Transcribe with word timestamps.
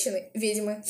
женщины— 0.00 0.30
ведьмы. 0.34 0.82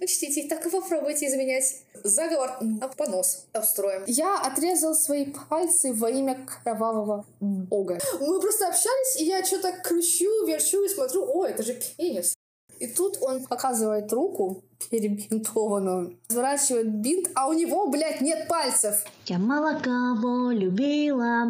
Учтите, 0.00 0.48
так 0.48 0.66
и 0.66 0.70
попробуйте 0.70 1.26
изменять. 1.26 1.82
Заговор 2.04 2.58
на 2.60 2.88
понос 2.88 3.46
обстроим. 3.52 4.02
Я 4.06 4.40
отрезал 4.40 4.94
свои 4.94 5.26
пальцы 5.48 5.92
во 5.92 6.10
имя 6.10 6.46
кровавого 6.46 7.24
бога. 7.40 7.98
Мы 8.20 8.40
просто 8.40 8.68
общались, 8.68 9.20
и 9.20 9.24
я 9.24 9.44
что-то 9.44 9.72
кручу, 9.82 10.46
верчу 10.46 10.84
и 10.84 10.88
смотрю, 10.88 11.24
о, 11.24 11.46
это 11.46 11.62
же 11.62 11.78
пенис. 11.96 12.34
И 12.78 12.86
тут 12.86 13.18
он 13.20 13.44
показывает 13.44 14.12
руку 14.12 14.62
перебинтованную, 14.90 16.16
сворачивает 16.28 16.94
бинт, 16.94 17.28
а 17.34 17.48
у 17.48 17.52
него, 17.52 17.88
блядь, 17.88 18.20
нет 18.20 18.46
пальцев. 18.46 19.04
Я 19.26 19.38
мало 19.38 19.80
кого 19.80 20.52
любила, 20.52 21.48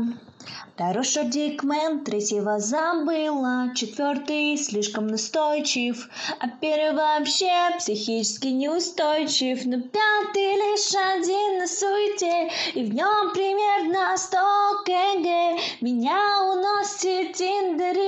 Второй 0.75 1.05
шардикмен, 1.05 2.05
третьего 2.05 2.61
забыла, 2.61 3.73
четвертый 3.75 4.57
слишком 4.57 5.09
настойчив, 5.09 6.09
а 6.39 6.49
первый 6.61 6.93
вообще 6.95 7.51
психически 7.79 8.47
неустойчив, 8.49 9.65
но 9.65 9.81
пятый 9.81 10.55
лишь 10.63 10.95
один 10.95 11.59
на 11.59 11.67
суете, 11.67 12.51
и 12.75 12.85
в 12.85 12.95
нем 12.95 13.33
примерно 13.33 14.17
сто 14.17 14.85
кг. 14.85 15.61
Меня 15.81 16.21
уносит 16.45 17.35
Тиндер 17.35 17.99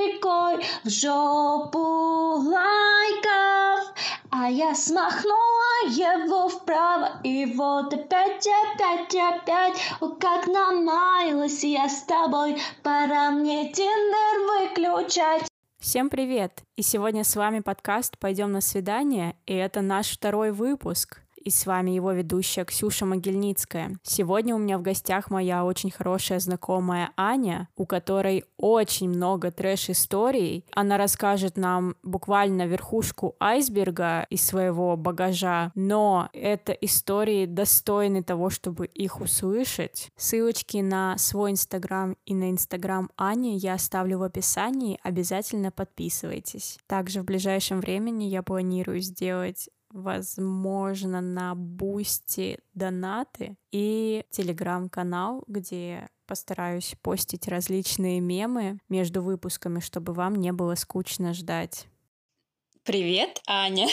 в 0.84 0.88
жопу 0.88 2.42
лайков, 2.48 3.94
а 4.30 4.48
я 4.48 4.74
смахнула 4.74 5.86
его 5.88 6.48
вправо, 6.48 7.20
и 7.24 7.46
вот 7.46 7.92
опять, 7.92 8.46
опять, 8.74 9.14
опять, 9.14 9.80
о, 10.00 10.08
как 10.10 10.46
намаялась 10.46 11.64
я 11.64 11.88
с 11.88 12.02
тобой, 12.04 12.56
пора 12.82 13.30
мне 13.30 13.72
Тиндер 13.72 14.68
выключать. 14.68 15.42
Всем 15.80 16.10
привет! 16.10 16.62
И 16.76 16.82
сегодня 16.82 17.24
с 17.24 17.34
вами 17.34 17.60
подкаст 17.60 18.18
«Пойдем 18.18 18.52
на 18.52 18.60
свидание», 18.60 19.34
и 19.46 19.54
это 19.54 19.80
наш 19.80 20.10
второй 20.10 20.52
выпуск 20.52 21.22
и 21.40 21.50
с 21.50 21.66
вами 21.66 21.90
его 21.90 22.12
ведущая 22.12 22.64
Ксюша 22.64 23.06
Могильницкая. 23.06 23.98
Сегодня 24.02 24.54
у 24.54 24.58
меня 24.58 24.78
в 24.78 24.82
гостях 24.82 25.30
моя 25.30 25.64
очень 25.64 25.90
хорошая 25.90 26.38
знакомая 26.38 27.10
Аня, 27.16 27.68
у 27.76 27.86
которой 27.86 28.44
очень 28.56 29.08
много 29.08 29.50
трэш-историй. 29.50 30.64
Она 30.74 30.98
расскажет 30.98 31.56
нам 31.56 31.96
буквально 32.02 32.66
верхушку 32.66 33.36
айсберга 33.40 34.26
из 34.30 34.44
своего 34.44 34.96
багажа, 34.96 35.72
но 35.74 36.28
это 36.32 36.72
истории 36.72 37.46
достойны 37.46 38.22
того, 38.22 38.50
чтобы 38.50 38.86
их 38.86 39.20
услышать. 39.20 40.10
Ссылочки 40.16 40.78
на 40.78 41.16
свой 41.18 41.52
инстаграм 41.52 42.16
и 42.26 42.34
на 42.34 42.50
инстаграм 42.50 43.10
Ани 43.16 43.56
я 43.56 43.74
оставлю 43.74 44.18
в 44.18 44.22
описании, 44.22 44.98
обязательно 45.02 45.70
подписывайтесь. 45.70 46.78
Также 46.86 47.22
в 47.22 47.24
ближайшем 47.24 47.80
времени 47.80 48.24
я 48.24 48.42
планирую 48.42 49.00
сделать 49.00 49.68
возможно, 49.90 51.20
на 51.20 51.54
Boosty 51.54 52.58
донаты 52.74 53.56
и 53.72 54.24
телеграм-канал, 54.30 55.44
где 55.46 56.08
постараюсь 56.26 56.94
постить 57.02 57.48
различные 57.48 58.20
мемы 58.20 58.78
между 58.88 59.22
выпусками, 59.22 59.80
чтобы 59.80 60.12
вам 60.12 60.36
не 60.36 60.52
было 60.52 60.74
скучно 60.76 61.34
ждать. 61.34 61.88
Привет, 62.84 63.40
Аня. 63.46 63.88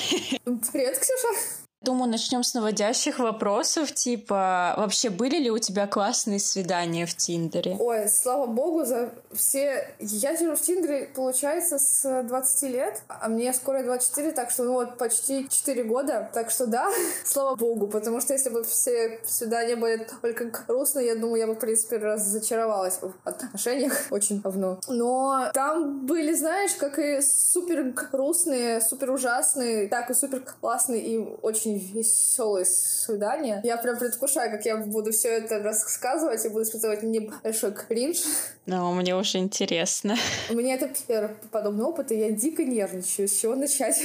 Привет, 0.45 0.99
Ксюша. 0.99 1.66
Думаю, 1.81 2.09
начнем 2.09 2.41
с 2.41 2.55
наводящих 2.55 3.19
вопросов, 3.19 3.93
типа, 3.93 4.73
вообще 4.77 5.11
были 5.11 5.37
ли 5.37 5.51
у 5.51 5.59
тебя 5.59 5.85
классные 5.85 6.39
свидания 6.39 7.05
в 7.05 7.15
Тиндере? 7.15 7.77
Ой, 7.79 8.09
слава 8.09 8.47
богу, 8.47 8.83
за 8.83 9.11
все... 9.31 9.87
Я 9.99 10.35
сижу 10.35 10.55
в 10.55 10.61
Тиндере, 10.61 11.07
получается, 11.13 11.77
с 11.77 12.23
20 12.23 12.63
лет, 12.63 13.03
а 13.07 13.29
мне 13.29 13.53
скоро 13.53 13.83
24, 13.83 14.31
так 14.31 14.49
что, 14.49 14.63
ну 14.63 14.73
вот, 14.73 14.97
почти 14.97 15.47
4 15.47 15.83
года, 15.83 16.31
так 16.33 16.49
что 16.49 16.65
да, 16.65 16.89
слава 17.25 17.55
богу, 17.55 17.87
потому 17.87 18.21
что 18.21 18.33
если 18.33 18.49
бы 18.49 18.63
все 18.63 19.19
свидания 19.27 19.75
были 19.75 20.07
только 20.23 20.45
грустные, 20.45 21.05
я 21.05 21.15
думаю, 21.15 21.41
я 21.41 21.47
бы, 21.47 21.53
в 21.53 21.59
принципе, 21.59 21.97
разочаровалась 21.97 22.97
в 23.01 23.13
отношениях 23.23 24.07
очень 24.09 24.41
давно. 24.41 24.79
Но 24.87 25.51
там 25.53 26.07
были, 26.07 26.33
знаешь, 26.33 26.73
как 26.73 26.97
и 26.97 27.21
супер 27.21 27.83
грустные, 28.11 28.81
супер 28.81 29.11
ужасные, 29.11 29.87
так 29.89 30.09
и 30.09 30.15
супер 30.15 30.41
классные 30.59 31.05
и 31.05 31.17
очень 31.43 31.66
очень 31.67 31.77
веселые 31.93 32.65
свидания. 32.65 33.61
Я 33.63 33.77
прям 33.77 33.97
предвкушаю, 33.97 34.51
как 34.51 34.65
я 34.65 34.77
буду 34.77 35.11
все 35.11 35.29
это 35.29 35.59
рассказывать 35.59 36.45
и 36.45 36.49
буду 36.49 36.63
испытывать 36.63 37.03
небольшой 37.03 37.73
кринж. 37.73 38.19
Ну, 38.65 38.93
мне 38.93 39.15
уже 39.15 39.37
интересно. 39.37 40.15
У 40.49 40.53
меня 40.53 40.75
это 40.75 40.89
первый 41.07 41.35
подобный 41.51 41.85
опыт, 41.85 42.11
и 42.11 42.17
я 42.17 42.31
дико 42.31 42.63
нервничаю. 42.63 43.27
С 43.27 43.39
чего 43.39 43.55
начать? 43.55 43.97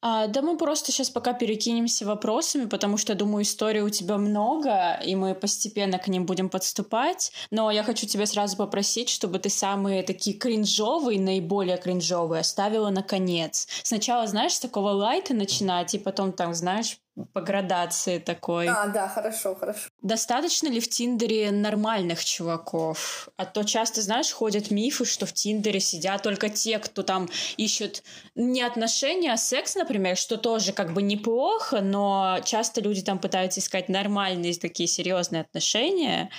А, 0.00 0.28
да 0.28 0.42
мы 0.42 0.56
просто 0.56 0.92
сейчас 0.92 1.10
пока 1.10 1.32
перекинемся 1.32 2.06
вопросами, 2.06 2.66
потому 2.66 2.96
что, 2.96 3.14
думаю, 3.14 3.42
истории 3.42 3.80
у 3.80 3.90
тебя 3.90 4.16
много, 4.16 5.00
и 5.04 5.16
мы 5.16 5.34
постепенно 5.34 5.98
к 5.98 6.08
ним 6.08 6.24
будем 6.24 6.48
подступать. 6.48 7.32
Но 7.50 7.70
я 7.70 7.82
хочу 7.82 8.06
тебя 8.06 8.26
сразу 8.26 8.56
попросить, 8.56 9.08
чтобы 9.08 9.38
ты 9.38 9.48
самые 9.48 10.02
такие 10.02 10.36
кринжовые, 10.36 11.20
наиболее 11.20 11.78
кринжовые 11.78 12.40
оставила 12.40 12.90
на 12.90 13.02
конец. 13.02 13.66
Сначала, 13.82 14.26
знаешь, 14.26 14.54
с 14.54 14.60
такого 14.60 14.90
лайта 14.90 15.34
начинать, 15.34 15.94
и 15.94 15.98
потом 15.98 16.32
там, 16.32 16.54
знаешь, 16.54 16.98
по 17.32 17.40
градации 17.40 18.18
такой. 18.18 18.68
А, 18.68 18.86
да, 18.86 19.08
хорошо, 19.08 19.54
хорошо. 19.54 19.88
Достаточно 20.02 20.68
ли 20.68 20.78
в 20.78 20.88
Тиндере 20.88 21.50
нормальных 21.50 22.24
чуваков? 22.24 23.28
А 23.36 23.44
то 23.44 23.64
часто, 23.64 24.02
знаешь, 24.02 24.30
ходят 24.30 24.70
мифы, 24.70 25.04
что 25.04 25.26
в 25.26 25.32
Тиндере 25.32 25.80
сидят 25.80 26.22
только 26.22 26.48
те, 26.48 26.78
кто 26.78 27.02
там 27.02 27.28
ищут 27.56 28.04
не 28.36 28.62
отношения, 28.62 29.32
а 29.32 29.36
секс, 29.36 29.74
например, 29.74 29.87
что 30.18 30.36
тоже 30.36 30.72
как 30.72 30.92
бы 30.92 31.02
неплохо, 31.02 31.80
но 31.80 32.38
часто 32.44 32.80
люди 32.80 33.02
там 33.02 33.18
пытаются 33.18 33.60
искать 33.60 33.88
нормальные 33.88 34.54
такие 34.54 34.88
серьезные 34.88 35.42
отношения. 35.42 36.30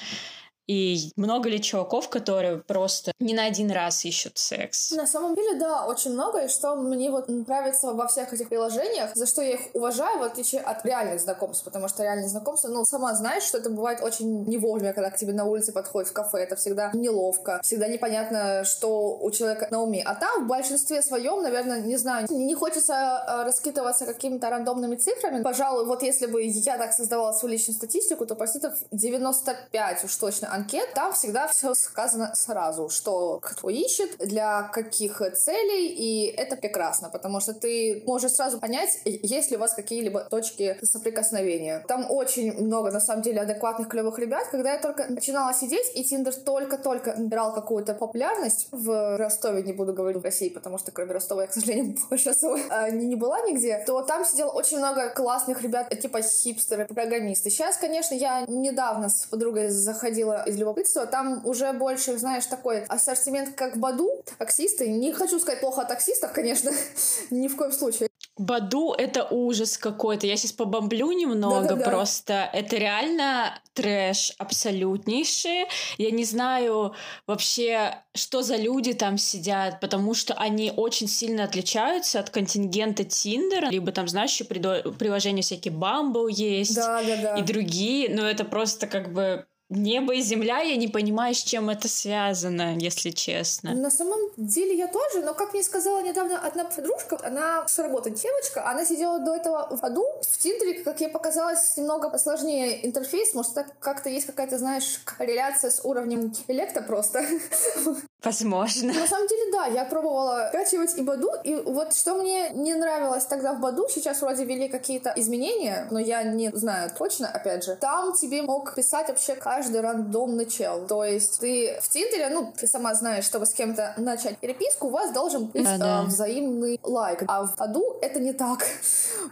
И 0.69 1.12
много 1.16 1.50
ли 1.50 1.59
чуваков, 1.59 2.09
которые 2.09 2.59
просто 2.59 3.12
не 3.19 3.34
на 3.34 3.46
один 3.46 3.72
раз 3.72 4.06
ищут 4.06 4.38
секс? 4.38 4.91
На 4.91 5.07
самом 5.07 5.34
деле, 5.34 5.59
да, 5.59 5.88
очень 5.88 6.13
много. 6.13 6.46
И 6.46 6.47
что 6.47 6.75
мне 6.75 7.09
вот 7.09 7.28
нравится 7.28 7.91
во 7.94 8.07
всех 8.07 8.31
этих 8.34 8.50
приложениях, 8.50 9.16
за 9.16 9.25
что 9.25 9.41
я 9.41 9.53
их 9.53 9.62
уважаю, 9.74 10.19
в 10.19 10.24
отличие 10.24 10.62
от 10.62 10.85
реальных 10.85 11.22
знакомств. 11.22 11.63
Потому 11.63 11.88
что 11.88 12.03
реальные 12.03 12.30
знакомства, 12.30 12.68
ну, 12.68 12.85
сама 12.85 13.16
знаешь, 13.16 13.41
что 13.41 13.57
это 13.57 13.72
бывает 13.72 14.03
очень 14.03 14.44
не 14.46 14.59
вовремя, 14.59 14.94
когда 14.94 15.09
к 15.09 15.18
тебе 15.18 15.34
на 15.34 15.46
улице 15.46 15.74
подходит 15.74 16.09
в 16.09 16.13
кафе. 16.13 16.44
Это 16.44 16.56
всегда 16.56 16.91
неловко, 16.94 17.62
всегда 17.63 17.88
непонятно, 17.88 18.63
что 18.63 19.18
у 19.18 19.31
человека 19.31 19.69
на 19.72 19.81
уме. 19.81 20.03
А 20.06 20.13
там 20.13 20.46
в 20.46 20.47
большинстве 20.47 21.01
своем, 21.01 21.41
наверное, 21.41 21.81
не 21.81 21.97
знаю, 21.97 22.28
не 22.30 22.53
хочется 22.53 22.94
э, 22.94 23.44
раскидываться 23.44 24.06
какими-то 24.06 24.51
рандомными 24.51 24.97
цифрами. 24.97 25.41
Пожалуй, 25.41 25.88
вот 25.88 26.03
если 26.03 26.28
бы 26.28 26.44
я 26.44 26.78
так 26.78 26.94
создавала 26.94 27.31
свою 27.31 27.53
личную 27.53 27.75
статистику, 27.75 28.28
то 28.28 28.36
процентов 28.36 28.75
95 28.91 30.03
уж 30.03 30.16
точно 30.16 30.59
анкет, 30.59 30.94
там 30.94 31.14
всегда 31.14 31.47
все 31.47 31.74
сказано 31.74 32.34
сразу, 32.36 32.90
что 32.90 33.40
кто 33.42 33.70
ищет, 33.70 34.18
для 34.18 34.64
каких 34.64 35.22
целей, 35.36 35.88
и 35.88 36.25
это 36.28 36.56
прекрасно, 36.56 37.09
потому 37.09 37.40
что 37.40 37.53
ты 37.53 38.03
можешь 38.06 38.34
сразу 38.34 38.59
понять, 38.59 39.00
есть 39.06 39.52
ли 39.52 39.58
у 39.58 39.59
вас 39.59 39.74
какие-либо 39.74 40.22
точки 40.22 40.78
соприкосновения. 40.84 41.84
Там 41.88 42.06
очень 42.09 42.53
много, 42.62 42.92
на 42.92 43.00
самом 43.00 43.22
деле, 43.22 43.42
адекватных, 43.42 43.88
клевых 43.88 44.19
ребят. 44.19 44.48
Когда 44.52 44.74
я 44.74 44.80
только 44.80 45.06
начинала 45.08 45.53
сидеть, 45.53 45.92
и 45.96 46.03
Тиндер 46.03 46.36
только-только 46.36 47.16
набирал 47.16 47.53
какую-то 47.53 47.94
популярность 47.94 48.68
в 48.72 49.18
Ростове, 49.18 49.64
не 49.64 49.74
буду 49.74 49.94
говорить 49.94 50.22
в 50.22 50.24
России, 50.24 50.50
потому 50.50 50.78
что 50.78 50.92
кроме 50.92 51.14
Ростова 51.14 51.44
я, 51.44 51.48
к 51.48 51.53
сожалению, 51.53 51.98
больше 52.09 52.30
особо 52.30 52.59
а, 52.69 52.90
не, 52.90 53.06
не 53.06 53.16
была 53.16 53.42
нигде, 53.42 53.84
то 53.86 54.02
там 54.02 54.25
сидело 54.25 54.52
очень 54.52 54.78
много 54.78 55.09
классных 55.09 55.62
ребят, 55.62 55.90
типа 56.00 56.22
хипстеры, 56.22 56.86
программисты. 56.86 57.50
Сейчас, 57.50 57.78
конечно, 57.78 58.16
я 58.16 58.46
недавно 58.48 59.09
с 59.09 59.25
подругой 59.25 59.69
заходила 59.69 60.39
из 60.46 60.58
любопытства. 60.58 61.06
Там 61.06 61.46
уже 61.46 61.72
больше, 61.74 62.18
знаешь, 62.18 62.46
такой 62.46 62.84
ассортимент, 62.84 63.56
как 63.56 63.78
Баду, 63.78 64.24
таксисты. 64.38 64.90
Не 64.90 65.14
хочу 65.14 65.40
сказать 65.40 65.60
плохо 65.60 65.82
о 65.82 65.86
таксистах, 65.86 66.34
конечно, 66.34 66.72
ни 67.30 67.48
в 67.48 67.56
коем 67.56 67.72
случае. 67.72 68.10
Баду— 68.40 68.94
это 68.98 69.26
ужас 69.26 69.78
какой-то. 69.78 70.25
Я 70.25 70.38
сейчас 70.38 70.54
побомблю 70.54 71.12
немного 71.12 71.68
Да-да-да. 71.68 71.90
просто. 71.90 72.50
Это 72.54 72.78
реально 72.78 73.62
трэш 73.74 74.34
абсолютнейший. 74.38 75.66
Я 75.98 76.12
не 76.12 76.24
знаю 76.24 76.94
вообще, 77.28 78.02
что 78.16 78.42
за 78.42 78.56
люди 78.56 78.94
там 78.94 79.18
сидят, 79.18 79.81
потому 79.81 80.13
что 80.13 80.36
они 80.36 80.72
очень 80.74 81.10
сильно 81.10 81.44
отличаются 81.44 82.22
от 82.22 82.30
контингента 82.30 83.04
Тиндера. 83.04 83.68
Либо 83.68 83.92
там, 83.92 84.08
знаешь, 84.08 84.31
еще 84.31 84.46
приложения 84.46 85.42
всякие 85.42 85.74
Bumble 85.74 86.31
есть. 86.31 86.75
Да-да-да. 86.75 87.36
И 87.36 87.42
другие. 87.42 88.10
Но 88.10 88.25
это 88.25 88.46
просто 88.46 88.88
как 88.88 89.12
бы 89.12 89.46
небо 89.69 90.13
и 90.13 90.21
земля, 90.21 90.60
я 90.60 90.75
не 90.75 90.88
понимаю, 90.88 91.33
с 91.33 91.44
чем 91.44 91.69
это 91.69 91.88
связано, 91.88 92.77
если 92.77 93.12
честно. 93.12 93.74
На 93.74 93.92
самом 93.92 94.19
деле 94.38 94.75
я 94.75 94.88
тоже, 94.88 95.24
но 95.24 95.33
как 95.33 95.54
мне 95.54 95.63
сказала 95.63 96.01
недавно 96.01 96.39
одна 96.39 96.66
подружка, 96.66 97.19
она 97.24 97.68
с 97.68 97.77
работы 97.80 98.10
девочка, 98.10 98.69
она 98.69 98.86
сидела 98.86 99.19
до 99.19 99.36
этого 99.36 99.75
в 99.75 99.83
аду, 99.83 100.06
в 100.21 100.38
Тиндере, 100.38 100.83
как 100.83 101.00
ей 101.01 101.10
показалось, 101.10 101.77
немного 101.77 102.18
сложнее 102.18 102.86
интерфейс, 102.86 103.33
может, 103.33 103.54
так 103.54 103.80
как-то 103.80 104.10
есть 104.10 104.25
какая-то, 104.25 104.57
знаешь, 104.57 105.00
корреляция 105.06 105.72
с 105.72 105.86
уровнем 105.86 106.22
интеллекта 106.22 106.81
просто. 106.81 107.24
Возможно. 108.24 108.94
На 108.94 109.07
самом 109.07 109.27
деле, 109.27 109.51
да, 109.54 109.66
я 109.68 109.86
пробовала 109.86 110.50
скачивать 110.50 110.98
и 110.98 111.01
Баду, 111.01 111.31
и 111.44 111.56
вот 111.56 111.95
что 111.95 112.16
мне 112.16 112.50
не 112.50 112.74
нравилось 112.74 113.25
тогда 113.25 113.54
в 113.54 113.62
Баду, 113.62 113.88
сейчас 113.89 114.21
вроде 114.21 114.44
ввели 114.44 114.68
какие-то 114.68 115.13
изменения, 115.16 115.88
но 115.89 116.00
я 116.00 116.24
не 116.24 116.51
знаю 116.54 116.92
точно, 116.98 117.30
опять 117.30 117.63
же, 117.63 117.77
там 117.77 118.13
тебе 118.13 118.42
мог 118.42 118.75
писать 118.75 119.07
вообще 119.07 119.36
каждый 119.36 119.80
рандомный 119.80 120.45
чел. 120.48 120.86
То 120.86 121.06
есть 121.06 121.39
ты 121.39 121.80
в 121.81 121.88
Тиндере, 121.88 122.30
ну, 122.30 122.51
ты 122.57 122.68
сама 122.68 122.94
знаешь, 122.94 123.24
чтобы 123.24 123.45
с 123.45 123.54
кем-то 123.54 123.94
начать 123.95 124.38
переписку, 124.38 124.88
у 124.88 124.89
вас 124.89 125.12
должен 125.12 125.45
быть 125.45 125.63
да, 125.63 125.77
да. 125.77 126.04
взаимный 126.04 126.77
лайк. 126.83 127.24
А 127.27 127.45
в 127.45 127.56
Баду 127.56 128.00
это 128.01 128.19
не 128.19 128.33
так. 128.33 128.65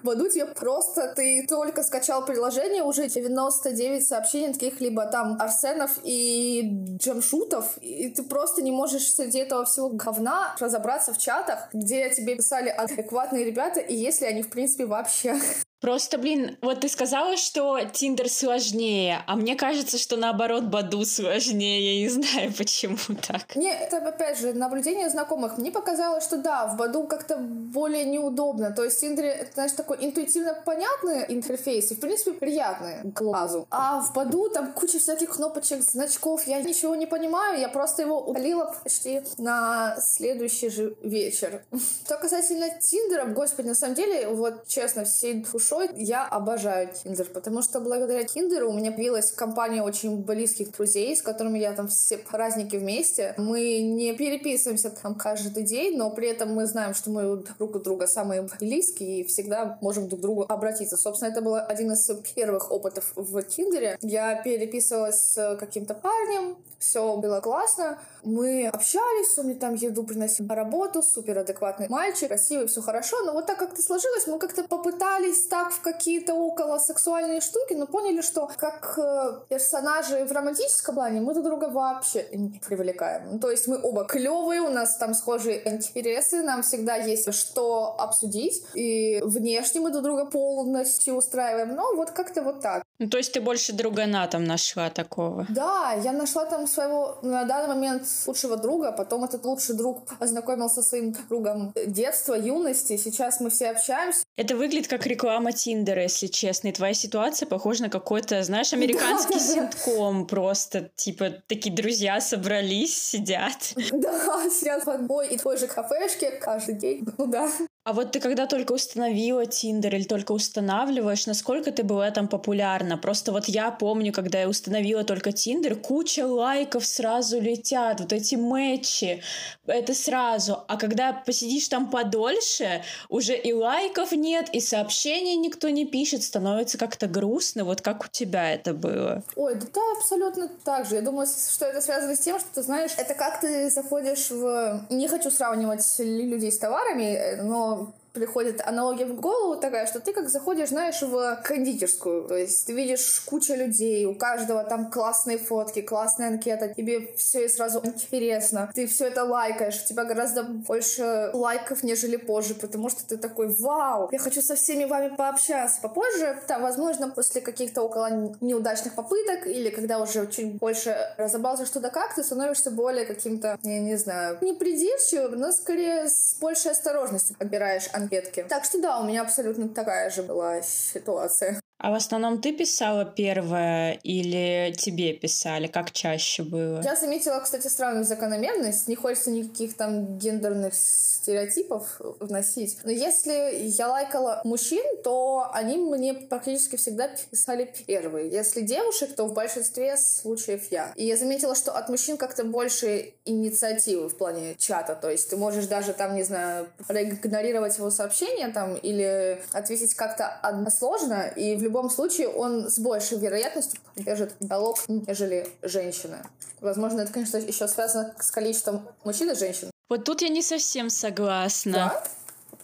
В 0.01 0.05
Баду 0.05 0.29
тебе 0.29 0.45
просто, 0.45 1.13
ты 1.13 1.45
только 1.47 1.83
скачал 1.83 2.23
приложение, 2.25 2.83
уже 2.83 3.09
99 3.09 4.07
сообщений 4.07 4.53
таких 4.53 4.79
либо 4.79 5.05
там 5.07 5.37
Арсенов 5.41 5.91
и 6.03 6.97
Джамшутов, 7.01 7.77
и 7.79 8.09
ты 8.09 8.23
просто 8.23 8.61
не 8.61 8.76
можешь 8.77 9.11
среди 9.11 9.39
этого 9.39 9.65
всего 9.65 9.89
говна 9.89 10.55
разобраться 10.59 11.13
в 11.13 11.17
чатах, 11.17 11.69
где 11.73 12.09
тебе 12.11 12.35
писали 12.35 12.69
адекватные 12.69 13.43
ребята, 13.43 13.79
и 13.79 13.95
если 13.95 14.25
они, 14.25 14.43
в 14.43 14.49
принципе, 14.49 14.85
вообще 14.85 15.35
Просто, 15.79 16.17
блин, 16.17 16.57
вот 16.61 16.81
ты 16.81 16.89
сказала, 16.89 17.37
что 17.37 17.79
Тиндер 17.93 18.29
сложнее, 18.29 19.23
а 19.27 19.35
мне 19.35 19.55
кажется, 19.55 19.99
что 19.99 20.17
наоборот 20.17 20.63
Баду 20.63 21.05
сложнее. 21.05 21.95
Я 21.95 22.01
не 22.01 22.09
знаю, 22.23 22.51
почему 22.57 22.97
так. 23.27 23.55
Не, 23.55 23.71
это 23.71 23.97
опять 23.97 24.39
же 24.39 24.53
наблюдение 24.53 25.09
знакомых. 25.09 25.57
Мне 25.57 25.71
показалось, 25.71 26.23
что 26.23 26.37
да, 26.37 26.65
в 26.67 26.77
Баду 26.77 27.03
как-то 27.03 27.37
более 27.37 28.05
неудобно. 28.05 28.71
То 28.71 28.83
есть 28.83 28.99
Тиндер, 28.99 29.25
это, 29.25 29.53
знаешь, 29.53 29.73
такой 29.73 29.97
интуитивно 29.99 30.57
понятный 30.65 31.25
интерфейс 31.29 31.91
и, 31.91 31.95
в 31.95 31.99
принципе, 31.99 32.31
приятный 32.31 33.03
глазу. 33.03 33.67
А 33.69 34.01
в 34.01 34.13
Баду 34.13 34.49
там 34.49 34.73
куча 34.73 34.97
всяких 34.97 35.29
кнопочек, 35.29 35.83
значков. 35.83 36.47
Я 36.47 36.61
ничего 36.61 36.95
не 36.95 37.05
понимаю. 37.05 37.59
Я 37.59 37.69
просто 37.69 38.01
его 38.01 38.19
удалила 38.19 38.73
почти 38.83 39.21
на 39.37 39.97
следующий 40.01 40.69
же 40.69 40.95
вечер. 41.03 41.61
Что 42.05 42.17
касательно 42.17 42.67
Тиндера, 42.79 43.25
господи, 43.25 43.67
на 43.67 43.75
самом 43.75 43.93
деле, 43.93 44.27
вот 44.29 44.67
честно, 44.67 45.05
всей 45.05 45.35
душой 45.35 45.66
душой. 45.67 45.89
Я 45.95 46.25
обожаю 46.25 46.89
Тиндер, 46.93 47.25
потому 47.25 47.61
что 47.61 47.79
благодаря 47.79 48.23
Тиндеру 48.23 48.69
у 48.69 48.73
меня 48.73 48.91
появилась 48.91 49.31
компания 49.31 49.81
очень 49.81 50.23
близких 50.23 50.71
друзей, 50.71 51.15
с 51.15 51.21
которыми 51.21 51.59
я 51.59 51.73
там 51.73 51.87
все 51.87 52.17
праздники 52.17 52.75
вместе. 52.75 53.33
Мы 53.37 53.81
не 53.81 54.13
переписываемся 54.13 54.89
там 54.89 55.15
каждый 55.15 55.63
день, 55.63 55.97
но 55.97 56.09
при 56.11 56.29
этом 56.29 56.53
мы 56.53 56.65
знаем, 56.65 56.93
что 56.93 57.09
мы 57.09 57.43
друг 57.57 57.75
у 57.75 57.79
друга 57.79 58.07
самые 58.07 58.47
близкие 58.59 59.21
и 59.21 59.23
всегда 59.23 59.77
можем 59.81 60.07
друг 60.07 60.19
к 60.19 60.23
другу 60.23 60.45
обратиться. 60.47 60.97
Собственно, 60.97 61.29
это 61.29 61.41
был 61.41 61.55
один 61.55 61.91
из 61.91 62.09
первых 62.35 62.71
опытов 62.71 63.11
в 63.15 63.41
Тиндере. 63.43 63.97
Я 64.01 64.41
переписывалась 64.41 65.33
с 65.33 65.57
каким-то 65.59 65.93
парнем, 65.93 66.57
все 66.79 67.17
было 67.17 67.39
классно. 67.39 67.99
Мы 68.23 68.67
общались, 68.67 69.37
он 69.37 69.45
мне 69.45 69.55
там 69.55 69.73
еду 69.73 70.03
приносил 70.03 70.45
на 70.45 70.55
работу, 70.55 71.01
супер 71.01 71.39
адекватный 71.39 71.87
мальчик, 71.89 72.27
красивый, 72.27 72.67
все 72.67 72.81
хорошо. 72.81 73.23
Но 73.23 73.33
вот 73.33 73.47
так 73.47 73.57
как-то 73.57 73.81
сложилось, 73.81 74.27
мы 74.27 74.37
как-то 74.37 74.63
попытались 74.63 75.47
так 75.57 75.73
в 75.73 75.81
какие-то 75.81 76.35
около 76.35 76.77
сексуальные 76.77 77.41
штуки, 77.41 77.73
но 77.73 77.87
поняли, 77.87 78.21
что 78.21 78.47
как 78.57 78.99
э, 78.99 79.39
персонажи 79.49 80.23
в 80.23 80.31
романтическом 80.31 80.95
плане 80.95 81.21
мы 81.21 81.33
друг 81.33 81.45
друга 81.45 81.69
вообще 81.69 82.27
не 82.31 82.59
привлекаем. 82.59 83.23
Ну, 83.31 83.39
то 83.39 83.49
есть 83.49 83.67
мы 83.67 83.79
оба 83.81 84.05
клевые, 84.05 84.61
у 84.61 84.69
нас 84.69 84.97
там 84.97 85.15
схожие 85.15 85.67
интересы, 85.67 86.43
нам 86.43 86.61
всегда 86.61 86.95
есть 86.95 87.33
что 87.33 87.95
обсудить, 87.99 88.63
и 88.75 89.19
внешне 89.23 89.81
мы 89.81 89.89
друг 89.89 90.03
друга 90.03 90.25
полностью 90.25 91.15
устраиваем. 91.15 91.75
Но 91.75 91.95
вот 91.95 92.11
как-то 92.11 92.43
вот 92.43 92.61
так. 92.61 92.83
Ну, 92.99 93.09
то 93.09 93.17
есть 93.17 93.33
ты 93.33 93.41
больше 93.41 93.73
другана 93.73 94.27
там 94.27 94.43
нашла 94.43 94.89
такого? 94.89 95.45
Да, 95.49 95.93
я 96.03 96.11
нашла 96.11 96.45
там 96.45 96.67
своего 96.67 97.17
на 97.23 97.45
данный 97.45 97.69
момент 97.75 98.03
лучшего 98.27 98.57
друга, 98.57 98.91
потом 98.91 99.23
этот 99.23 99.43
лучший 99.45 99.75
друг 99.75 100.17
познакомился 100.19 100.81
со 100.81 100.89
своим 100.89 101.15
другом 101.29 101.73
детства, 101.85 102.35
юности, 102.35 102.97
сейчас 102.97 103.39
мы 103.39 103.49
все 103.49 103.71
общаемся. 103.71 104.23
Это 104.35 104.55
выглядит 104.55 104.87
как 104.87 105.05
реклама 105.07 105.46
Тиндера, 105.51 106.03
если 106.03 106.27
честно, 106.27 106.69
и 106.69 106.71
твоя 106.71 106.93
ситуация 106.93 107.47
похожа 107.47 107.83
на 107.83 107.89
какой-то, 107.89 108.43
знаешь, 108.43 108.73
американский 108.73 109.33
да, 109.33 109.39
ситком, 109.39 110.27
просто, 110.27 110.89
типа, 110.95 111.31
такие 111.47 111.73
друзья 111.73 112.21
собрались, 112.21 112.97
сидят. 112.97 113.73
Да, 113.91 114.49
сидят 114.49 114.85
в 114.85 114.89
одной 114.89 115.29
и 115.29 115.37
той 115.37 115.57
же 115.57 115.67
кафешке 115.67 116.31
каждый 116.31 116.75
день, 116.75 117.05
ну 117.17 117.27
да. 117.27 117.49
А 117.87 117.93
вот 117.93 118.11
ты 118.11 118.19
когда 118.19 118.47
только 118.47 118.73
установила 118.73 119.45
Тиндер 119.45 119.95
или 119.95 120.03
только 120.03 120.33
устанавливаешь, 120.33 121.25
насколько 121.25 121.71
ты 121.71 121.83
была 121.83 122.11
там 122.11 122.27
популярна? 122.27 122.97
Просто 122.97 123.31
вот 123.31 123.45
я 123.47 123.71
помню, 123.71 124.11
когда 124.11 124.41
я 124.41 124.49
установила 124.49 125.05
только 125.05 125.31
Тиндер, 125.31 125.77
куча 125.77 126.27
лайков 126.27 126.85
сразу 126.85 127.39
летят, 127.39 128.01
вот 128.01 128.11
эти 128.11 128.35
матчи, 128.35 129.23
это 129.65 129.93
сразу. 129.93 130.65
А 130.67 130.75
когда 130.75 131.13
посидишь 131.13 131.69
там 131.69 131.89
подольше, 131.89 132.83
уже 133.07 133.37
и 133.37 133.53
лайков 133.53 134.11
нет, 134.11 134.49
и 134.51 134.59
сообщений 134.59 135.36
никто 135.37 135.69
не 135.69 135.85
пишет, 135.85 136.23
становится 136.23 136.77
как-то 136.77 137.07
грустно. 137.07 137.63
Вот 137.63 137.81
как 137.81 138.03
у 138.03 138.07
тебя 138.07 138.53
это 138.53 138.73
было? 138.73 139.23
Ой, 139.35 139.55
да, 139.55 139.67
да 139.73 139.81
абсолютно 139.97 140.49
так 140.63 140.85
же. 140.85 140.95
Я 140.95 141.01
думаю, 141.01 141.27
что 141.27 141.65
это 141.65 141.81
связано 141.81 142.15
с 142.15 142.19
тем, 142.19 142.39
что 142.39 142.49
ты 142.55 142.63
знаешь, 142.63 142.91
это 142.97 143.13
как 143.13 143.41
ты 143.41 143.69
заходишь 143.69 144.29
в... 144.29 144.85
Не 144.89 145.07
хочу 145.07 145.31
сравнивать 145.31 145.83
людей 145.99 146.51
с 146.51 146.57
товарами, 146.57 147.41
но 147.41 147.93
приходит 148.17 148.61
аналогия 148.65 149.05
в 149.05 149.19
голову 149.19 149.59
такая, 149.59 149.85
что 149.85 149.99
ты 149.99 150.11
как 150.13 150.29
заходишь, 150.29 150.69
знаешь, 150.69 151.01
в 151.01 151.41
кондитерскую, 151.43 152.27
то 152.27 152.35
есть 152.35 152.65
ты 152.65 152.73
видишь 152.73 153.21
куча 153.25 153.55
людей, 153.55 154.05
у 154.05 154.15
каждого 154.15 154.63
там 154.63 154.89
классные 154.89 155.37
фотки, 155.37 155.81
классная 155.81 156.29
анкета, 156.29 156.73
тебе 156.73 157.13
все 157.15 157.45
и 157.45 157.47
сразу 157.47 157.81
интересно, 157.83 158.71
ты 158.73 158.87
все 158.87 159.07
это 159.07 159.23
лайкаешь, 159.23 159.83
у 159.83 159.87
тебя 159.87 160.03
гораздо 160.05 160.43
больше 160.43 161.29
лайков, 161.33 161.83
нежели 161.83 162.17
позже, 162.17 162.55
потому 162.55 162.89
что 162.89 163.07
ты 163.07 163.17
такой, 163.17 163.47
вау, 163.59 164.09
я 164.11 164.19
хочу 164.19 164.41
со 164.41 164.55
всеми 164.55 164.85
вами 164.85 165.15
пообщаться. 165.15 165.79
Попозже, 165.81 166.41
там, 166.47 166.61
возможно, 166.61 167.09
после 167.09 167.41
каких-то 167.41 167.83
около 167.83 168.09
неудачных 168.41 168.95
попыток 168.95 169.45
или 169.47 169.69
когда 169.69 169.99
уже 169.99 170.27
чуть 170.27 170.55
больше 170.55 170.97
разобрался 171.17 171.65
что-то 171.65 171.89
как, 171.89 172.15
ты 172.15 172.23
становишься 172.23 172.71
более 172.71 173.05
каким-то, 173.05 173.59
я 173.63 173.79
не 173.79 173.95
знаю, 173.95 174.37
не 174.41 174.53
придирчивым, 174.53 175.39
но 175.39 175.51
скорее 175.51 176.09
с 176.09 176.35
большей 176.39 176.71
осторожностью 176.71 177.35
отбираешь 177.39 177.89
анкету 177.93 178.06
конфетки. 178.09 178.45
Так 178.47 178.65
что 178.65 178.81
да, 178.81 178.99
у 178.99 179.05
меня 179.05 179.21
абсолютно 179.21 179.69
такая 179.69 180.09
же 180.09 180.23
была 180.23 180.61
ситуация. 180.61 181.59
А 181.79 181.91
в 181.91 181.93
основном 181.93 182.41
ты 182.41 182.53
писала 182.53 183.05
первое 183.05 183.99
или 184.03 184.73
тебе 184.75 185.13
писали? 185.13 185.67
Как 185.67 185.91
чаще 185.91 186.41
было? 186.41 186.81
Я 186.81 186.95
заметила, 186.95 187.39
кстати, 187.39 187.67
странную 187.67 188.03
закономерность. 188.03 188.87
Не 188.87 188.95
хочется 188.95 189.29
никаких 189.29 189.75
там 189.75 190.17
гендерных 190.17 190.73
стереотипов 190.73 192.01
вносить. 192.19 192.77
Но 192.83 192.91
если 192.91 193.59
я 193.67 193.89
лайкала 193.89 194.41
мужчин, 194.43 194.83
то 195.03 195.49
они 195.53 195.77
мне 195.77 196.15
практически 196.15 196.77
всегда 196.77 197.09
писали 197.29 197.71
первые. 197.85 198.29
Если 198.31 198.61
девушек, 198.61 199.15
то 199.15 199.25
в 199.25 199.33
большинстве 199.33 199.97
случаев 199.97 200.71
я. 200.71 200.93
И 200.95 201.05
я 201.05 201.15
заметила, 201.15 201.53
что 201.53 201.73
от 201.73 201.89
мужчин 201.89 202.17
как-то 202.17 202.43
больше 202.43 203.13
инициативы 203.25 204.09
в 204.09 204.17
плане 204.17 204.55
чата. 204.57 204.95
То 204.95 205.11
есть 205.11 205.29
ты 205.29 205.37
можешь 205.37 205.67
даже 205.67 205.93
там, 205.93 206.15
не 206.15 206.23
знаю, 206.23 206.69
проигнорировать 206.87 207.77
его 207.77 207.91
сообщение 207.91 208.47
там 208.47 208.75
или 208.75 209.39
ответить 209.51 209.93
как-то 209.93 210.27
односложно, 210.27 211.27
и 211.35 211.55
в 211.55 211.66
любом 211.67 211.89
случае 211.89 212.29
он 212.29 212.69
с 212.69 212.79
большей 212.79 213.17
вероятностью 213.19 213.79
держит 213.95 214.35
диалог, 214.39 214.77
нежели 214.87 215.47
женщина. 215.61 216.25
Возможно, 216.61 217.01
это, 217.01 217.13
конечно, 217.13 217.37
еще 217.37 217.67
связано 217.67 218.15
с 218.19 218.31
количеством 218.31 218.87
мужчин 219.03 219.29
и 219.29 219.35
женщин. 219.35 219.69
Вот 219.89 220.03
тут 220.03 220.21
я 220.21 220.29
не 220.29 220.41
совсем 220.41 220.89
согласна. 220.89 221.71
Да? 221.73 222.03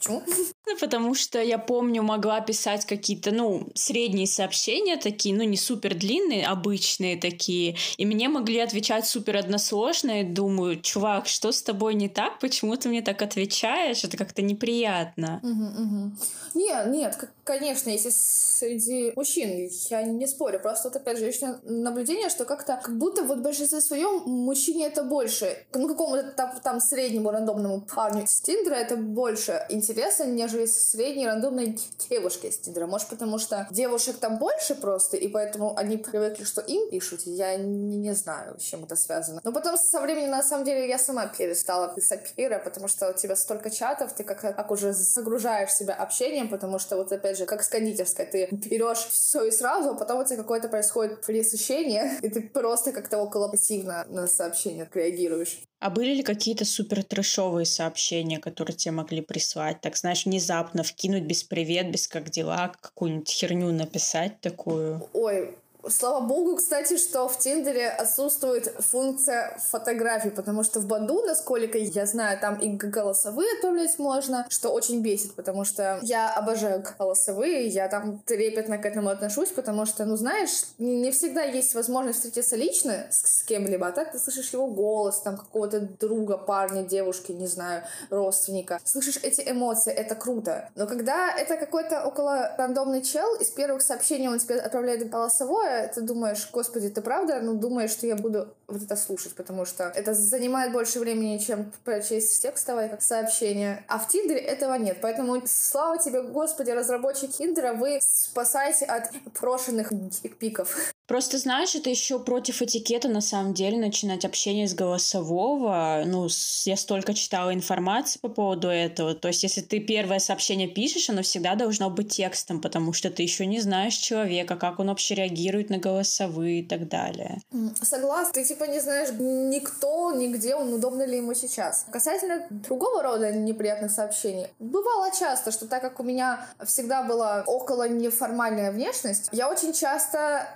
Почему? 0.03 0.22
Ну, 0.65 0.79
потому 0.79 1.13
что 1.13 1.41
я 1.41 1.57
помню, 1.57 2.03
могла 2.03 2.39
писать 2.39 2.86
какие-то, 2.86 3.31
ну, 3.31 3.67
средние 3.75 4.27
сообщения 4.27 4.95
такие, 4.95 5.36
ну, 5.36 5.43
не 5.43 5.57
супер 5.57 5.93
длинные, 5.93 6.48
обычные 6.48 7.17
такие. 7.17 7.75
И 7.98 8.05
мне 8.05 8.29
могли 8.29 8.60
отвечать 8.60 9.05
супер 9.05 9.36
односложно. 9.36 10.22
И 10.22 10.24
думаю, 10.24 10.79
чувак, 10.79 11.27
что 11.27 11.51
с 11.51 11.62
тобой 11.62 11.95
не 11.95 12.07
так? 12.07 12.39
Почему 12.39 12.77
ты 12.77 12.88
мне 12.88 13.01
так 13.01 13.22
отвечаешь? 13.22 14.05
Это 14.05 14.15
как-то 14.15 14.41
неприятно. 14.41 15.41
Угу, 15.43 15.83
угу. 15.83 16.12
Нет, 16.53 16.88
нет, 16.88 17.29
конечно, 17.43 17.89
если 17.89 18.10
среди 18.10 19.12
мужчин, 19.15 19.69
я 19.89 20.03
не 20.03 20.27
спорю. 20.27 20.60
Просто 20.60 20.89
вот 20.89 20.95
опять 20.95 21.17
же 21.17 21.25
личное 21.25 21.60
наблюдение, 21.63 22.29
что 22.29 22.45
как-то 22.45 22.79
как 22.81 22.98
будто 22.98 23.24
вот 23.24 23.39
в 23.39 23.41
большинстве 23.41 23.81
своем 23.81 24.24
мужчине 24.25 24.88
это 24.88 25.03
больше. 25.03 25.57
Ну, 25.74 25.88
какому-то 25.88 26.31
там, 26.31 26.60
там 26.63 26.79
среднему 26.79 27.31
рандомному 27.31 27.81
парню 27.81 28.25
с 28.27 28.41
Тиндера 28.41 28.75
это 28.75 28.95
больше 28.95 29.65
интереса, 29.69 29.92
нежели 29.95 30.53
нежели 30.53 30.65
средней 30.65 31.27
рандомной 31.27 31.79
девушки 32.09 32.50
с 32.50 32.57
Тиндера. 32.57 32.88
Может, 32.88 33.09
потому 33.09 33.39
что 33.39 33.67
девушек 33.71 34.17
там 34.17 34.38
больше 34.38 34.75
просто, 34.75 35.17
и 35.17 35.27
поэтому 35.27 35.75
они 35.77 35.97
привыкли, 35.97 36.43
что 36.43 36.62
им 36.62 36.89
пишут. 36.89 37.21
Я 37.25 37.55
не, 37.57 37.97
не 37.97 38.13
знаю, 38.13 38.59
с 38.59 38.63
чем 38.63 38.83
это 38.83 38.95
связано. 38.95 39.41
Но 39.43 39.51
потом 39.51 39.77
со 39.77 40.01
временем, 40.01 40.31
на 40.31 40.43
самом 40.43 40.65
деле, 40.65 40.88
я 40.88 40.97
сама 40.97 41.27
перестала 41.27 41.93
писать 41.93 42.33
пира, 42.35 42.59
потому 42.63 42.88
что 42.88 43.09
у 43.09 43.13
тебя 43.13 43.35
столько 43.35 43.69
чатов, 43.69 44.13
ты 44.13 44.23
как, 44.23 44.41
как 44.41 44.71
уже 44.71 44.93
загружаешь 44.93 45.73
себя 45.73 45.95
общением, 45.95 46.50
потому 46.50 46.79
что 46.79 46.97
вот 46.97 47.12
опять 47.12 47.38
же, 47.38 47.45
как 47.45 47.63
с 47.63 47.67
кондитерской, 47.67 48.25
ты 48.25 48.47
берешь 48.51 49.07
все 49.09 49.45
и 49.45 49.51
сразу, 49.51 49.91
а 49.91 49.95
потом 49.95 50.19
у 50.19 50.25
тебя 50.25 50.38
какое-то 50.38 50.69
происходит 50.69 51.25
пресыщение, 51.25 52.19
и 52.21 52.29
ты 52.29 52.41
просто 52.41 52.91
как-то 52.91 53.17
около 53.17 53.50
пассивно 53.50 54.05
на 54.09 54.27
сообщение 54.27 54.89
реагируешь. 54.93 55.59
А 55.83 55.89
были 55.89 56.13
ли 56.13 56.23
какие-то 56.23 56.63
супер 56.63 57.03
трэшовые 57.03 57.65
сообщения, 57.65 58.39
которые 58.39 58.73
тебе 58.73 58.93
могли 58.93 59.21
прислать? 59.21 59.81
Так, 59.83 59.97
знаешь, 59.97 60.25
внезапно 60.25 60.81
вкинуть 60.81 61.23
без 61.23 61.43
привет, 61.43 61.91
без 61.91 62.07
как 62.07 62.29
дела, 62.29 62.71
какую-нибудь 62.79 63.29
херню 63.29 63.69
написать 63.73 64.39
такую? 64.39 65.05
Ой, 65.11 65.57
Слава 65.89 66.21
богу, 66.21 66.55
кстати, 66.55 66.97
что 66.97 67.27
в 67.27 67.37
Тиндере 67.37 67.89
отсутствует 67.89 68.73
функция 68.79 69.57
фотографий, 69.69 70.29
потому 70.29 70.63
что 70.63 70.79
в 70.79 70.87
Баду, 70.87 71.25
насколько 71.25 71.77
я 71.77 72.05
знаю, 72.05 72.39
там 72.39 72.57
и 72.57 72.69
голосовые 72.69 73.53
отправлять 73.55 73.99
можно, 73.99 74.47
что 74.49 74.69
очень 74.69 75.01
бесит, 75.01 75.35
потому 75.35 75.65
что 75.65 75.99
я 76.01 76.33
обожаю 76.33 76.83
голосовые, 76.97 77.67
я 77.67 77.89
там 77.89 78.19
трепетно 78.19 78.77
к 78.77 78.85
этому 78.85 79.09
отношусь, 79.09 79.49
потому 79.49 79.85
что, 79.85 80.05
ну, 80.05 80.15
знаешь, 80.15 80.51
не 80.77 81.11
всегда 81.11 81.43
есть 81.43 81.75
возможность 81.75 82.19
встретиться 82.19 82.55
лично 82.55 83.07
с, 83.09 83.39
с 83.39 83.43
кем-либо, 83.43 83.87
а 83.87 83.91
так 83.91 84.13
ты 84.13 84.19
слышишь 84.19 84.53
его 84.53 84.67
голос, 84.67 85.19
там, 85.19 85.37
какого-то 85.37 85.81
друга, 85.81 86.37
парня, 86.37 86.83
девушки, 86.83 87.33
не 87.33 87.47
знаю, 87.47 87.83
родственника. 88.09 88.79
Слышишь 88.85 89.19
эти 89.21 89.41
эмоции, 89.49 89.91
это 89.91 90.15
круто. 90.15 90.69
Но 90.75 90.87
когда 90.87 91.35
это 91.37 91.57
какой-то 91.57 92.05
около 92.05 92.55
рандомный 92.57 93.01
чел, 93.01 93.35
из 93.35 93.49
первых 93.49 93.81
сообщений 93.81 94.29
он 94.29 94.39
тебе 94.39 94.55
отправляет 94.55 95.09
голосовое, 95.09 95.73
ты 95.94 96.01
думаешь, 96.01 96.50
господи, 96.51 96.89
ты 96.89 97.01
правда, 97.01 97.39
ну, 97.42 97.56
думаешь, 97.56 97.92
что 97.92 98.08
я 98.08 98.15
буду 98.15 98.48
вот 98.68 98.82
это 98.82 98.96
слушать, 98.96 99.36
потому 99.36 99.65
что 99.65 99.92
это 99.96 100.13
занимает 100.13 100.72
больше 100.72 101.00
времени, 101.00 101.38
чем 101.38 101.72
прочесть 101.84 102.42
текстовое 102.42 102.98
сообщение. 103.00 103.84
А 103.88 104.00
в 104.00 104.08
Тиндере 104.08 104.39
этого 104.39 104.75
нет. 104.75 104.98
Поэтому 105.01 105.42
слава 105.46 105.98
тебе, 105.98 106.22
господи, 106.22 106.72
разработчики 106.72 107.32
Тиндера, 107.38 107.74
вы 107.74 108.00
спасаете 108.01 108.86
от 108.86 109.12
брошенных 109.39 109.92
пиков. 110.39 110.94
Просто, 111.05 111.38
знаешь, 111.38 111.75
это 111.75 111.89
еще 111.89 112.17
против 112.19 112.62
этикета, 112.62 113.10
на 113.10 113.22
самом 113.22 113.53
деле, 113.53 113.77
начинать 113.77 114.24
общение 114.24 114.67
с 114.67 114.74
голосового. 114.74 116.03
Ну, 116.05 116.27
я 116.65 116.77
столько 116.77 117.13
читала 117.13 117.53
информации 117.53 118.19
по 118.19 118.29
поводу 118.29 118.69
этого. 118.69 119.13
То 119.13 119.27
есть, 119.27 119.43
если 119.43 119.62
ты 119.62 119.79
первое 119.79 120.19
сообщение 120.19 120.67
пишешь, 120.67 121.10
оно 121.10 121.22
всегда 121.22 121.55
должно 121.55 121.89
быть 121.89 122.13
текстом, 122.13 122.62
потому 122.62 122.93
что 122.93 123.10
ты 123.10 123.24
еще 123.24 123.45
не 123.45 123.60
знаешь 123.60 123.95
человека, 123.95 124.55
как 124.55 124.79
он 124.79 124.88
вообще 124.88 125.15
реагирует 125.15 125.69
на 125.69 125.77
голосовые 125.77 126.62
и 126.62 126.63
так 126.65 126.88
далее. 126.88 127.41
Согласна. 127.81 128.33
Ты, 128.33 128.45
типа, 128.45 128.63
не 128.63 128.79
знаешь 128.79 129.10
никто, 129.19 130.13
нигде, 130.13 130.55
он 130.55 130.74
удобно 130.74 131.03
ли 131.05 131.17
ему 131.17 131.33
сейчас. 131.33 131.86
Касательно 131.91 132.48
другого 132.50 133.03
рода 133.03 133.31
неприятных 133.33 133.91
сообщений. 133.91 134.48
Бывало 134.60 135.12
часто, 135.17 135.51
что 135.51 135.67
так 135.67 135.81
как 135.81 136.00
у 136.00 136.03
меня 136.03 136.45
всегда 136.65 137.03
была 137.03 137.43
около 137.45 137.89
неформальная 137.89 138.72
внешность, 138.72 139.27
я 139.31 139.50
очень 139.50 139.74
часто 139.74 140.48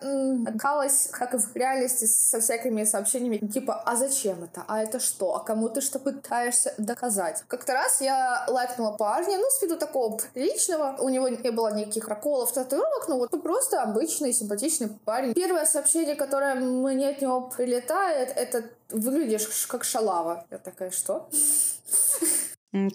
Калась, 0.60 1.10
как 1.12 1.34
и 1.34 1.38
в 1.38 1.56
реальности, 1.56 2.06
со 2.06 2.40
всякими 2.40 2.84
сообщениями, 2.84 3.38
типа, 3.38 3.82
а 3.86 3.96
зачем 3.96 4.44
это? 4.44 4.64
А 4.68 4.82
это 4.82 5.00
что? 5.00 5.36
А 5.36 5.44
кому 5.44 5.70
ты 5.70 5.82
что 5.82 6.00
пытаешься 6.00 6.74
доказать? 6.78 7.44
Как-то 7.48 7.74
раз 7.74 8.02
я 8.02 8.46
лайкнула 8.48 8.92
парня, 8.92 9.38
ну, 9.38 9.46
с 9.50 9.62
виду 9.62 9.78
такого 9.78 10.20
личного, 10.36 10.96
у 11.00 11.10
него 11.10 11.28
не 11.30 11.52
было 11.52 11.74
никаких 11.74 12.06
проколов, 12.06 12.52
татуировок, 12.52 13.08
ну, 13.08 13.18
вот 13.18 13.44
просто 13.44 13.82
обычный, 13.82 14.34
симпатичный 14.34 14.90
парень. 15.06 15.34
Первое 15.34 15.66
сообщение, 15.66 16.16
которое 16.16 16.56
мне 16.56 17.10
от 17.10 17.22
него 17.22 17.42
прилетает, 17.42 18.34
это 18.36 18.64
выглядишь 18.90 19.68
как 19.68 19.84
шалава. 19.84 20.46
Я 20.50 20.58
такая, 20.58 20.92
что? 20.92 21.30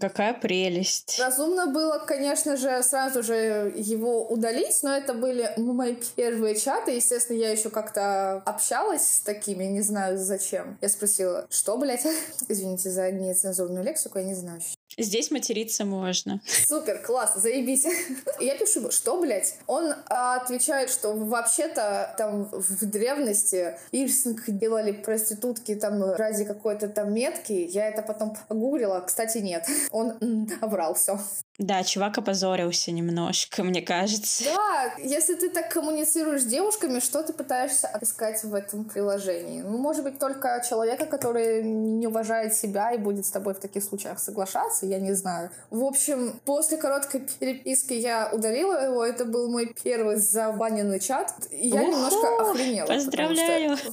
Какая 0.00 0.35
прелесть. 0.35 1.19
Разумно 1.19 1.67
было, 1.67 1.99
конечно 1.99 2.57
же, 2.57 2.83
сразу 2.83 3.23
же 3.23 3.73
его 3.75 4.26
удалить, 4.29 4.79
но 4.83 4.95
это 4.95 5.14
были 5.14 5.50
мои 5.57 5.97
первые 6.14 6.57
чаты. 6.57 6.93
Естественно, 6.93 7.38
я 7.38 7.50
еще 7.50 7.71
как-то 7.71 8.43
общалась 8.45 9.17
с 9.17 9.21
такими, 9.21 9.64
не 9.64 9.81
знаю 9.81 10.19
зачем. 10.19 10.79
Я 10.81 10.88
спросила, 10.88 11.47
что, 11.50 11.76
блядь? 11.79 12.07
Извините 12.49 12.91
за 12.91 13.11
нецензурную 13.11 13.85
лексику, 13.85 14.19
я 14.19 14.25
не 14.25 14.35
знаю. 14.35 14.61
Здесь 14.99 15.30
материться 15.30 15.84
можно. 15.84 16.40
Супер, 16.66 16.99
класс, 17.02 17.34
заебись. 17.37 17.87
Я 18.40 18.56
пишу, 18.56 18.90
что, 18.90 19.20
блядь? 19.20 19.56
Он 19.66 19.94
отвечает, 20.06 20.90
что 20.90 21.14
вообще-то 21.14 22.14
там 22.18 22.44
в 22.44 22.87
древности 22.87 23.76
пирсинг 23.90 24.44
делали 24.46 24.92
проститутки 24.92 25.75
там 25.75 26.02
ради 26.14 26.44
какой-то 26.44 26.88
там 26.88 27.12
метки. 27.12 27.52
Я 27.52 27.88
это 27.88 28.02
потом 28.02 28.37
погуглила. 28.49 29.00
Кстати, 29.00 29.38
нет. 29.38 29.66
Он 29.90 30.49
врал 30.61 30.94
все. 30.94 31.18
Да, 31.62 31.85
чувак 31.85 32.19
опозорился 32.19 32.90
немножко, 32.90 33.62
мне 33.62 33.83
кажется. 33.83 34.45
Да, 34.45 34.95
если 34.99 35.35
ты 35.37 35.49
так 35.49 35.73
коммуницируешь 35.73 36.42
с 36.42 36.45
девушками, 36.45 36.99
что 36.99 37.23
ты 37.23 37.33
пытаешься 37.33 37.87
отыскать 37.87 38.42
в 38.42 38.52
этом 38.52 38.85
приложении? 38.85 39.62
Ну, 39.62 39.78
может 39.78 40.02
быть, 40.02 40.19
только 40.19 40.61
человека, 40.69 41.07
который 41.07 41.62
не 41.62 42.09
уважает 42.09 42.54
себя 42.54 42.90
и 42.90 42.99
будет 42.99 43.26
с 43.26 43.31
тобой 43.31 43.54
в 43.54 43.61
таких 43.61 43.85
случаях 43.85 44.19
соглашаться, 44.19 44.87
я 44.87 44.99
не 44.99 45.12
знаю. 45.12 45.50
В 45.71 45.85
общем, 45.85 46.40
после 46.45 46.78
короткой 46.78 47.28
переписки 47.38 47.92
я 47.92 48.31
удалила 48.33 48.85
его, 48.85 49.04
это 49.04 49.25
был 49.25 49.49
мой 49.49 49.73
первый 49.85 50.16
забаненный 50.16 50.99
чат, 50.99 51.33
и 51.52 51.69
я 51.69 51.85
немножко 51.85 52.40
охренела. 52.40 52.87
Поздравляю! 52.87 53.76
Что 53.76 53.92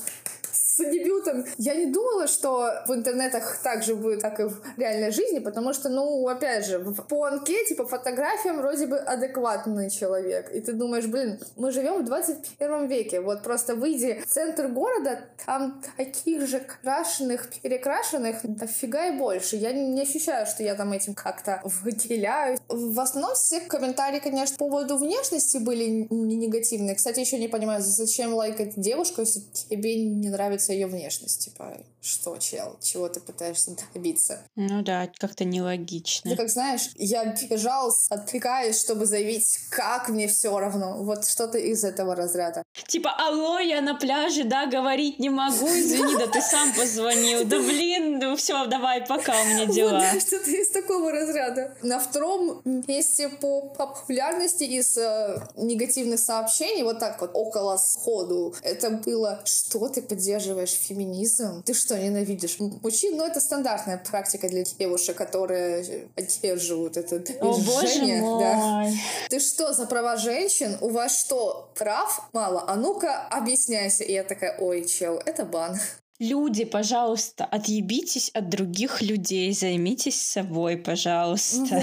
дебютом. 0.85 1.45
Я 1.57 1.75
не 1.75 1.87
думала, 1.87 2.27
что 2.27 2.69
в 2.87 2.93
интернетах 2.93 3.59
так 3.63 3.83
же 3.83 3.95
будет, 3.95 4.21
как 4.21 4.39
и 4.39 4.43
в 4.43 4.61
реальной 4.77 5.11
жизни, 5.11 5.39
потому 5.39 5.73
что, 5.73 5.89
ну, 5.89 6.27
опять 6.27 6.65
же, 6.65 6.79
по 7.07 7.25
анкете, 7.25 7.75
по 7.75 7.85
фотографиям 7.85 8.57
вроде 8.57 8.87
бы 8.87 8.97
адекватный 8.97 9.89
человек. 9.89 10.51
И 10.53 10.61
ты 10.61 10.73
думаешь, 10.73 11.05
блин, 11.05 11.39
мы 11.55 11.71
живем 11.71 12.01
в 12.01 12.05
21 12.05 12.87
веке. 12.87 13.21
Вот 13.21 13.43
просто 13.43 13.75
выйди 13.75 14.21
в 14.25 14.31
центр 14.31 14.67
города, 14.67 15.21
там 15.45 15.81
таких 15.97 16.47
же 16.47 16.59
крашеных, 16.59 17.49
перекрашенных, 17.61 18.37
дофига 18.43 19.07
и 19.07 19.17
больше. 19.17 19.55
Я 19.55 19.71
не 19.73 20.01
ощущаю, 20.01 20.45
что 20.45 20.63
я 20.63 20.75
там 20.75 20.93
этим 20.93 21.13
как-то 21.13 21.61
выделяюсь. 21.63 22.59
В 22.67 22.99
основном 22.99 23.35
все 23.35 23.61
комментарии, 23.61 24.19
конечно, 24.19 24.57
по 24.57 24.69
поводу 24.69 24.97
внешности 24.97 25.57
были 25.57 26.07
не 26.09 26.35
негативные. 26.35 26.95
Кстати, 26.95 27.19
еще 27.19 27.37
не 27.37 27.47
понимаю, 27.47 27.81
зачем 27.81 28.33
лайкать 28.33 28.73
девушку, 28.75 29.21
если 29.21 29.41
тебе 29.69 30.03
не 30.03 30.29
нравится 30.29 30.68
ее 30.73 30.87
внешность. 30.87 31.45
Типа, 31.45 31.83
что, 32.01 32.37
чел, 32.37 32.77
чего 32.81 33.09
ты 33.09 33.19
пытаешься 33.19 33.75
добиться? 33.93 34.47
Ну 34.55 34.81
да, 34.81 35.09
как-то 35.17 35.43
нелогично. 35.43 36.31
Ты 36.31 36.37
как 36.37 36.49
знаешь, 36.49 36.89
я 36.95 37.25
бежал, 37.25 37.93
отвлекаюсь, 38.09 38.79
чтобы 38.79 39.05
заявить, 39.05 39.59
как 39.69 40.09
мне 40.09 40.27
все 40.27 40.57
равно. 40.57 41.03
Вот 41.03 41.27
что-то 41.27 41.57
из 41.57 41.83
этого 41.83 42.15
разряда. 42.15 42.63
Типа, 42.87 43.11
алло, 43.17 43.59
я 43.59 43.81
на 43.81 43.95
пляже, 43.95 44.43
да, 44.43 44.65
говорить 44.65 45.19
не 45.19 45.29
могу, 45.29 45.67
извини, 45.67 46.15
да 46.17 46.27
ты 46.27 46.41
сам 46.41 46.73
позвонил. 46.73 47.45
Да 47.45 47.59
блин, 47.59 48.19
ну 48.19 48.35
все, 48.35 48.65
давай, 48.67 49.05
пока, 49.05 49.33
у 49.41 49.45
меня 49.45 49.65
дела. 49.65 50.03
Вот, 50.13 50.21
что-то 50.21 50.49
из 50.49 50.69
такого 50.69 51.11
разряда. 51.11 51.75
На 51.81 51.99
втором 51.99 52.61
месте 52.63 53.29
по 53.29 53.61
популярности 53.61 54.63
из 54.63 54.97
э, 54.97 55.41
негативных 55.55 56.19
сообщений, 56.19 56.83
вот 56.83 56.99
так 56.99 57.19
вот, 57.21 57.31
около 57.33 57.77
сходу, 57.77 58.55
это 58.61 58.89
было, 58.89 59.41
что 59.45 59.89
ты 59.89 60.01
поддерживаешь 60.01 60.71
феминизм? 60.71 61.63
Ты 61.63 61.73
что, 61.73 61.88
ненавидишь 61.97 62.59
мужчин? 62.59 63.17
Ну, 63.17 63.25
это 63.25 63.39
стандартная 63.39 63.97
практика 63.97 64.47
для 64.49 64.63
девушек, 64.63 65.15
которые 65.17 66.07
поддерживают 66.15 66.97
это 66.97 67.19
движение. 67.19 67.41
О, 67.41 67.57
боже 67.59 68.05
мой. 68.21 68.39
Да. 68.43 68.87
Ты 69.29 69.39
что, 69.39 69.73
за 69.73 69.85
права 69.85 70.17
женщин? 70.17 70.77
У 70.81 70.89
вас 70.89 71.19
что, 71.19 71.71
прав 71.75 72.29
мало? 72.33 72.65
А 72.67 72.75
ну-ка, 72.75 73.27
объясняйся. 73.29 74.03
И 74.03 74.13
я 74.13 74.23
такая, 74.23 74.57
ой, 74.59 74.85
чел, 74.85 75.21
это 75.25 75.45
бан. 75.45 75.79
Люди, 76.19 76.65
пожалуйста, 76.65 77.45
отъебитесь 77.45 78.29
от 78.33 78.49
других 78.49 79.01
людей, 79.01 79.53
займитесь 79.53 80.21
собой, 80.21 80.75
пожалуйста. 80.75 81.81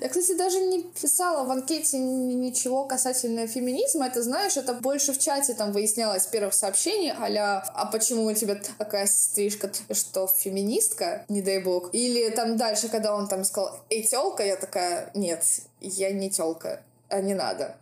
Я, 0.00 0.08
кстати, 0.08 0.36
даже 0.38 0.60
не 0.60 0.84
писала 0.84 1.44
в 1.44 1.50
анкете 1.50 1.98
ничего 1.98 2.84
касательно 2.84 3.48
феминизма. 3.48 4.06
Это, 4.06 4.22
знаешь, 4.22 4.56
это 4.56 4.74
больше 4.74 5.12
в 5.12 5.18
чате 5.18 5.54
там 5.54 5.72
выяснялось 5.72 6.24
первых 6.28 6.54
сообщений, 6.54 7.10
аля, 7.10 7.64
а 7.74 7.86
почему 7.86 8.26
у 8.26 8.32
тебя 8.32 8.60
такая 8.78 9.08
стрижка, 9.08 9.72
что 9.90 10.28
феминистка, 10.28 11.24
не 11.28 11.42
дай 11.42 11.60
бог. 11.60 11.92
Или 11.92 12.30
там 12.30 12.56
дальше, 12.56 12.88
когда 12.88 13.12
он 13.12 13.26
там 13.26 13.42
сказал, 13.42 13.76
эй, 13.90 14.04
тёлка, 14.04 14.46
я 14.46 14.54
такая, 14.54 15.10
нет, 15.14 15.44
я 15.80 16.12
не 16.12 16.30
тёлка, 16.30 16.80
а 17.08 17.20
не 17.20 17.34
надо. 17.34 17.76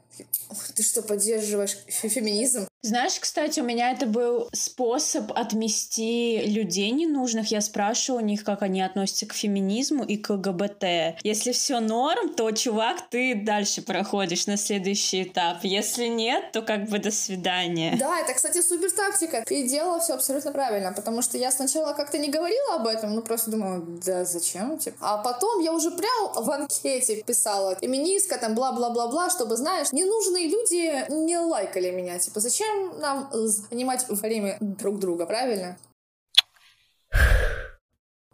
Ты 0.75 0.83
что, 0.83 1.03
поддерживаешь 1.03 1.77
феминизм? 1.87 2.67
Знаешь, 2.85 3.21
кстати, 3.21 3.61
у 3.61 3.62
меня 3.62 3.93
это 3.93 4.07
был 4.07 4.49
способ 4.53 5.31
отмести 5.39 6.43
людей 6.47 6.91
ненужных. 6.91 7.53
Я 7.53 7.61
спрашиваю 7.61 8.25
у 8.25 8.27
них, 8.27 8.43
как 8.43 8.62
они 8.62 8.83
относятся 8.83 9.27
к 9.27 9.35
феминизму 9.35 10.03
и 10.03 10.17
к 10.17 10.31
ЛГБТ. 10.31 11.21
Если 11.23 11.53
все 11.53 11.79
норм, 11.79 12.35
то, 12.35 12.51
чувак, 12.51 13.09
ты 13.09 13.37
дальше 13.37 13.83
проходишь 13.83 14.49
на 14.49 14.57
следующий 14.57 15.23
этап. 15.23 15.59
Если 15.62 16.07
нет, 16.07 16.51
то 16.51 16.62
как 16.62 16.89
бы 16.89 16.99
до 16.99 17.12
свидания. 17.12 17.97
Да, 18.01 18.19
это, 18.19 18.35
кстати, 18.35 18.61
супер 18.61 18.91
тактика. 18.91 19.45
Ты 19.47 19.69
делала 19.69 20.01
все 20.01 20.15
абсолютно 20.15 20.51
правильно, 20.51 20.93
потому 20.93 21.23
что 21.23 21.39
я 21.39 21.53
сначала 21.53 21.93
как-то 21.93 22.19
не 22.19 22.31
говорила 22.31 22.75
об 22.75 22.89
этом, 22.89 23.15
ну 23.15 23.23
просто 23.23 23.53
думала, 23.53 23.81
да 24.05 24.25
зачем? 24.25 24.77
Типа. 24.79 24.97
А 25.01 25.19
потом 25.19 25.61
я 25.61 25.73
уже 25.73 25.93
прям 25.93 26.33
в 26.35 26.51
анкете 26.51 27.23
писала 27.23 27.77
феминистка, 27.81 28.39
там 28.39 28.57
бла-бла-бла-бла, 28.57 29.31
чтобы, 29.31 29.57
знаешь, 29.57 29.93
ненужные 29.93 30.49
люди 30.49 31.09
не 31.12 31.39
лайкали 31.39 31.93
меня. 31.93 32.19
Типа, 32.19 32.41
зачем 32.41 32.72
зачем 32.73 33.00
нам 33.00 33.29
занимать 33.33 34.09
время 34.09 34.57
друг 34.61 34.99
друга, 34.99 35.26
правильно? 35.26 35.76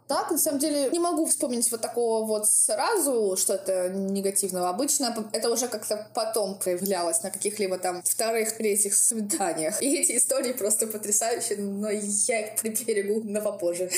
Так, 0.07 0.31
на 0.31 0.39
самом 0.39 0.59
деле, 0.59 0.89
не 0.89 0.97
могу 0.97 1.27
вспомнить 1.27 1.69
вот 1.69 1.81
такого 1.81 2.25
вот 2.25 2.49
сразу, 2.49 3.37
что 3.37 3.53
это 3.53 3.89
негативного. 3.89 4.69
Обычно 4.69 5.15
это 5.33 5.51
уже 5.51 5.67
как-то 5.67 6.09
потом 6.15 6.57
проявлялось 6.57 7.21
на 7.21 7.29
каких-либо 7.29 7.77
там 7.77 8.01
вторых, 8.01 8.57
третьих 8.57 8.95
свиданиях. 8.95 9.83
И 9.83 9.95
эти 9.95 10.17
истории 10.17 10.53
просто 10.53 10.87
потрясающие, 10.87 11.59
но 11.59 11.91
я 11.91 12.47
их 12.47 12.59
приберегу 12.59 13.21
на 13.29 13.39
попозже. 13.39 13.91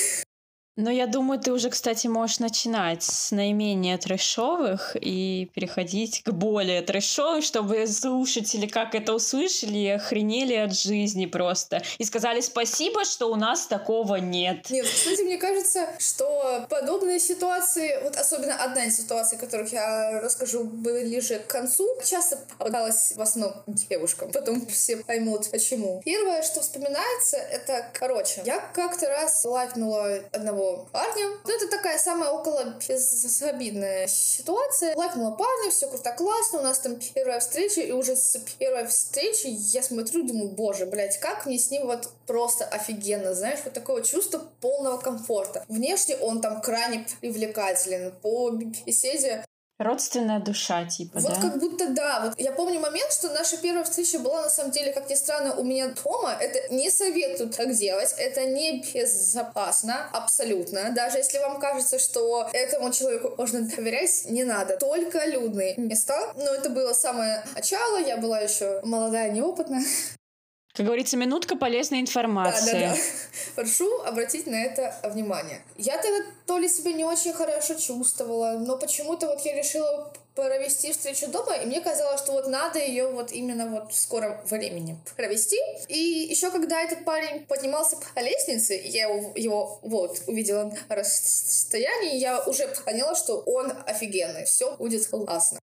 Но 0.76 0.90
я 0.90 1.06
думаю, 1.06 1.38
ты 1.38 1.52
уже, 1.52 1.68
кстати, 1.68 2.06
можешь 2.06 2.38
начинать 2.38 3.02
с 3.02 3.30
наименее 3.30 3.98
трэшовых 3.98 4.96
и 4.98 5.50
переходить 5.54 6.22
к 6.22 6.30
более 6.30 6.80
трэшовым, 6.80 7.42
чтобы 7.42 7.86
слушатели, 7.86 8.66
как 8.66 8.94
это 8.94 9.12
услышали, 9.12 9.88
охренели 9.88 10.54
от 10.54 10.74
жизни 10.74 11.26
просто. 11.26 11.82
И 11.98 12.04
сказали 12.04 12.40
спасибо, 12.40 13.04
что 13.04 13.26
у 13.26 13.36
нас 13.36 13.66
такого 13.66 14.16
нет. 14.16 14.70
Нет, 14.70 14.86
кстати, 14.86 15.20
мне 15.20 15.36
кажется, 15.36 15.88
что 15.98 16.66
подобные 16.70 17.20
ситуации, 17.20 18.02
вот 18.02 18.16
особенно 18.16 18.54
одна 18.54 18.86
из 18.86 18.96
ситуаций, 18.96 19.36
которых 19.36 19.72
я 19.72 20.20
расскажу 20.22 20.64
ближе 20.64 21.38
к 21.40 21.48
концу, 21.48 21.86
часто 22.02 22.38
попадалась 22.56 23.12
в 23.14 23.20
основном 23.20 23.62
девушкам. 23.66 24.32
Потом 24.32 24.64
все 24.66 24.96
поймут, 24.96 25.50
почему. 25.50 26.00
Первое, 26.02 26.42
что 26.42 26.62
вспоминается, 26.62 27.36
это, 27.36 27.86
короче, 27.92 28.40
я 28.46 28.58
как-то 28.72 29.06
раз 29.08 29.44
лайкнула 29.44 30.20
одного 30.32 30.61
одного 30.62 30.88
парня. 30.92 31.26
Ну, 31.44 31.56
это 31.56 31.68
такая 31.68 31.98
самая 31.98 32.30
около 32.30 32.74
безобидная 32.88 34.06
ситуация. 34.06 34.96
Лайкнула 34.96 35.32
парня, 35.32 35.70
все 35.70 35.88
круто, 35.88 36.12
классно, 36.12 36.60
у 36.60 36.62
нас 36.62 36.78
там 36.78 36.98
первая 37.14 37.40
встреча, 37.40 37.80
и 37.80 37.92
уже 37.92 38.16
с 38.16 38.38
первой 38.58 38.86
встречи 38.86 39.46
я 39.48 39.82
смотрю, 39.82 40.24
думаю, 40.24 40.50
боже, 40.50 40.86
блядь, 40.86 41.18
как 41.18 41.46
мне 41.46 41.58
с 41.58 41.70
ним 41.70 41.86
вот 41.86 42.08
просто 42.26 42.64
офигенно, 42.64 43.34
знаешь, 43.34 43.60
вот 43.64 43.74
такое 43.74 44.02
чувство 44.02 44.42
полного 44.60 44.98
комфорта. 44.98 45.64
Внешне 45.68 46.16
он 46.16 46.40
там 46.40 46.60
крайне 46.60 47.06
привлекателен, 47.20 48.12
по 48.22 48.50
беседе 48.50 49.44
Родственная 49.82 50.40
душа, 50.40 50.84
типа, 50.84 51.18
вот 51.18 51.34
да? 51.34 51.40
как 51.40 51.58
будто 51.58 51.88
да. 51.88 52.20
Вот 52.24 52.40
я 52.40 52.52
помню 52.52 52.80
момент, 52.80 53.12
что 53.12 53.30
наша 53.30 53.56
первая 53.56 53.84
встреча 53.84 54.18
была, 54.18 54.42
на 54.42 54.50
самом 54.50 54.70
деле, 54.70 54.92
как 54.92 55.08
ни 55.10 55.14
странно, 55.14 55.54
у 55.54 55.64
меня 55.64 55.88
дома. 56.04 56.34
Это 56.38 56.72
не 56.72 56.90
советую 56.90 57.50
так 57.50 57.72
делать. 57.74 58.14
Это 58.16 58.46
не 58.46 58.82
безопасно, 58.82 60.08
абсолютно. 60.12 60.92
Даже 60.92 61.18
если 61.18 61.38
вам 61.38 61.60
кажется, 61.60 61.98
что 61.98 62.48
этому 62.52 62.92
человеку 62.92 63.34
можно 63.36 63.62
доверять, 63.62 64.24
не 64.26 64.44
надо. 64.44 64.76
Только 64.76 65.24
людные 65.26 65.74
места. 65.76 66.32
Но 66.36 66.54
это 66.54 66.70
было 66.70 66.92
самое 66.92 67.44
начало. 67.54 67.98
Я 67.98 68.16
была 68.16 68.40
еще 68.40 68.80
молодая, 68.84 69.30
неопытная. 69.30 69.82
Как 70.74 70.86
говорится, 70.86 71.18
минутка 71.18 71.54
полезной 71.54 72.00
информации. 72.00 72.72
Да, 72.72 72.80
да, 72.80 72.94
да. 72.94 73.00
Прошу 73.56 74.00
обратить 74.02 74.46
на 74.46 74.64
это 74.64 74.94
внимание. 75.04 75.60
Я 75.76 75.98
тогда 76.00 76.24
то 76.46 76.56
ли 76.56 76.66
себя 76.66 76.92
не 76.92 77.04
очень 77.04 77.34
хорошо 77.34 77.74
чувствовала, 77.74 78.52
но 78.58 78.78
почему-то 78.78 79.26
вот 79.26 79.40
я 79.40 79.54
решила 79.54 80.10
провести 80.34 80.92
встречу 80.92 81.26
дома, 81.28 81.56
и 81.56 81.66
мне 81.66 81.82
казалось, 81.82 82.22
что 82.22 82.32
вот 82.32 82.46
надо 82.46 82.78
ее 82.78 83.08
вот 83.08 83.32
именно 83.32 83.66
вот 83.66 83.92
в 83.92 83.98
скором 83.98 84.40
времени 84.46 84.96
провести. 85.14 85.58
И 85.88 85.98
еще 85.98 86.50
когда 86.50 86.80
этот 86.80 87.04
парень 87.04 87.44
поднимался 87.44 87.98
по 88.14 88.20
лестнице, 88.20 88.80
я 88.82 89.08
его, 89.08 89.32
его 89.36 89.78
вот 89.82 90.22
увидела 90.26 90.64
на 90.88 90.96
расстоянии, 90.96 92.16
я 92.16 92.42
уже 92.44 92.66
поняла, 92.86 93.14
что 93.14 93.40
он 93.40 93.74
офигенный, 93.86 94.46
все 94.46 94.74
будет 94.76 95.06
классно. 95.06 95.58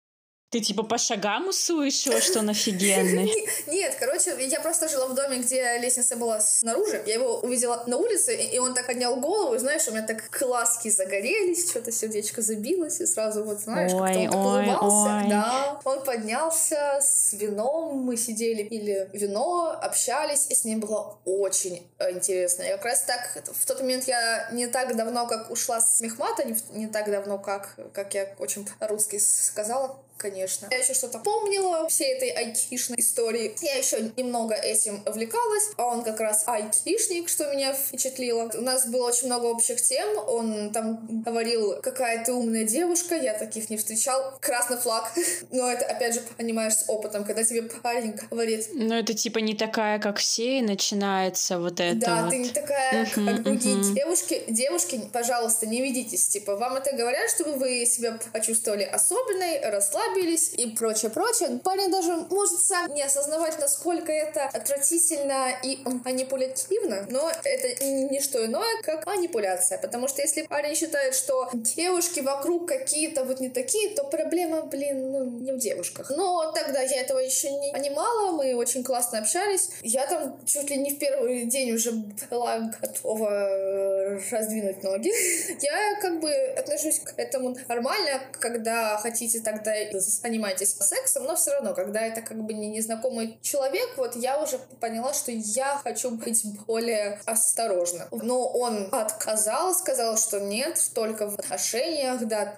Ты 0.50 0.60
типа 0.60 0.82
по 0.82 0.96
шагам 0.96 1.48
услышала, 1.48 2.22
что 2.22 2.38
он 2.38 2.48
офигенный? 2.48 3.30
Нет, 3.66 3.96
короче, 4.00 4.34
я 4.46 4.60
просто 4.60 4.88
жила 4.88 5.06
в 5.06 5.14
доме, 5.14 5.40
где 5.40 5.76
лестница 5.76 6.16
была 6.16 6.40
снаружи. 6.40 7.02
Я 7.06 7.14
его 7.14 7.40
увидела 7.40 7.84
на 7.86 7.98
улице, 7.98 8.34
и 8.34 8.58
он 8.58 8.72
так 8.72 8.86
поднял 8.86 9.16
голову, 9.16 9.54
и 9.54 9.58
знаешь, 9.58 9.86
у 9.88 9.90
меня 9.90 10.06
так 10.06 10.30
глазки 10.30 10.88
загорелись, 10.88 11.68
что-то 11.68 11.92
сердечко 11.92 12.40
забилось, 12.40 12.98
и 13.00 13.06
сразу 13.06 13.44
вот, 13.44 13.60
знаешь, 13.60 13.92
как-то 13.92 14.38
он 14.38 14.64
так 14.64 14.82
улыбался. 14.82 15.28
Да, 15.28 15.80
он 15.84 16.02
поднялся 16.02 16.98
с 17.02 17.34
вином, 17.34 17.98
мы 17.98 18.16
сидели, 18.16 18.62
пили 18.62 19.10
вино, 19.12 19.78
общались, 19.78 20.46
и 20.48 20.54
с 20.54 20.64
ним 20.64 20.80
было 20.80 21.18
очень 21.26 21.86
интересно. 22.10 22.62
И 22.62 22.70
как 22.70 22.86
раз 22.86 23.02
так, 23.02 23.44
в 23.52 23.66
тот 23.66 23.80
момент 23.80 24.04
я 24.08 24.48
не 24.52 24.66
так 24.66 24.96
давно, 24.96 25.26
как 25.26 25.50
ушла 25.50 25.82
с 25.82 26.00
Мехмата, 26.00 26.44
не, 26.44 26.56
не 26.70 26.86
так 26.86 27.10
давно, 27.10 27.38
как, 27.38 27.76
как 27.92 28.14
я 28.14 28.34
очень 28.38 28.66
русский 28.80 29.18
сказала, 29.18 30.00
конечно. 30.18 30.68
Я 30.70 30.78
еще 30.78 30.94
что-то 30.94 31.18
помнила 31.18 31.88
всей 31.88 32.14
этой 32.14 32.30
айтишной 32.30 32.98
истории. 33.00 33.54
Я 33.62 33.76
еще 33.76 34.10
немного 34.16 34.54
этим 34.54 35.02
увлекалась, 35.06 35.70
а 35.76 35.86
он 35.86 36.02
как 36.02 36.20
раз 36.20 36.44
айтишник, 36.46 37.28
что 37.28 37.50
меня 37.52 37.72
впечатлило. 37.72 38.50
У 38.54 38.60
нас 38.60 38.86
было 38.86 39.08
очень 39.08 39.26
много 39.26 39.46
общих 39.46 39.80
тем. 39.80 40.06
Он 40.28 40.70
там 40.72 41.06
говорил, 41.24 41.80
какая 41.80 42.24
ты 42.24 42.32
умная 42.32 42.64
девушка, 42.64 43.14
я 43.14 43.34
таких 43.34 43.70
не 43.70 43.76
встречал. 43.76 44.36
Красный 44.40 44.76
флаг. 44.76 45.10
Но 45.50 45.70
это, 45.70 45.86
опять 45.86 46.14
же, 46.14 46.20
понимаешь, 46.36 46.74
с 46.74 46.84
опытом, 46.88 47.24
когда 47.24 47.44
тебе 47.44 47.62
парень 47.62 48.14
говорит... 48.30 48.68
Ну, 48.72 48.94
это 48.94 49.14
типа 49.14 49.38
не 49.38 49.54
такая, 49.54 49.98
как 49.98 50.18
все, 50.18 50.58
и 50.58 50.62
начинается 50.62 51.58
вот 51.58 51.80
это 51.80 51.94
Да, 51.94 52.22
вот. 52.22 52.30
ты 52.30 52.38
не 52.38 52.50
такая, 52.50 53.04
uh-huh, 53.04 53.24
как 53.24 53.42
другие 53.44 53.76
uh-huh. 53.76 53.94
девушки. 53.94 54.42
Девушки, 54.48 55.00
пожалуйста, 55.12 55.66
не 55.66 55.80
ведитесь. 55.80 56.26
Типа, 56.28 56.56
вам 56.56 56.76
это 56.76 56.94
говорят, 56.96 57.30
чтобы 57.30 57.54
вы 57.54 57.86
себя 57.86 58.18
почувствовали 58.32 58.82
особенной, 58.82 59.60
расслабленной, 59.60 60.07
расслабились 60.08 60.52
и 60.56 60.70
прочее, 60.70 61.10
прочее. 61.10 61.60
Парень 61.62 61.90
даже 61.90 62.14
может 62.30 62.60
сам 62.60 62.92
не 62.94 63.02
осознавать, 63.02 63.58
насколько 63.58 64.12
это 64.12 64.44
отвратительно 64.46 65.48
и 65.62 65.78
манипулятивно, 66.04 67.06
но 67.10 67.30
это 67.44 67.84
не 67.84 68.20
что 68.20 68.44
иное, 68.44 68.82
как 68.82 69.06
манипуляция. 69.06 69.78
Потому 69.78 70.08
что 70.08 70.22
если 70.22 70.42
парень 70.42 70.74
считает, 70.74 71.14
что 71.14 71.50
девушки 71.52 72.20
вокруг 72.20 72.68
какие-то 72.68 73.24
вот 73.24 73.40
не 73.40 73.48
такие, 73.48 73.94
то 73.94 74.04
проблема, 74.04 74.62
блин, 74.62 75.12
ну, 75.12 75.24
не 75.24 75.52
в 75.52 75.58
девушках. 75.58 76.10
Но 76.10 76.52
тогда 76.52 76.80
я 76.80 77.02
этого 77.02 77.18
еще 77.18 77.50
не 77.50 77.72
понимала, 77.72 78.32
мы 78.32 78.54
очень 78.54 78.82
классно 78.82 79.18
общались. 79.18 79.70
Я 79.82 80.06
там 80.06 80.38
чуть 80.44 80.70
ли 80.70 80.76
не 80.76 80.94
в 80.94 80.98
первый 80.98 81.44
день 81.44 81.72
уже 81.72 81.92
была 82.30 82.58
готова 82.80 84.18
раздвинуть 84.30 84.82
ноги. 84.82 85.12
Я 85.60 86.00
как 86.00 86.20
бы 86.20 86.32
отношусь 86.56 87.00
к 87.00 87.14
этому 87.16 87.56
нормально, 87.68 88.20
когда 88.32 88.96
хотите 88.98 89.40
тогда 89.40 89.74
занимаетесь 90.00 90.76
сексом, 90.76 91.24
но 91.24 91.36
все 91.36 91.52
равно, 91.52 91.74
когда 91.74 92.00
это 92.00 92.22
как 92.22 92.38
бы 92.42 92.52
не 92.52 92.68
незнакомый 92.68 93.38
человек, 93.42 93.96
вот 93.96 94.16
я 94.16 94.40
уже 94.42 94.58
поняла, 94.80 95.12
что 95.12 95.32
я 95.32 95.80
хочу 95.82 96.10
быть 96.10 96.44
более 96.66 97.20
осторожна. 97.26 98.08
Но 98.10 98.48
он 98.48 98.88
отказал, 98.92 99.74
сказал, 99.74 100.16
что 100.16 100.40
нет, 100.40 100.78
только 100.94 101.28
в 101.30 101.38
отношениях, 101.38 102.26
да, 102.26 102.56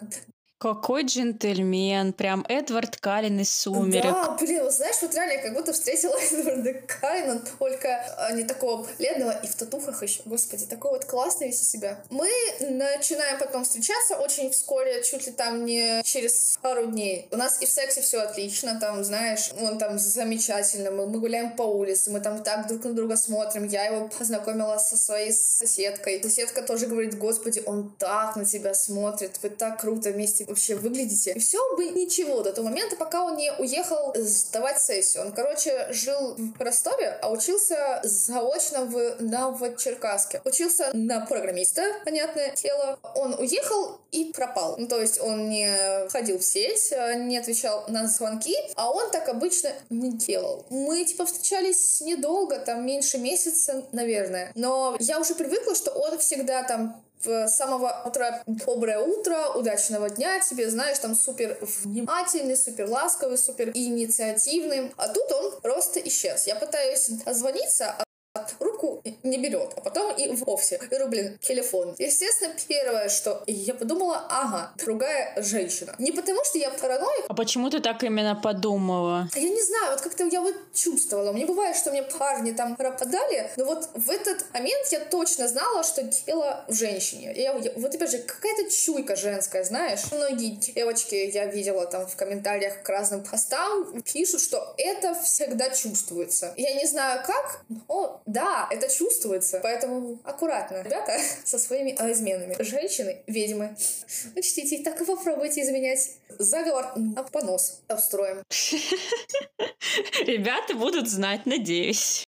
какой 0.61 1.05
джентльмен, 1.05 2.13
прям 2.13 2.45
Эдвард 2.47 2.99
Каллен 2.99 3.41
из 3.41 3.51
«Сумерек». 3.51 4.13
Да, 4.13 4.37
блин, 4.39 4.71
знаешь, 4.71 4.97
вот 5.01 5.15
реально 5.15 5.33
я 5.33 5.39
как 5.39 5.55
будто 5.55 5.73
встретила 5.73 6.15
Эдварда 6.33 6.75
Каллена, 6.87 7.41
только 7.59 7.89
а, 8.19 8.31
не 8.33 8.45
такого 8.45 8.87
бледного 8.99 9.31
и 9.43 9.47
в 9.47 9.55
татухах 9.55 10.03
еще. 10.03 10.21
Господи, 10.27 10.67
такой 10.67 10.91
вот 10.91 11.07
классный 11.07 11.47
весь 11.47 11.63
из 11.63 11.71
себя. 11.71 12.05
Мы 12.11 12.29
начинаем 12.61 13.39
потом 13.39 13.65
встречаться 13.65 14.17
очень 14.17 14.51
вскоре, 14.51 15.03
чуть 15.03 15.27
ли 15.27 15.33
там 15.33 15.65
не 15.65 16.03
через 16.05 16.59
пару 16.61 16.85
дней. 16.85 17.27
У 17.31 17.39
нас 17.39 17.63
и 17.63 17.67
в 17.67 17.71
сексе 17.71 18.03
все 18.03 18.19
отлично, 18.21 18.79
там, 18.79 19.03
знаешь, 19.03 19.53
он 19.59 19.79
там 19.79 19.99
замечательно, 19.99 20.91
мы, 20.91 21.07
мы 21.07 21.21
гуляем 21.21 21.57
по 21.57 21.63
улице, 21.63 22.11
мы 22.11 22.21
там 22.21 22.43
так 22.43 22.69
друг 22.69 22.85
на 22.85 22.93
друга 22.93 23.17
смотрим. 23.17 23.67
Я 23.67 23.87
его 23.87 24.09
познакомила 24.09 24.77
со 24.77 24.99
своей 24.99 25.33
соседкой. 25.33 26.23
Соседка 26.23 26.61
тоже 26.61 26.87
говорит, 26.87 27.17
господи, 27.17 27.63
он 27.65 27.95
так 27.99 28.37
на 28.37 28.45
тебя 28.45 28.75
смотрит, 28.75 29.39
вы 29.43 29.49
так 29.49 29.81
круто 29.81 30.11
вместе 30.11 30.50
вообще 30.51 30.75
выглядите. 30.75 31.33
И 31.33 31.39
все 31.39 31.59
бы 31.77 31.87
ничего 31.87 32.43
до 32.43 32.53
того 32.53 32.69
момента, 32.69 32.97
пока 32.97 33.25
он 33.25 33.37
не 33.37 33.53
уехал 33.53 34.13
сдавать 34.15 34.81
сессию. 34.81 35.25
Он, 35.25 35.33
короче, 35.33 35.89
жил 35.91 36.37
в 36.37 36.61
Ростове, 36.61 37.19
а 37.23 37.31
учился 37.31 38.01
заочно 38.03 38.85
в 38.85 39.17
Новочеркасске. 39.21 40.43
Учился 40.45 40.91
на 40.93 41.25
программиста, 41.25 41.83
понятное 42.05 42.55
дело. 42.57 42.99
Он 43.15 43.35
уехал 43.35 43.99
и 44.13 44.33
пропал. 44.33 44.77
Ну, 44.79 44.87
то 44.87 45.01
есть 45.01 45.21
он 45.21 45.49
не 45.49 46.09
ходил 46.09 46.39
в 46.39 46.45
сеть, 46.45 46.93
не 47.17 47.39
отвечал 47.39 47.85
на 47.89 48.07
звонки, 48.07 48.57
а 48.77 48.91
он 48.91 49.11
так 49.11 49.29
обычно 49.29 49.73
не 49.89 50.13
делал. 50.13 50.67
Мы, 50.71 51.05
типа, 51.05 51.27
встречались 51.27 52.01
недолго, 52.01 52.59
там, 52.59 52.85
меньше 52.85 53.19
месяца, 53.19 53.85
наверное. 53.93 54.53
Но 54.55 54.97
я 55.01 55.21
уже 55.21 55.35
привыкла, 55.35 55.75
что 55.75 55.91
он 55.93 56.19
всегда 56.19 56.63
там 56.65 57.03
с 57.23 57.49
самого 57.49 58.03
утра 58.05 58.43
доброе 58.47 59.01
утро, 59.01 59.53
удачного 59.55 60.11
дня 60.11 60.41
тебе, 60.41 60.71
знаешь, 60.71 60.99
там 60.99 61.15
супер 61.15 61.59
внимательный, 61.83 62.57
супер 62.57 62.89
ласковый, 62.89 63.39
супер 63.39 63.71
инициативный. 63.71 64.93
А 64.97 65.09
тут 65.09 65.31
он 65.33 65.61
просто 65.61 66.01
исчез. 66.01 66.47
Я 66.47 66.57
пытаюсь 66.57 67.09
дозвониться, 67.09 67.97
а 68.35 68.43
трубку 68.81 69.03
не 69.23 69.39
берет, 69.39 69.73
а 69.77 69.81
потом 69.81 70.17
и 70.17 70.29
вовсе. 70.29 70.77
И 70.83 70.87
говорю, 70.87 71.09
блин, 71.09 71.39
телефон. 71.41 71.95
Естественно, 71.99 72.55
первое, 72.69 73.09
что 73.09 73.43
я 73.47 73.75
подумала, 73.75 74.27
ага, 74.29 74.73
другая 74.77 75.35
женщина. 75.43 75.95
Не 75.99 76.13
потому, 76.13 76.45
что 76.45 76.59
я 76.59 76.71
параноик. 76.71 77.25
А 77.29 77.35
почему 77.35 77.71
ты 77.71 77.81
так 77.81 78.03
именно 78.03 78.35
подумала? 78.35 79.29
Я 79.35 79.49
не 79.49 79.63
знаю, 79.63 79.93
вот 79.93 80.01
как-то 80.01 80.25
я 80.25 80.41
вот 80.41 80.55
чувствовала. 80.75 81.33
Мне 81.33 81.47
бывает, 81.47 81.77
что 81.77 81.91
мне 81.91 82.03
парни 82.03 82.53
там 82.53 82.77
пропадали, 82.77 83.51
но 83.57 83.65
вот 83.65 83.89
в 83.95 84.11
этот 84.11 84.45
момент 84.53 84.87
я 84.91 85.01
точно 85.01 85.49
знала, 85.49 85.83
что 85.83 86.03
дело 86.03 86.65
в 86.69 86.75
женщине. 86.75 87.33
Я, 87.37 87.53
я, 87.55 87.73
вот 87.77 87.95
опять 87.95 88.11
же, 88.11 88.19
какая-то 88.19 88.71
чуйка 88.71 89.17
женская, 89.17 89.65
знаешь. 89.65 90.01
Многие 90.13 90.51
девочки, 90.51 91.15
я 91.15 91.47
видела 91.47 91.87
там 91.87 92.07
в 92.07 92.17
комментариях 92.17 92.83
к 92.83 92.89
разным 92.89 93.25
постам, 93.25 94.03
пишут, 94.03 94.41
что 94.41 94.75
это 94.77 95.15
всегда 95.23 95.71
чувствуется. 95.71 96.55
Я 96.57 96.75
не 96.75 96.87
знаю 96.87 97.23
как, 97.27 97.63
но 97.89 98.23
да, 98.27 98.70
это 98.71 98.89
чувствуется. 98.89 99.61
Поэтому 99.63 100.19
аккуратно, 100.25 100.83
ребята, 100.83 101.19
со 101.45 101.59
своими 101.59 101.91
изменами. 101.91 102.57
Женщины, 102.63 103.23
ведьмы, 103.27 103.77
учтите, 104.37 104.83
так 104.83 105.01
и 105.01 105.05
попробуйте 105.05 105.63
изменять. 105.63 106.17
Заговор 106.39 106.93
на 106.97 107.23
понос 107.25 107.83
обстроим. 107.89 108.43
Ребята 110.25 110.75
будут 110.75 111.09
знать, 111.09 111.47
надеюсь. 111.47 112.25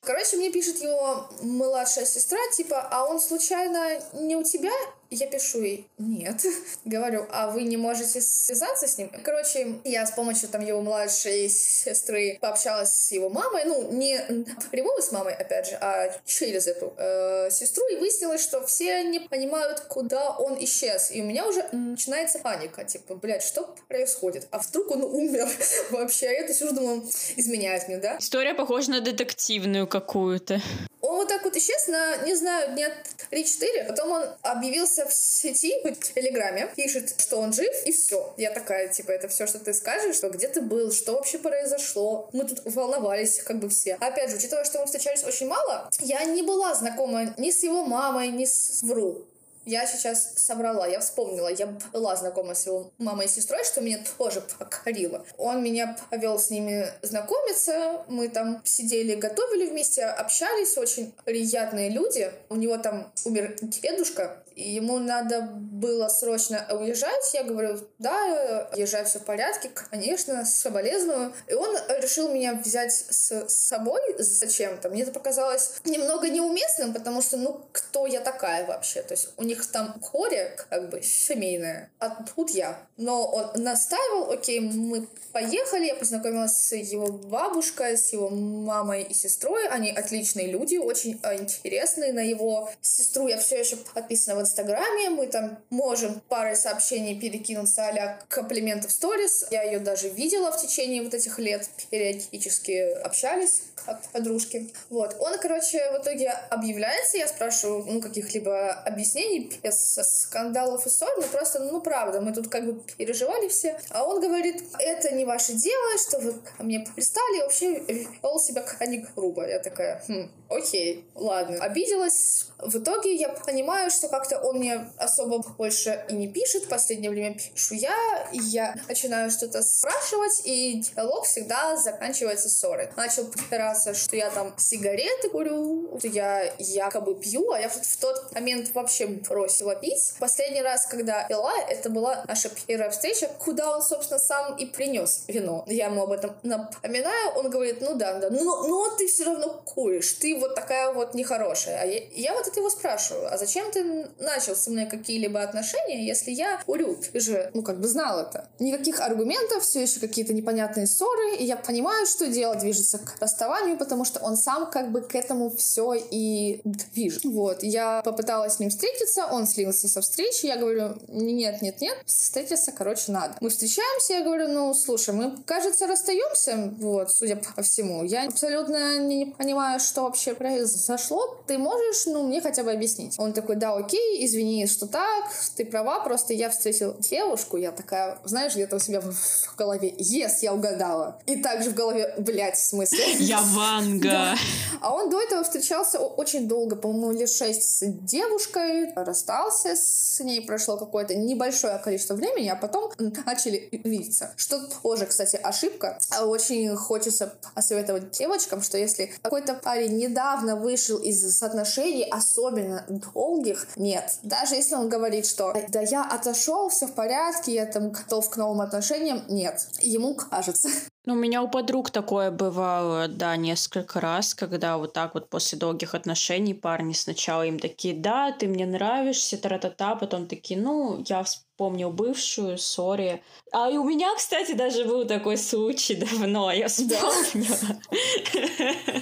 Короче, 0.00 0.36
мне 0.36 0.50
пишет 0.50 0.82
его 0.82 1.28
младшая 1.40 2.04
сестра, 2.04 2.38
типа, 2.54 2.88
а 2.90 3.06
он 3.06 3.20
случайно 3.20 3.98
не 4.12 4.36
у 4.36 4.42
тебя? 4.42 4.72
Я 5.14 5.28
пишу 5.28 5.62
ей, 5.62 5.86
нет. 5.98 6.44
Говорю, 6.84 7.26
а 7.30 7.50
вы 7.50 7.62
не 7.62 7.76
можете 7.76 8.20
связаться 8.20 8.88
с 8.88 8.98
ним? 8.98 9.12
Короче, 9.22 9.76
я 9.84 10.04
с 10.04 10.10
помощью 10.10 10.48
там 10.48 10.64
его 10.64 10.80
младшей 10.80 11.48
сестры 11.48 12.38
пообщалась 12.40 12.90
с 12.90 13.12
его 13.12 13.30
мамой, 13.30 13.64
ну, 13.64 13.92
не 13.92 14.18
напрямую 14.28 15.00
с 15.00 15.12
мамой, 15.12 15.34
опять 15.34 15.68
же, 15.68 15.78
а 15.80 16.10
через 16.24 16.66
эту 16.66 16.92
э, 16.96 17.48
сестру, 17.50 17.86
и 17.92 17.96
выяснилось, 17.96 18.42
что 18.42 18.66
все 18.66 19.04
не 19.04 19.20
понимают, 19.20 19.80
куда 19.80 20.30
он 20.30 20.62
исчез. 20.64 21.12
И 21.12 21.22
у 21.22 21.24
меня 21.24 21.46
уже 21.46 21.64
начинается 21.70 22.40
паника, 22.40 22.84
типа, 22.84 23.14
блядь, 23.14 23.44
что 23.44 23.72
происходит? 23.88 24.48
А 24.50 24.58
вдруг 24.58 24.90
он 24.90 25.04
умер 25.04 25.48
вообще? 25.90 26.26
А 26.26 26.32
я 26.32 26.44
то 26.44 26.52
сижу, 26.52 26.74
думаю, 26.74 27.08
изменяет 27.36 27.86
мне, 27.86 27.98
да? 27.98 28.18
История 28.18 28.54
похожа 28.54 28.90
на 28.90 29.00
детективную 29.00 29.86
какую-то. 29.86 30.60
Он 31.04 31.16
вот 31.16 31.28
так 31.28 31.44
вот 31.44 31.54
исчез 31.54 31.86
на, 31.88 32.16
не 32.24 32.34
знаю, 32.34 32.72
дня 32.74 32.90
3-4. 33.30 33.88
Потом 33.88 34.10
он 34.10 34.24
объявился 34.40 35.06
в 35.06 35.12
сети, 35.12 35.74
в 35.84 36.14
Телеграме, 36.14 36.70
пишет, 36.74 37.20
что 37.20 37.36
он 37.36 37.52
жив, 37.52 37.74
и 37.84 37.92
все. 37.92 38.32
Я 38.38 38.50
такая, 38.50 38.88
типа, 38.88 39.10
это 39.10 39.28
все, 39.28 39.46
что 39.46 39.58
ты 39.58 39.74
скажешь, 39.74 40.16
что 40.16 40.30
где 40.30 40.48
ты 40.48 40.62
был, 40.62 40.90
что 40.92 41.12
вообще 41.12 41.38
произошло. 41.38 42.30
Мы 42.32 42.44
тут 42.44 42.62
волновались, 42.64 43.42
как 43.42 43.58
бы 43.58 43.68
все. 43.68 43.98
Опять 44.00 44.30
же, 44.30 44.36
учитывая, 44.36 44.64
что 44.64 44.78
мы 44.78 44.86
встречались 44.86 45.24
очень 45.24 45.46
мало, 45.46 45.90
я 46.00 46.24
не 46.24 46.42
была 46.42 46.74
знакома 46.74 47.34
ни 47.36 47.50
с 47.50 47.62
его 47.62 47.84
мамой, 47.84 48.28
ни 48.28 48.46
с 48.46 48.82
Вру 48.82 49.26
я 49.66 49.86
сейчас 49.86 50.34
собрала, 50.36 50.86
я 50.86 51.00
вспомнила, 51.00 51.48
я 51.48 51.66
была 51.92 52.16
знакома 52.16 52.54
с 52.54 52.66
его 52.66 52.92
мамой 52.98 53.26
и 53.26 53.28
сестрой, 53.28 53.64
что 53.64 53.80
меня 53.80 53.98
тоже 54.18 54.42
покорило. 54.58 55.24
Он 55.38 55.62
меня 55.62 55.96
повел 56.10 56.38
с 56.38 56.50
ними 56.50 56.86
знакомиться, 57.02 58.04
мы 58.08 58.28
там 58.28 58.60
сидели, 58.64 59.14
готовили 59.14 59.66
вместе, 59.66 60.04
общались, 60.04 60.76
очень 60.76 61.14
приятные 61.24 61.90
люди. 61.90 62.30
У 62.48 62.56
него 62.56 62.78
там 62.78 63.12
умер 63.24 63.56
дедушка, 63.62 64.43
и 64.54 64.70
ему 64.70 64.98
надо 64.98 65.42
было 65.42 66.08
срочно 66.08 66.66
уезжать. 66.70 67.34
Я 67.34 67.42
говорю, 67.44 67.78
да, 67.98 68.70
езжай, 68.76 69.04
все 69.04 69.18
в 69.18 69.24
порядке, 69.24 69.70
конечно, 69.90 70.44
соболезную. 70.44 71.34
И 71.48 71.54
он 71.54 71.76
решил 72.00 72.28
меня 72.28 72.54
взять 72.54 72.92
с 72.92 73.48
собой 73.48 74.00
зачем-то. 74.18 74.90
Мне 74.90 75.02
это 75.02 75.12
показалось 75.12 75.72
немного 75.84 76.28
неуместным, 76.28 76.92
потому 76.92 77.20
что, 77.22 77.36
ну, 77.36 77.66
кто 77.72 78.06
я 78.06 78.20
такая 78.20 78.66
вообще? 78.66 79.02
То 79.02 79.14
есть 79.14 79.30
у 79.36 79.42
них 79.42 79.66
там 79.66 80.00
горе, 80.12 80.56
как 80.70 80.90
бы, 80.90 81.02
семейное, 81.02 81.90
а 81.98 82.10
тут 82.10 82.50
я. 82.50 82.78
Но 82.96 83.26
он 83.26 83.62
настаивал, 83.62 84.30
окей, 84.30 84.60
мы 84.60 85.08
поехали, 85.32 85.86
я 85.86 85.96
познакомилась 85.96 86.56
с 86.56 86.72
его 86.74 87.08
бабушкой, 87.08 87.98
с 87.98 88.12
его 88.12 88.30
мамой 88.30 89.02
и 89.02 89.14
сестрой. 89.14 89.66
Они 89.68 89.90
отличные 89.90 90.46
люди, 90.46 90.76
очень 90.76 91.20
интересные. 91.38 92.12
На 92.12 92.20
его 92.20 92.70
сестру 92.80 93.26
я 93.26 93.38
все 93.38 93.58
еще 93.58 93.76
подписана 93.76 94.36
в 94.36 94.43
Инстаграме. 94.44 95.10
Мы 95.10 95.26
там 95.26 95.58
можем 95.70 96.20
парой 96.28 96.56
сообщений 96.56 97.18
перекинуться 97.18 97.84
а 97.84 98.18
комплиментов 98.28 98.92
сторис. 98.92 99.46
Я 99.50 99.62
ее 99.62 99.78
даже 99.78 100.08
видела 100.08 100.52
в 100.52 100.60
течение 100.60 101.02
вот 101.02 101.14
этих 101.14 101.38
лет. 101.38 101.68
Периодически 101.90 102.92
общались 103.02 103.62
как 103.86 104.00
подружки. 104.12 104.72
Вот. 104.90 105.16
Он, 105.20 105.38
короче, 105.38 105.78
в 105.92 106.02
итоге 106.02 106.30
объявляется. 106.50 107.18
Я 107.18 107.28
спрашиваю, 107.28 107.84
ну, 107.84 108.00
каких-либо 108.00 108.72
объяснений 108.72 109.52
без 109.62 109.98
скандалов 110.02 110.86
и 110.86 110.90
ссор. 110.90 111.10
Ну, 111.16 111.22
просто, 111.24 111.60
ну, 111.60 111.80
правда, 111.80 112.20
мы 112.20 112.32
тут 112.32 112.48
как 112.48 112.64
бы 112.66 112.80
переживали 112.96 113.48
все. 113.48 113.78
А 113.90 114.04
он 114.04 114.20
говорит, 114.20 114.62
это 114.78 115.14
не 115.14 115.24
ваше 115.24 115.52
дело, 115.52 115.98
что 115.98 116.18
вы 116.18 116.34
мне 116.58 116.86
пристали. 116.94 117.42
Вообще 117.42 117.78
вел 118.22 118.38
себя 118.38 118.62
крайне 118.62 119.06
грубо. 119.14 119.46
Я 119.46 119.58
такая, 119.58 120.02
хм, 120.08 120.30
окей, 120.54 121.04
ладно. 121.14 121.58
Обиделась. 121.62 122.46
В 122.58 122.78
итоге 122.78 123.14
я 123.14 123.28
понимаю, 123.28 123.90
что 123.90 124.08
как-то 124.08 124.38
он 124.38 124.58
мне 124.58 124.90
особо 124.96 125.38
больше 125.58 126.04
и 126.08 126.14
не 126.14 126.28
пишет. 126.28 126.64
В 126.64 126.68
последнее 126.68 127.10
время 127.10 127.36
пишу 127.36 127.74
я, 127.74 128.28
и 128.32 128.38
я 128.38 128.74
начинаю 128.88 129.30
что-то 129.30 129.62
спрашивать, 129.62 130.42
и 130.44 130.80
диалог 130.80 131.26
всегда 131.26 131.76
заканчивается 131.76 132.48
ссорой. 132.48 132.88
Начал 132.96 133.26
припираться, 133.26 133.94
что 133.94 134.16
я 134.16 134.30
там 134.30 134.54
сигареты 134.56 135.28
курю, 135.28 135.98
что 135.98 136.08
я 136.08 136.54
якобы 136.58 137.16
пью, 137.16 137.50
а 137.50 137.60
я 137.60 137.68
в 137.68 137.96
тот 138.00 138.32
момент 138.32 138.72
вообще 138.74 139.06
бросила 139.06 139.74
пить. 139.74 140.14
Последний 140.18 140.62
раз, 140.62 140.86
когда 140.86 141.24
пила, 141.28 141.52
это 141.68 141.90
была 141.90 142.24
наша 142.28 142.50
первая 142.66 142.90
встреча, 142.90 143.28
куда 143.44 143.76
он, 143.76 143.82
собственно, 143.82 144.18
сам 144.18 144.56
и 144.56 144.66
принес 144.66 145.24
вино. 145.28 145.64
Я 145.66 145.86
ему 145.86 146.02
об 146.02 146.12
этом 146.12 146.36
напоминаю, 146.42 147.32
он 147.36 147.50
говорит, 147.50 147.80
ну 147.80 147.94
да, 147.94 148.18
да, 148.18 148.30
но, 148.30 148.66
но 148.66 148.96
ты 148.96 149.06
все 149.06 149.24
равно 149.24 149.62
куришь, 149.64 150.12
ты 150.14 150.36
вот 150.44 150.54
такая 150.54 150.92
вот 150.92 151.14
нехорошая. 151.14 151.80
А 151.82 151.84
я, 151.84 152.02
я 152.12 152.34
вот 152.34 152.46
это 152.46 152.60
его 152.60 152.70
спрашиваю, 152.70 153.32
а 153.32 153.38
зачем 153.38 153.70
ты 153.72 154.08
начал 154.18 154.54
со 154.54 154.70
мной 154.70 154.86
какие-либо 154.86 155.42
отношения, 155.42 156.06
если 156.06 156.30
я 156.30 156.60
курю? 156.64 156.96
Ты 156.96 157.20
же, 157.20 157.50
ну, 157.54 157.62
как 157.62 157.80
бы 157.80 157.88
знал 157.88 158.20
это. 158.20 158.48
Никаких 158.58 159.00
аргументов, 159.00 159.62
все 159.62 159.82
еще 159.82 160.00
какие-то 160.00 160.34
непонятные 160.34 160.86
ссоры, 160.86 161.36
и 161.36 161.44
я 161.44 161.56
понимаю, 161.56 162.06
что 162.06 162.28
дело 162.28 162.54
движется 162.54 162.98
к 162.98 163.16
расставанию, 163.20 163.78
потому 163.78 164.04
что 164.04 164.20
он 164.20 164.36
сам 164.36 164.70
как 164.70 164.92
бы 164.92 165.00
к 165.00 165.14
этому 165.14 165.50
все 165.50 165.94
и 165.94 166.60
движет. 166.64 167.24
Вот, 167.24 167.62
я 167.62 168.02
попыталась 168.02 168.54
с 168.54 168.58
ним 168.58 168.70
встретиться, 168.70 169.26
он 169.26 169.46
слился 169.46 169.88
со 169.88 170.00
встречи, 170.00 170.46
я 170.46 170.56
говорю, 170.56 170.96
нет, 171.08 171.62
нет, 171.62 171.80
нет, 171.80 171.96
встретиться, 172.06 172.72
короче, 172.72 173.12
надо. 173.12 173.36
Мы 173.40 173.48
встречаемся, 173.48 174.14
я 174.14 174.22
говорю, 174.22 174.48
ну, 174.48 174.74
слушай, 174.74 175.14
мы, 175.14 175.42
кажется, 175.44 175.86
расстаемся, 175.86 176.72
вот, 176.78 177.10
судя 177.10 177.36
по 177.36 177.62
всему. 177.62 178.04
Я 178.04 178.26
абсолютно 178.26 178.98
не 178.98 179.26
понимаю, 179.26 179.80
что 179.80 180.02
вообще 180.02 180.23
произошло. 180.32 181.42
Ты 181.46 181.58
можешь, 181.58 182.06
ну, 182.06 182.26
мне 182.26 182.40
хотя 182.40 182.62
бы 182.62 182.72
объяснить? 182.72 183.16
Он 183.18 183.32
такой, 183.32 183.56
да, 183.56 183.74
окей, 183.74 184.24
извини, 184.24 184.66
что 184.66 184.86
так, 184.86 185.24
ты 185.56 185.66
права, 185.66 186.00
просто 186.00 186.32
я 186.32 186.48
встретил 186.48 186.96
девушку, 186.98 187.56
я 187.56 187.72
такая, 187.72 188.18
знаешь, 188.24 188.54
где-то 188.54 188.76
у 188.76 188.78
себя 188.78 189.00
в, 189.00 189.12
в 189.12 189.56
голове, 189.56 189.90
yes, 189.90 190.38
я 190.40 190.54
угадала. 190.54 191.20
И 191.26 191.36
также 191.42 191.70
в 191.70 191.74
голове, 191.74 192.14
блядь, 192.18 192.56
в 192.56 192.64
смысле? 192.64 193.04
Я 193.18 193.40
Ванга. 193.40 194.04
Да. 194.14 194.36
А 194.80 194.94
он 194.94 195.10
до 195.10 195.20
этого 195.20 195.42
встречался 195.42 195.98
очень 195.98 196.46
долго, 196.46 196.76
по-моему, 196.76 197.12
лет 197.12 197.30
шесть 197.30 197.62
с 197.62 197.86
девушкой, 197.86 198.92
расстался 198.94 199.74
с 199.76 200.20
ней, 200.20 200.40
прошло 200.42 200.76
какое-то 200.76 201.14
небольшое 201.14 201.78
количество 201.78 202.14
времени, 202.14 202.48
а 202.48 202.56
потом 202.56 202.92
начали 203.24 203.68
видеться. 203.72 204.32
Что 204.36 204.60
тоже, 204.82 205.06
кстати, 205.06 205.36
ошибка. 205.36 205.98
Очень 206.22 206.74
хочется 206.76 207.34
посоветовать 207.54 208.10
девочкам, 208.10 208.62
что 208.62 208.78
если 208.78 209.12
какой-то 209.22 209.54
парень 209.54 209.96
недавно 210.14 210.54
вышел 210.54 210.98
из 210.98 211.42
отношений, 211.42 212.04
особенно 212.04 212.84
долгих, 212.88 213.66
нет. 213.76 214.18
Даже 214.22 214.54
если 214.54 214.76
он 214.76 214.88
говорит, 214.88 215.26
что 215.26 215.52
да 215.68 215.80
я 215.80 216.04
отошел, 216.04 216.68
все 216.68 216.86
в 216.86 216.94
порядке, 216.94 217.52
я 217.52 217.66
там 217.66 217.90
готов 217.90 218.30
к 218.30 218.36
новым 218.36 218.60
отношениям, 218.60 219.22
нет. 219.28 219.66
Ему 219.80 220.14
кажется. 220.14 220.68
Ну, 221.06 221.12
у 221.12 221.16
меня 221.16 221.42
у 221.42 221.48
подруг 221.48 221.90
такое 221.90 222.30
бывало, 222.30 223.08
да, 223.08 223.36
несколько 223.36 224.00
раз, 224.00 224.34
когда 224.34 224.78
вот 224.78 224.94
так 224.94 225.12
вот 225.12 225.28
после 225.28 225.58
долгих 225.58 225.94
отношений 225.94 226.54
парни 226.54 226.94
сначала 226.94 227.42
им 227.44 227.58
такие, 227.58 227.94
да, 227.94 228.32
ты 228.32 228.46
мне 228.46 228.64
нравишься, 228.64 229.36
тра-та-та, 229.36 229.96
потом 229.96 230.26
такие, 230.26 230.58
ну, 230.58 231.04
я 231.06 231.24
помню 231.56 231.90
бывшую, 231.90 232.58
сори. 232.58 233.22
А 233.52 233.70
и 233.70 233.76
у 233.76 233.84
меня, 233.84 234.08
кстати, 234.16 234.52
даже 234.52 234.84
был 234.84 235.06
такой 235.06 235.38
случай 235.38 235.94
давно, 235.94 236.50
я 236.50 236.68
вспомнила. 236.68 237.80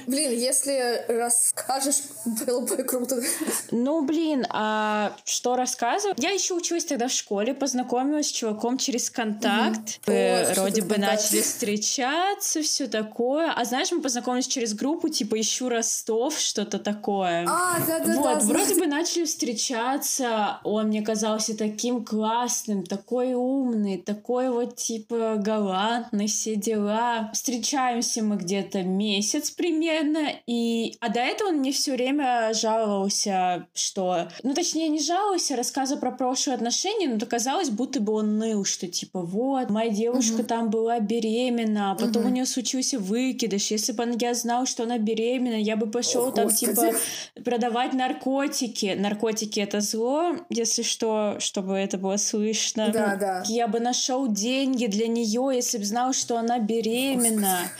Блин, 0.06 0.32
если 0.32 1.04
расскажешь, 1.08 2.02
было 2.46 2.60
бы 2.60 2.76
круто. 2.82 3.22
Ну, 3.70 4.04
блин, 4.04 4.44
а 4.50 5.16
что 5.24 5.56
рассказывать? 5.56 6.18
Я 6.22 6.30
еще 6.30 6.54
училась 6.54 6.84
тогда 6.84 7.08
в 7.08 7.12
школе, 7.12 7.54
познакомилась 7.54 8.28
с 8.28 8.32
чуваком 8.32 8.76
через 8.76 9.10
контакт. 9.10 10.00
Мы 10.06 10.46
вроде 10.54 10.82
бы 10.82 10.98
начали 10.98 11.40
встречаться, 11.40 12.62
все 12.62 12.86
такое. 12.88 13.52
А 13.52 13.64
знаешь, 13.64 13.90
мы 13.90 14.02
познакомились 14.02 14.46
через 14.46 14.74
группу, 14.74 15.08
типа 15.08 15.40
«Ищу 15.40 15.68
Ростов», 15.68 16.38
что-то 16.38 16.78
такое. 16.78 17.46
А, 17.48 17.78
да-да-да. 17.86 18.20
Вот, 18.20 18.42
вроде 18.42 18.74
бы 18.74 18.86
начали 18.86 19.24
встречаться. 19.24 20.60
Он 20.64 20.88
мне 20.88 21.02
казался 21.02 21.56
таким 21.56 22.04
классным, 22.04 22.41
такой 22.88 23.34
умный, 23.34 23.98
такой 23.98 24.50
вот, 24.50 24.76
типа, 24.76 25.36
галантный, 25.38 26.26
все 26.26 26.56
дела. 26.56 27.30
Встречаемся 27.32 28.22
мы 28.22 28.36
где-то 28.36 28.82
месяц 28.82 29.50
примерно, 29.50 30.28
и... 30.46 30.94
А 31.00 31.08
до 31.08 31.20
этого 31.20 31.48
он 31.48 31.56
мне 31.56 31.72
все 31.72 31.92
время 31.92 32.52
жаловался, 32.54 33.66
что... 33.74 34.28
Ну, 34.42 34.54
точнее, 34.54 34.88
не 34.88 35.00
жаловался, 35.00 35.54
а 35.54 35.56
рассказывал 35.56 36.00
про 36.00 36.12
прошлые 36.12 36.56
отношения, 36.56 37.08
но 37.08 37.26
казалось, 37.26 37.70
будто 37.70 38.00
бы 38.00 38.12
он 38.12 38.38
ныл, 38.38 38.64
что, 38.64 38.86
типа, 38.86 39.22
вот, 39.22 39.70
моя 39.70 39.90
девушка 39.90 40.40
угу. 40.40 40.44
там 40.44 40.70
была 40.70 41.00
беременна, 41.00 41.92
а 41.92 41.94
потом 41.94 42.22
угу. 42.22 42.30
у 42.30 42.32
нее 42.32 42.46
случился 42.46 42.98
выкидыш. 42.98 43.70
Если 43.70 43.92
бы 43.92 44.02
я 44.20 44.34
знал, 44.34 44.66
что 44.66 44.82
она 44.82 44.98
беременна, 44.98 45.60
я 45.60 45.76
бы 45.76 45.90
пошел 45.90 46.32
там, 46.32 46.46
Господи. 46.46 46.74
типа, 46.74 47.42
продавать 47.44 47.92
наркотики. 47.92 48.96
Наркотики 48.98 49.60
это 49.60 49.80
зло, 49.80 50.36
если 50.48 50.82
что, 50.82 51.36
чтобы 51.38 51.74
это 51.74 51.98
было 51.98 52.16
слышно. 52.32 52.90
Да, 52.92 53.16
да. 53.16 53.42
Я 53.46 53.68
бы 53.68 53.80
нашел 53.80 54.26
деньги 54.26 54.86
для 54.86 55.06
нее, 55.06 55.50
если 55.54 55.78
бы 55.78 55.84
знал, 55.84 56.12
что 56.12 56.38
она 56.38 56.58
беременна. 56.58 57.70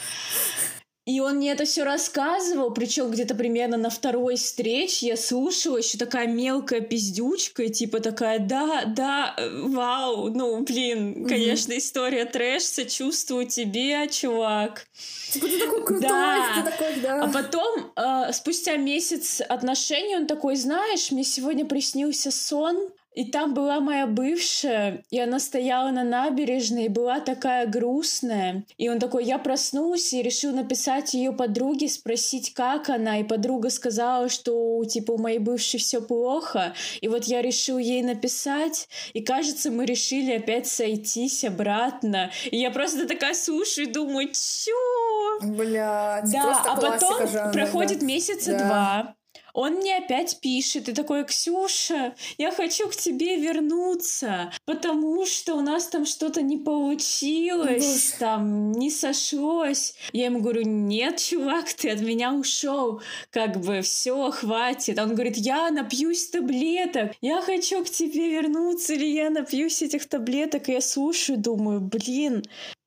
И 1.05 1.19
он 1.19 1.39
мне 1.39 1.51
это 1.51 1.65
все 1.65 1.83
рассказывал, 1.83 2.73
причем 2.73 3.11
где-то 3.11 3.35
примерно 3.35 3.77
на 3.77 3.91
второй 3.91 4.37
встрече 4.37 5.09
я 5.09 5.17
слушала 5.17 5.79
еще 5.79 5.99
такая 5.99 6.29
мелкая 6.29 6.81
пиздючка, 6.81 7.69
типа 7.71 7.99
такая, 7.99 8.39
да, 8.39 8.85
да, 8.85 9.35
э, 9.37 9.63
вау, 9.63 10.29
ну, 10.29 10.63
блин, 10.63 11.27
конечно, 11.27 11.77
история 11.77 12.25
трэш, 12.25 12.63
сочувствую 12.63 13.49
тебе, 13.49 14.07
чувак. 14.11 14.87
Типа 15.33 15.49
ты 15.49 15.59
такой 15.59 15.85
крутой, 15.85 16.09
да. 16.09 16.63
ты 16.63 16.71
такой, 16.71 17.01
да. 17.01 17.25
А 17.25 17.33
потом, 17.33 17.93
э, 17.97 18.33
спустя 18.33 18.77
месяц 18.77 19.41
отношений, 19.41 20.15
он 20.15 20.29
такой, 20.29 20.55
знаешь, 20.55 21.11
мне 21.11 21.25
сегодня 21.25 21.65
приснился 21.65 22.31
сон, 22.31 22.93
и 23.15 23.31
там 23.31 23.53
была 23.53 23.81
моя 23.81 24.07
бывшая, 24.07 25.03
и 25.11 25.21
она 25.21 25.39
стояла 25.39 25.91
на 25.91 26.03
набережной, 26.03 26.87
и 26.87 26.89
была 26.89 27.21
такая 27.21 27.67
грустная. 27.67 28.65
И 28.79 28.89
он 28.89 28.99
такой, 28.99 29.25
я 29.25 29.39
проснулся 29.39 30.17
и 30.17 30.23
решил 30.23 30.55
написать 30.55 31.13
ее 31.15 31.33
подруге, 31.33 31.89
спросить, 31.89 32.55
как 32.55 32.89
она. 32.89 33.19
И 33.19 33.25
подруга 33.25 33.71
сказала, 33.71 34.29
что, 34.29 34.83
типа, 34.85 35.13
у 35.13 35.19
моей 35.19 35.39
бывшей 35.39 35.79
все 35.79 36.01
плохо. 36.01 36.75
И 37.01 37.09
вот 37.09 37.25
я 37.25 37.43
решил 37.43 37.79
ей 37.79 38.03
написать, 38.03 38.89
и, 39.13 39.21
кажется, 39.21 39.71
мы 39.71 39.85
решили 39.85 40.33
опять 40.33 40.67
сойтись 40.67 41.45
обратно. 41.45 42.31
И 42.51 42.57
я 42.57 42.71
просто 42.71 43.07
такая 43.07 43.35
слушаю 43.35 43.89
и 43.89 43.93
думаю, 43.93 44.29
чё? 44.33 45.47
Бля, 45.49 46.23
да, 46.33 46.63
а 46.67 46.77
потом 46.77 47.29
жанра, 47.29 47.53
проходит 47.53 48.01
да. 48.01 48.07
месяца 48.07 48.53
да. 48.53 48.65
два, 48.65 49.15
он 49.53 49.75
мне 49.75 49.99
опять 49.99 50.41
пишет 50.41 50.89
и 50.89 50.93
такой, 50.93 51.25
Ксюша, 51.25 52.15
я 52.39 52.51
хочу 52.51 52.89
к 52.89 52.97
тебе 52.97 53.37
вернуться, 53.37 54.53
потому 54.65 55.27
что 55.27 55.55
у 55.55 55.61
нас 55.61 55.87
там 55.87 56.07
что-то 56.07 56.43
не 56.43 56.57
получилось, 56.57 58.15
там 58.19 58.73
не 58.73 58.91
сошлось. 58.91 59.95
Я 60.13 60.27
ему 60.27 60.41
говорю, 60.41 60.63
нет, 60.65 61.19
чувак, 61.19 61.73
ты 61.75 61.91
от 61.91 62.01
меня 62.01 62.33
ушел, 62.33 63.03
как 63.31 63.61
бы 63.61 63.83
все, 63.83 64.31
хватит. 64.31 64.99
Он 64.99 65.15
говорит, 65.15 65.37
я 65.37 65.71
напьюсь 65.71 66.29
таблеток, 66.29 67.13
я 67.21 67.43
хочу 67.43 67.85
к 67.85 67.91
тебе 67.91 68.31
вернуться, 68.31 68.95
или 68.95 69.07
я 69.07 69.31
напьюсь 69.31 69.83
этих 69.83 70.09
таблеток, 70.09 70.69
и 70.69 70.73
я 70.73 70.81
слушаю, 70.81 71.39
думаю, 71.39 71.81
блин, 71.81 72.43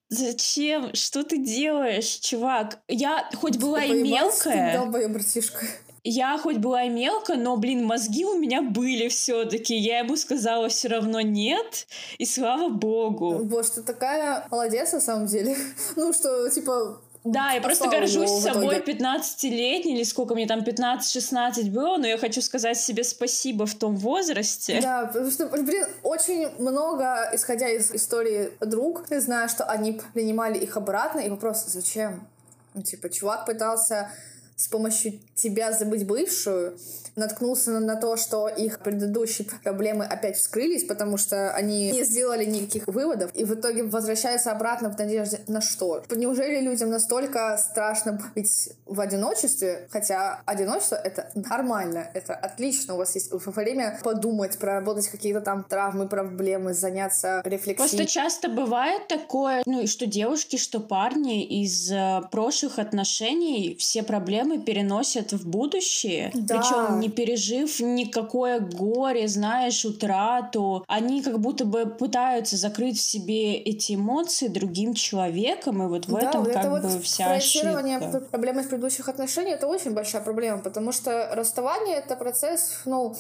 Зачем? 0.08 0.94
Что 0.94 1.24
ты 1.24 1.40
делаешь, 1.40 2.06
чувак? 2.06 2.80
Я 2.88 3.28
хоть 3.34 3.58
была 3.58 3.84
и 3.84 4.04
мелкая. 4.04 4.80
Ты 4.80 5.08
братишка 5.08 5.66
я 6.06 6.38
хоть 6.38 6.58
была 6.58 6.84
и 6.84 6.90
мелко, 6.90 7.36
но, 7.36 7.58
блин, 7.58 7.84
мозги 7.84 8.26
у 8.26 8.38
меня 8.38 8.62
были 8.62 9.08
все-таки. 9.08 9.76
Я 9.76 10.00
ему 10.00 10.16
сказала 10.16 10.70
все 10.70 10.88
равно 10.88 11.20
нет, 11.22 11.88
и 12.20 12.26
слава 12.26 12.70
богу. 12.70 13.40
Боже, 13.44 13.72
ты 13.72 13.82
такая 13.82 14.48
молодец 14.52 14.94
на 14.94 15.02
самом 15.02 15.26
деле. 15.26 15.58
ну, 15.96 16.14
что, 16.14 16.48
типа, 16.50 17.02
да, 17.26 17.54
я 17.54 17.62
просто 17.62 17.90
горжусь 17.90 18.30
собой 18.30 18.82
15-летней, 18.82 19.96
или 19.96 20.04
сколько 20.04 20.36
мне 20.36 20.46
там, 20.46 20.60
15-16 20.60 21.72
было, 21.72 21.98
но 21.98 22.06
я 22.06 22.20
хочу 22.20 22.40
сказать 22.40 22.78
себе 22.78 23.04
спасибо 23.04 23.66
в 23.66 23.74
том 23.74 23.96
возрасте. 23.96 24.80
Да, 24.80 25.08
потому 25.08 25.32
что, 25.32 25.48
блин, 25.48 25.88
очень 26.04 26.50
много, 26.60 27.32
исходя 27.34 27.68
из 27.68 27.92
истории 27.92 28.52
друг, 28.62 29.06
я 29.10 29.20
знаю, 29.22 29.50
что 29.50 29.64
они 29.64 30.00
принимали 30.14 30.60
их 30.60 30.78
обратно, 30.78 31.20
и 31.20 31.30
вопрос, 31.30 31.66
зачем? 31.66 32.28
Ну, 32.76 32.84
типа, 32.84 33.10
чувак 33.10 33.48
пытался 33.48 34.12
с 34.56 34.68
помощью 34.68 35.20
тебя 35.36 35.72
забыть 35.72 36.08
бывшую, 36.08 36.78
наткнулся 37.16 37.72
на, 37.72 37.80
на 37.80 37.96
то, 37.96 38.18
что 38.18 38.48
их 38.48 38.80
предыдущие 38.80 39.48
проблемы 39.64 40.06
опять 40.06 40.38
вскрылись, 40.38 40.84
потому 40.84 41.18
что 41.18 41.52
они 41.52 41.92
не 41.92 42.04
сделали 42.04 42.46
никаких 42.46 42.88
выводов, 42.88 43.32
и 43.34 43.44
в 43.44 43.54
итоге 43.54 43.84
возвращаются 43.84 44.52
обратно 44.52 44.92
в 44.92 44.98
надежде 44.98 45.42
на 45.48 45.62
что? 45.62 46.04
Неужели 46.10 46.62
людям 46.62 46.90
настолько 46.90 47.58
страшно 47.58 48.20
быть 48.36 48.70
в 48.86 49.00
одиночестве? 49.00 49.88
Хотя 49.92 50.42
одиночество— 50.46 50.96
это 51.04 51.32
нормально, 51.36 52.10
это 52.14 52.34
отлично, 52.36 52.96
у 52.96 52.98
вас 52.98 53.16
есть 53.16 53.32
время 53.32 54.00
подумать, 54.04 54.58
проработать 54.58 55.08
какие-то 55.08 55.42
там 55.42 55.64
травмы, 55.64 56.08
проблемы, 56.08 56.74
заняться 56.74 57.42
рефлексией. 57.46 57.76
Просто 57.76 58.06
часто 58.06 58.50
бывает 58.50 59.08
такое, 59.08 59.64
ну 59.66 59.82
и 59.82 59.88
что 59.88 60.06
девушки, 60.06 60.58
что 60.58 60.80
парни 60.80 61.46
из 61.64 61.92
э, 61.92 62.22
прошлых 62.32 62.80
отношений 62.80 63.76
все 63.80 64.04
проблемы 64.04 64.45
переносят 64.60 65.34
в 65.34 65.48
будущее, 65.48 66.32
да. 66.34 66.58
причем 66.58 67.00
не 67.00 67.10
пережив 67.10 67.80
никакое 67.80 68.60
горе, 68.60 69.28
знаешь, 69.28 69.86
утрату. 69.86 70.84
Они 70.88 71.22
как 71.22 71.40
будто 71.40 71.66
бы 71.66 71.86
пытаются 71.86 72.58
закрыть 72.58 72.98
в 72.98 73.02
себе 73.02 73.56
эти 73.56 73.96
эмоции 73.96 74.48
другим 74.48 74.94
человеком, 74.94 75.84
и 75.84 75.88
вот 75.88 76.08
в 76.08 76.14
да, 76.14 76.30
этом 76.30 76.44
вот 76.44 76.54
как 76.54 76.62
это 76.66 76.70
бы 76.70 76.82
вот 76.82 77.04
вся 77.04 77.32
ошибка. 77.32 78.20
проблемы 78.32 78.64
в 78.64 78.70
предыдущих 78.70 79.10
отношениях— 79.10 79.58
это 79.58 79.68
очень 79.68 79.92
большая 79.92 80.22
проблема, 80.22 80.60
потому 80.62 80.92
что 80.92 81.30
расставание— 81.34 81.96
это 81.98 82.16
процесс, 82.16 82.82
ну, 82.86 83.16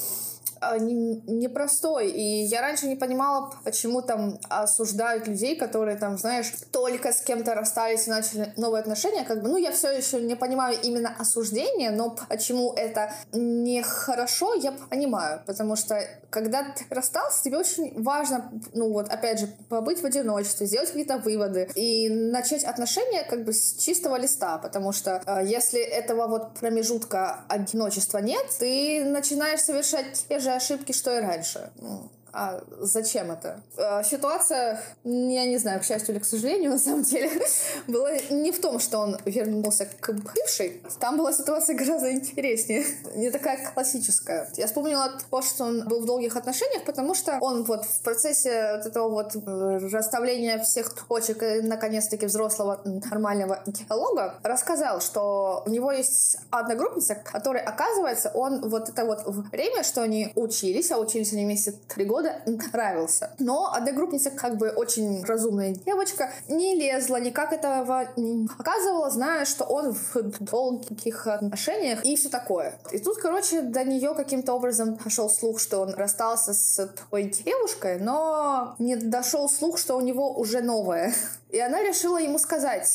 непростой. 0.79 2.09
И 2.09 2.43
я 2.43 2.61
раньше 2.61 2.87
не 2.87 2.95
понимала, 2.95 3.53
почему 3.63 4.01
там 4.01 4.39
осуждают 4.49 5.27
людей, 5.27 5.55
которые 5.55 5.97
там, 5.97 6.17
знаешь, 6.17 6.51
только 6.71 7.11
с 7.11 7.21
кем-то 7.21 7.55
расстались 7.55 8.07
и 8.07 8.09
начали 8.09 8.53
новые 8.57 8.81
отношения. 8.81 9.23
Как 9.23 9.41
бы, 9.41 9.49
ну, 9.49 9.57
я 9.57 9.71
все 9.71 9.91
еще 9.91 10.21
не 10.21 10.35
понимаю 10.35 10.77
именно 10.81 11.15
осуждение, 11.17 11.91
но 11.91 12.15
почему 12.29 12.73
это 12.73 13.11
нехорошо, 13.33 14.53
я 14.55 14.71
понимаю. 14.71 15.41
Потому 15.45 15.75
что 15.75 15.99
когда 16.29 16.63
ты 16.63 16.85
расстался, 16.89 17.43
тебе 17.43 17.57
очень 17.57 18.01
важно, 18.01 18.51
ну 18.73 18.91
вот, 18.91 19.09
опять 19.09 19.39
же, 19.39 19.47
побыть 19.69 20.01
в 20.01 20.05
одиночестве, 20.05 20.67
сделать 20.67 20.89
какие-то 20.89 21.17
выводы 21.17 21.69
и 21.75 22.09
начать 22.09 22.63
отношения 22.63 23.23
как 23.23 23.45
бы 23.45 23.53
с 23.53 23.75
чистого 23.77 24.17
листа, 24.17 24.57
потому 24.57 24.91
что 24.91 25.21
э, 25.25 25.45
если 25.45 25.79
этого 25.79 26.27
вот 26.27 26.59
промежутка 26.59 27.45
одиночества 27.47 28.17
нет, 28.17 28.45
ты 28.59 29.05
начинаешь 29.05 29.61
совершать 29.61 30.25
те 30.27 30.39
же 30.39 30.44
ошибки, 30.51 30.91
что 30.91 31.17
и 31.17 31.21
раньше. 31.21 31.71
Ну, 31.79 32.09
а 32.37 32.61
зачем 32.79 33.31
это? 33.31 33.61
А, 33.77 34.03
ситуация, 34.03 34.81
я 35.05 35.45
не 35.45 35.57
знаю, 35.57 35.79
к 35.79 35.85
счастью 35.85 36.15
или 36.15 36.21
к 36.21 36.25
сожалению, 36.25 36.71
на 36.71 36.77
самом 36.77 37.03
деле, 37.03 37.31
была 37.87 38.11
не 38.29 38.51
в 38.51 38.59
том, 38.59 38.79
что 38.79 38.99
он 38.99 39.17
вернулся 39.25 39.85
к 39.85 40.11
бывшей. 40.11 40.83
Там 40.99 41.17
была 41.17 41.31
ситуация 41.31 41.77
гораздо 41.77 42.11
интереснее. 42.11 42.85
Не 43.15 43.31
такая 43.31 43.71
классическая. 43.73 44.49
Я 44.57 44.67
вспомнила 44.67 45.13
то, 45.31 45.41
что 45.41 45.63
он 45.63 45.87
был 45.87 46.01
в 46.01 46.05
долгих 46.05 46.35
отношениях, 46.35 46.83
потому 46.83 47.15
что 47.15 47.37
он 47.39 47.63
вот 47.63 47.85
в 47.85 48.01
процессе 48.01 48.73
вот 48.75 48.85
этого 48.85 49.09
вот 49.09 49.35
э, 49.35 49.77
расставления 49.91 50.59
всех 50.59 50.93
точек 51.07 51.41
и, 51.41 51.61
наконец-таки, 51.61 52.25
взрослого 52.25 52.81
нормального 52.83 53.63
диалога 53.65 54.39
рассказал, 54.43 54.99
что 54.99 55.63
у 55.65 55.69
него 55.69 55.93
есть 55.93 56.37
одногруппница, 56.49 57.15
которая, 57.15 57.63
оказывается, 57.63 58.31
он 58.33 58.67
вот 58.67 58.89
это 58.89 59.05
вот 59.05 59.23
время, 59.25 59.83
что 59.83 60.01
они 60.01 60.33
учились, 60.35 60.91
а 60.91 60.97
учились 60.97 61.31
они 61.31 61.45
вместе 61.45 61.71
три 61.87 62.03
года, 62.03 62.24
года 62.25 62.41
нравился. 62.73 63.31
Но 63.39 63.73
одногруппница, 63.73 64.31
как 64.31 64.57
бы 64.57 64.69
очень 64.69 65.23
разумная 65.23 65.73
девочка, 65.73 66.31
не 66.47 66.75
лезла, 66.75 67.17
никак 67.17 67.53
этого 67.53 68.07
не 68.17 68.47
показывала, 68.47 69.09
зная, 69.09 69.45
что 69.45 69.65
он 69.65 69.93
в 69.93 70.43
долгих 70.43 71.27
отношениях 71.27 72.03
и 72.03 72.15
все 72.15 72.29
такое. 72.29 72.73
И 72.91 72.99
тут, 72.99 73.17
короче, 73.17 73.61
до 73.61 73.83
нее 73.83 74.13
каким-то 74.15 74.53
образом 74.53 74.97
пошел 74.97 75.29
слух, 75.29 75.59
что 75.59 75.79
он 75.79 75.93
расстался 75.93 76.53
с 76.53 76.89
той 77.09 77.23
девушкой, 77.23 77.99
но 77.99 78.75
не 78.79 78.95
дошел 78.95 79.49
слух, 79.49 79.77
что 79.77 79.95
у 79.97 80.01
него 80.01 80.33
уже 80.33 80.61
новая. 80.61 81.13
И 81.49 81.59
она 81.59 81.81
решила 81.81 82.17
ему 82.17 82.39
сказать, 82.39 82.89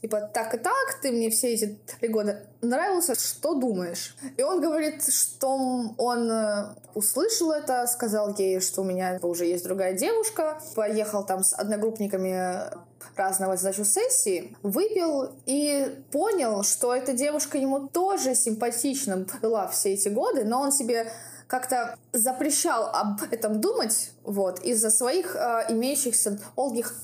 типа, 0.00 0.20
так 0.20 0.54
и 0.54 0.58
так, 0.58 1.00
ты 1.00 1.12
мне 1.12 1.30
все 1.30 1.54
эти 1.54 1.78
три 1.98 2.08
года 2.08 2.42
нравился, 2.60 3.14
что 3.14 3.54
думаешь? 3.54 4.16
И 4.36 4.42
он 4.42 4.60
говорит, 4.60 5.02
что 5.08 5.94
он 5.96 6.30
э, 6.30 6.74
услышал 6.94 7.52
это, 7.52 7.86
сказал 7.86 8.34
ей, 8.36 8.60
что 8.60 8.82
у 8.82 8.84
меня 8.84 9.18
уже 9.22 9.46
есть 9.46 9.64
другая 9.64 9.94
девушка, 9.94 10.60
поехал 10.74 11.24
там 11.24 11.44
с 11.44 11.54
одногруппниками 11.54 12.70
разного 13.14 13.56
сдачу 13.56 13.84
сессии, 13.84 14.56
выпил 14.62 15.30
и 15.46 16.02
понял, 16.10 16.64
что 16.64 16.94
эта 16.94 17.12
девушка 17.12 17.56
ему 17.56 17.88
тоже 17.88 18.34
симпатична 18.34 19.26
была 19.40 19.68
все 19.68 19.94
эти 19.94 20.08
годы, 20.08 20.44
но 20.44 20.60
он 20.60 20.72
себе 20.72 21.10
как-то 21.46 21.96
запрещал 22.12 22.90
об 22.92 23.22
этом 23.30 23.60
думать, 23.60 24.10
вот, 24.24 24.60
из-за 24.60 24.90
своих 24.90 25.36
э, 25.36 25.66
имеющихся 25.68 26.40
долгих 26.56 26.94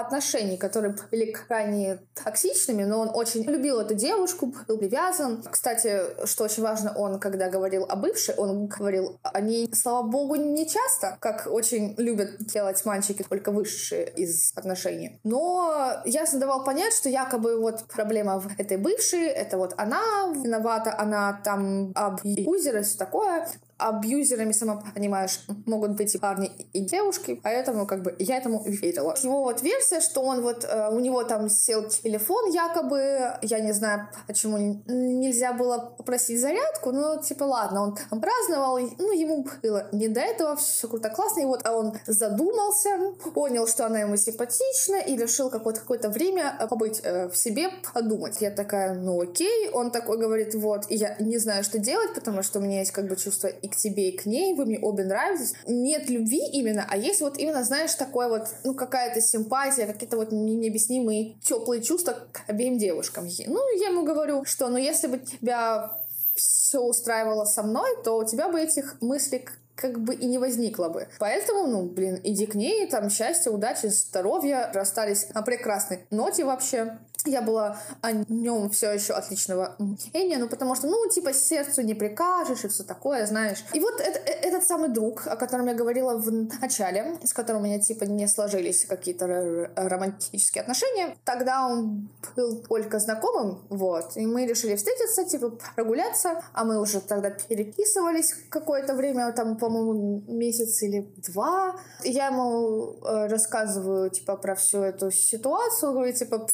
отношений, 0.00 0.56
которые 0.56 0.94
были 1.10 1.32
крайне 1.32 1.98
токсичными, 2.14 2.84
но 2.84 3.00
он 3.00 3.10
очень 3.14 3.42
любил 3.44 3.80
эту 3.80 3.94
девушку, 3.94 4.54
был 4.68 4.78
привязан. 4.78 5.42
Кстати, 5.50 6.26
что 6.26 6.44
очень 6.44 6.62
важно, 6.62 6.92
он, 6.96 7.18
когда 7.20 7.48
говорил 7.48 7.84
о 7.88 7.96
бывшей, 7.96 8.34
он 8.34 8.66
говорил 8.66 9.18
о 9.22 9.40
ней, 9.40 9.70
слава 9.74 10.02
богу, 10.06 10.36
не 10.36 10.68
часто, 10.68 11.16
как 11.20 11.46
очень 11.50 11.94
любят 11.98 12.38
делать 12.38 12.84
мальчики, 12.84 13.24
только 13.28 13.50
высшие 13.50 14.10
из 14.10 14.52
отношений. 14.54 15.20
Но 15.24 16.02
ясно 16.04 16.40
давал 16.40 16.64
понять, 16.64 16.94
что 16.94 17.08
якобы 17.08 17.58
вот 17.60 17.84
проблема 17.84 18.38
в 18.38 18.48
этой 18.58 18.76
бывшей, 18.76 19.26
это 19.26 19.58
вот 19.58 19.74
она 19.76 20.02
виновата, 20.34 20.94
она 20.98 21.40
там 21.44 21.92
абьюзер 21.94 22.78
и 22.78 22.82
все 22.82 22.96
такое 22.96 23.48
абьюзерами, 23.78 24.52
сама 24.52 24.82
понимаешь, 24.94 25.40
могут 25.66 25.92
быть 25.92 26.14
и 26.14 26.18
парни, 26.18 26.50
и 26.72 26.80
девушки, 26.80 27.40
поэтому 27.42 27.86
как 27.86 28.02
бы 28.02 28.14
я 28.18 28.38
этому 28.38 28.62
верила. 28.64 29.14
Его 29.22 29.44
вот 29.44 29.62
версия, 29.62 30.00
что 30.00 30.22
он 30.22 30.42
вот, 30.42 30.64
э, 30.64 30.88
у 30.90 31.00
него 31.00 31.24
там 31.24 31.48
сел 31.48 31.88
телефон 31.88 32.50
якобы, 32.50 33.38
я 33.42 33.60
не 33.60 33.72
знаю, 33.72 34.08
почему 34.26 34.58
нельзя 34.86 35.52
было 35.52 35.94
попросить 35.96 36.40
зарядку, 36.40 36.92
но 36.92 37.20
типа 37.20 37.44
ладно, 37.44 37.82
он 37.82 37.96
там 37.96 38.20
праздновал, 38.20 38.78
ну 38.98 39.12
ему 39.12 39.46
было 39.62 39.88
не 39.92 40.08
до 40.08 40.20
этого, 40.20 40.56
все 40.56 40.88
круто, 40.88 41.10
классно, 41.10 41.40
и 41.40 41.44
вот 41.44 41.66
он 41.66 41.98
задумался, 42.06 42.90
понял, 43.34 43.66
что 43.66 43.86
она 43.86 44.00
ему 44.00 44.16
симпатична 44.16 44.96
и 44.96 45.16
решил 45.16 45.50
какое-то 45.50 46.08
время 46.08 46.56
побыть 46.70 47.00
э, 47.02 47.28
в 47.28 47.36
себе, 47.36 47.70
подумать. 47.92 48.40
Я 48.40 48.50
такая, 48.50 48.94
ну 48.94 49.20
окей, 49.20 49.70
он 49.70 49.90
такой 49.90 50.18
говорит, 50.18 50.54
вот, 50.54 50.84
и 50.88 50.96
я 50.96 51.16
не 51.18 51.38
знаю, 51.38 51.64
что 51.64 51.78
делать, 51.78 52.14
потому 52.14 52.42
что 52.42 52.58
у 52.58 52.62
меня 52.62 52.80
есть 52.80 52.92
как 52.92 53.08
бы 53.08 53.16
чувство 53.16 53.48
и 53.64 53.68
к 53.68 53.76
тебе, 53.76 54.10
и 54.10 54.16
к 54.16 54.26
ней, 54.26 54.54
вы 54.54 54.66
мне 54.66 54.78
обе 54.78 55.04
нравитесь. 55.04 55.54
Нет 55.66 56.10
любви 56.10 56.40
именно, 56.52 56.86
а 56.88 56.96
есть 56.96 57.20
вот 57.20 57.38
именно, 57.38 57.64
знаешь, 57.64 57.94
такое 57.94 58.28
вот, 58.28 58.48
ну, 58.64 58.74
какая-то 58.74 59.20
симпатия, 59.20 59.86
какие-то 59.86 60.16
вот 60.16 60.32
необъяснимые 60.32 61.36
теплые 61.42 61.82
чувства 61.82 62.28
к 62.32 62.42
обеим 62.48 62.78
девушкам. 62.78 63.24
Ну, 63.46 63.78
я 63.78 63.88
ему 63.88 64.04
говорю, 64.04 64.44
что, 64.44 64.68
ну, 64.68 64.76
если 64.76 65.06
бы 65.06 65.18
тебя 65.18 66.00
все 66.34 66.80
устраивало 66.80 67.44
со 67.44 67.62
мной, 67.62 67.90
то 68.04 68.18
у 68.18 68.24
тебя 68.24 68.48
бы 68.48 68.60
этих 68.60 69.00
мыслей 69.00 69.46
как 69.76 70.00
бы 70.00 70.14
и 70.14 70.26
не 70.26 70.38
возникло 70.38 70.88
бы. 70.88 71.08
Поэтому, 71.18 71.66
ну, 71.66 71.82
блин, 71.82 72.20
иди 72.22 72.46
к 72.46 72.54
ней, 72.54 72.86
там, 72.86 73.10
счастья, 73.10 73.50
удачи, 73.50 73.86
здоровья, 73.86 74.70
расстались 74.72 75.28
на 75.34 75.42
прекрасной 75.42 76.06
ноте 76.10 76.44
вообще 76.44 76.98
я 77.26 77.42
была 77.42 77.78
о 78.00 78.12
нем 78.12 78.70
все 78.70 78.92
еще 78.92 79.14
отличного 79.14 79.76
мнения, 79.78 80.38
ну 80.38 80.48
потому 80.48 80.74
что, 80.74 80.86
ну, 80.88 81.08
типа, 81.08 81.32
сердцу 81.32 81.82
не 81.82 81.94
прикажешь 81.94 82.64
и 82.64 82.68
все 82.68 82.84
такое, 82.84 83.26
знаешь. 83.26 83.64
И 83.72 83.80
вот 83.80 84.00
это, 84.00 84.18
э, 84.18 84.32
этот 84.48 84.64
самый 84.64 84.88
друг, 84.90 85.26
о 85.26 85.36
котором 85.36 85.66
я 85.66 85.74
говорила 85.74 86.16
в 86.16 86.30
начале, 86.60 87.18
с 87.24 87.32
которым 87.32 87.62
у 87.62 87.64
меня, 87.64 87.80
типа, 87.80 88.04
не 88.04 88.28
сложились 88.28 88.84
какие-то 88.84 89.70
романтические 89.76 90.62
отношения, 90.62 91.16
тогда 91.24 91.66
он 91.66 92.10
был 92.36 92.62
только 92.62 92.98
знакомым, 92.98 93.66
вот, 93.70 94.16
и 94.16 94.26
мы 94.26 94.46
решили 94.46 94.76
встретиться, 94.76 95.24
типа, 95.24 95.58
прогуляться, 95.74 96.42
а 96.52 96.64
мы 96.64 96.80
уже 96.80 97.00
тогда 97.00 97.30
переписывались 97.30 98.34
какое-то 98.50 98.94
время, 98.94 99.32
там, 99.32 99.56
по-моему, 99.56 100.22
месяц 100.28 100.82
или 100.82 101.12
два. 101.28 101.76
Я 102.02 102.26
ему 102.26 102.96
э, 103.02 103.26
рассказываю, 103.28 104.10
типа, 104.10 104.36
про 104.36 104.54
всю 104.54 104.82
эту 104.82 105.10
ситуацию, 105.10 105.92
говорю, 105.92 106.12
типа, 106.12 106.46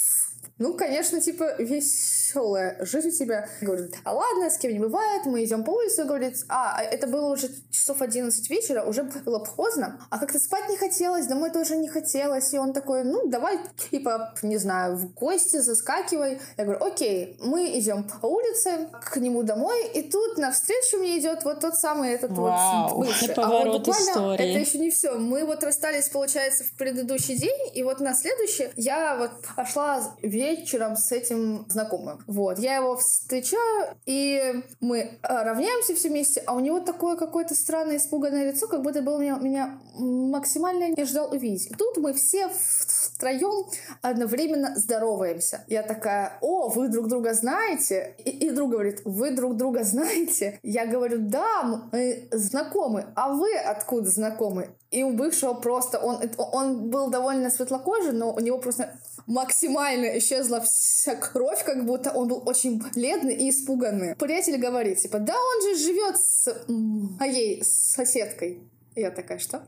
ну, 0.60 0.74
конечно, 0.74 1.22
типа, 1.22 1.54
веселая 1.58 2.76
жизнь 2.84 3.08
у 3.08 3.12
тебя. 3.12 3.48
Говорит, 3.62 3.94
а 4.04 4.12
ладно, 4.12 4.50
с 4.50 4.58
кем 4.58 4.72
не 4.72 4.78
бывает, 4.78 5.24
мы 5.24 5.42
идем 5.42 5.64
по 5.64 5.70
улице, 5.70 6.04
говорит, 6.04 6.36
а, 6.50 6.82
это 6.82 7.06
было 7.06 7.32
уже 7.32 7.48
часов 7.70 8.02
11 8.02 8.50
вечера, 8.50 8.82
уже 8.82 9.04
было 9.04 9.38
поздно, 9.38 9.98
а 10.10 10.18
как-то 10.18 10.38
спать 10.38 10.68
не 10.68 10.76
хотелось, 10.76 11.26
домой 11.26 11.50
тоже 11.50 11.78
не 11.78 11.88
хотелось, 11.88 12.52
и 12.52 12.58
он 12.58 12.74
такой, 12.74 13.04
ну, 13.04 13.26
давай, 13.28 13.58
типа, 13.90 14.34
не 14.42 14.58
знаю, 14.58 14.96
в 14.96 15.14
гости 15.14 15.56
заскакивай. 15.56 16.38
Я 16.58 16.64
говорю, 16.64 16.84
окей, 16.84 17.38
мы 17.40 17.78
идем 17.78 18.04
по 18.04 18.26
улице 18.26 18.90
к 19.02 19.16
нему 19.16 19.42
домой, 19.42 19.88
и 19.94 20.02
тут 20.02 20.36
навстречу 20.36 20.98
мне 20.98 21.18
идет 21.18 21.42
вот 21.44 21.60
тот 21.60 21.76
самый 21.76 22.10
этот 22.10 22.32
Вау, 22.32 22.96
вот 22.96 23.06
бывший. 23.06 23.32
А 23.32 23.48
вот 23.48 23.78
буквально 23.78 24.10
истории. 24.10 24.50
это 24.50 24.58
еще 24.58 24.78
не 24.78 24.90
все. 24.90 25.14
Мы 25.14 25.46
вот 25.46 25.64
расстались, 25.64 26.10
получается, 26.10 26.64
в 26.64 26.76
предыдущий 26.76 27.36
день, 27.36 27.70
и 27.72 27.82
вот 27.82 28.00
на 28.00 28.12
следующий 28.12 28.68
я 28.76 29.16
вот 29.16 29.30
пошла 29.56 30.02
вечером 30.20 30.49
вечером 30.50 30.96
с 30.96 31.12
этим 31.12 31.66
знакомым. 31.68 32.18
Вот, 32.26 32.58
я 32.58 32.76
его 32.76 32.96
встречаю, 32.96 33.96
и 34.06 34.62
мы 34.80 34.98
э, 34.98 35.18
равняемся 35.22 35.94
все 35.94 36.08
вместе, 36.08 36.42
а 36.46 36.54
у 36.54 36.60
него 36.60 36.80
такое 36.80 37.16
какое-то 37.16 37.54
странное 37.54 37.96
испуганное 37.96 38.50
лицо, 38.50 38.66
как 38.66 38.82
будто 38.82 39.02
бы 39.02 39.18
меня, 39.18 39.36
меня 39.36 39.80
максимально 39.96 40.88
не 40.90 41.04
ждал 41.04 41.32
увидеть. 41.32 41.70
И 41.70 41.74
тут 41.74 41.96
мы 41.98 42.12
все 42.14 42.48
втроем 42.48 43.66
одновременно 44.02 44.74
здороваемся. 44.76 45.64
Я 45.68 45.82
такая, 45.82 46.38
о, 46.40 46.68
вы 46.68 46.88
друг 46.88 47.08
друга 47.08 47.34
знаете? 47.34 48.14
И, 48.24 48.30
и 48.30 48.50
друг 48.50 48.70
говорит, 48.70 49.02
вы 49.04 49.30
друг 49.30 49.56
друга 49.56 49.84
знаете? 49.84 50.58
Я 50.62 50.86
говорю, 50.86 51.18
да, 51.20 51.62
мы 51.92 52.28
знакомы. 52.32 53.06
А 53.14 53.32
вы 53.32 53.54
откуда 53.56 54.10
знакомы? 54.10 54.74
И 54.90 55.04
у 55.04 55.12
бывшего 55.12 55.54
просто, 55.54 55.98
он, 55.98 56.18
он 56.36 56.90
был 56.90 57.10
довольно 57.10 57.48
светлокожий, 57.50 58.12
но 58.12 58.32
у 58.32 58.40
него 58.40 58.58
просто 58.58 58.98
максимально 59.26 60.18
исчезла 60.18 60.60
вся 60.60 61.14
кровь, 61.14 61.64
как 61.64 61.84
будто 61.84 62.10
он 62.12 62.28
был 62.28 62.42
очень 62.46 62.82
бледный 62.94 63.34
и 63.34 63.50
испуганный. 63.50 64.16
Приятель 64.16 64.58
говорит, 64.58 64.98
типа, 64.98 65.18
да 65.18 65.34
он 65.34 65.62
же 65.62 65.82
живет 65.82 66.16
с 66.18 66.64
моей 66.68 67.62
соседкой. 67.64 68.60
Я 68.96 69.10
такая, 69.10 69.38
что? 69.38 69.62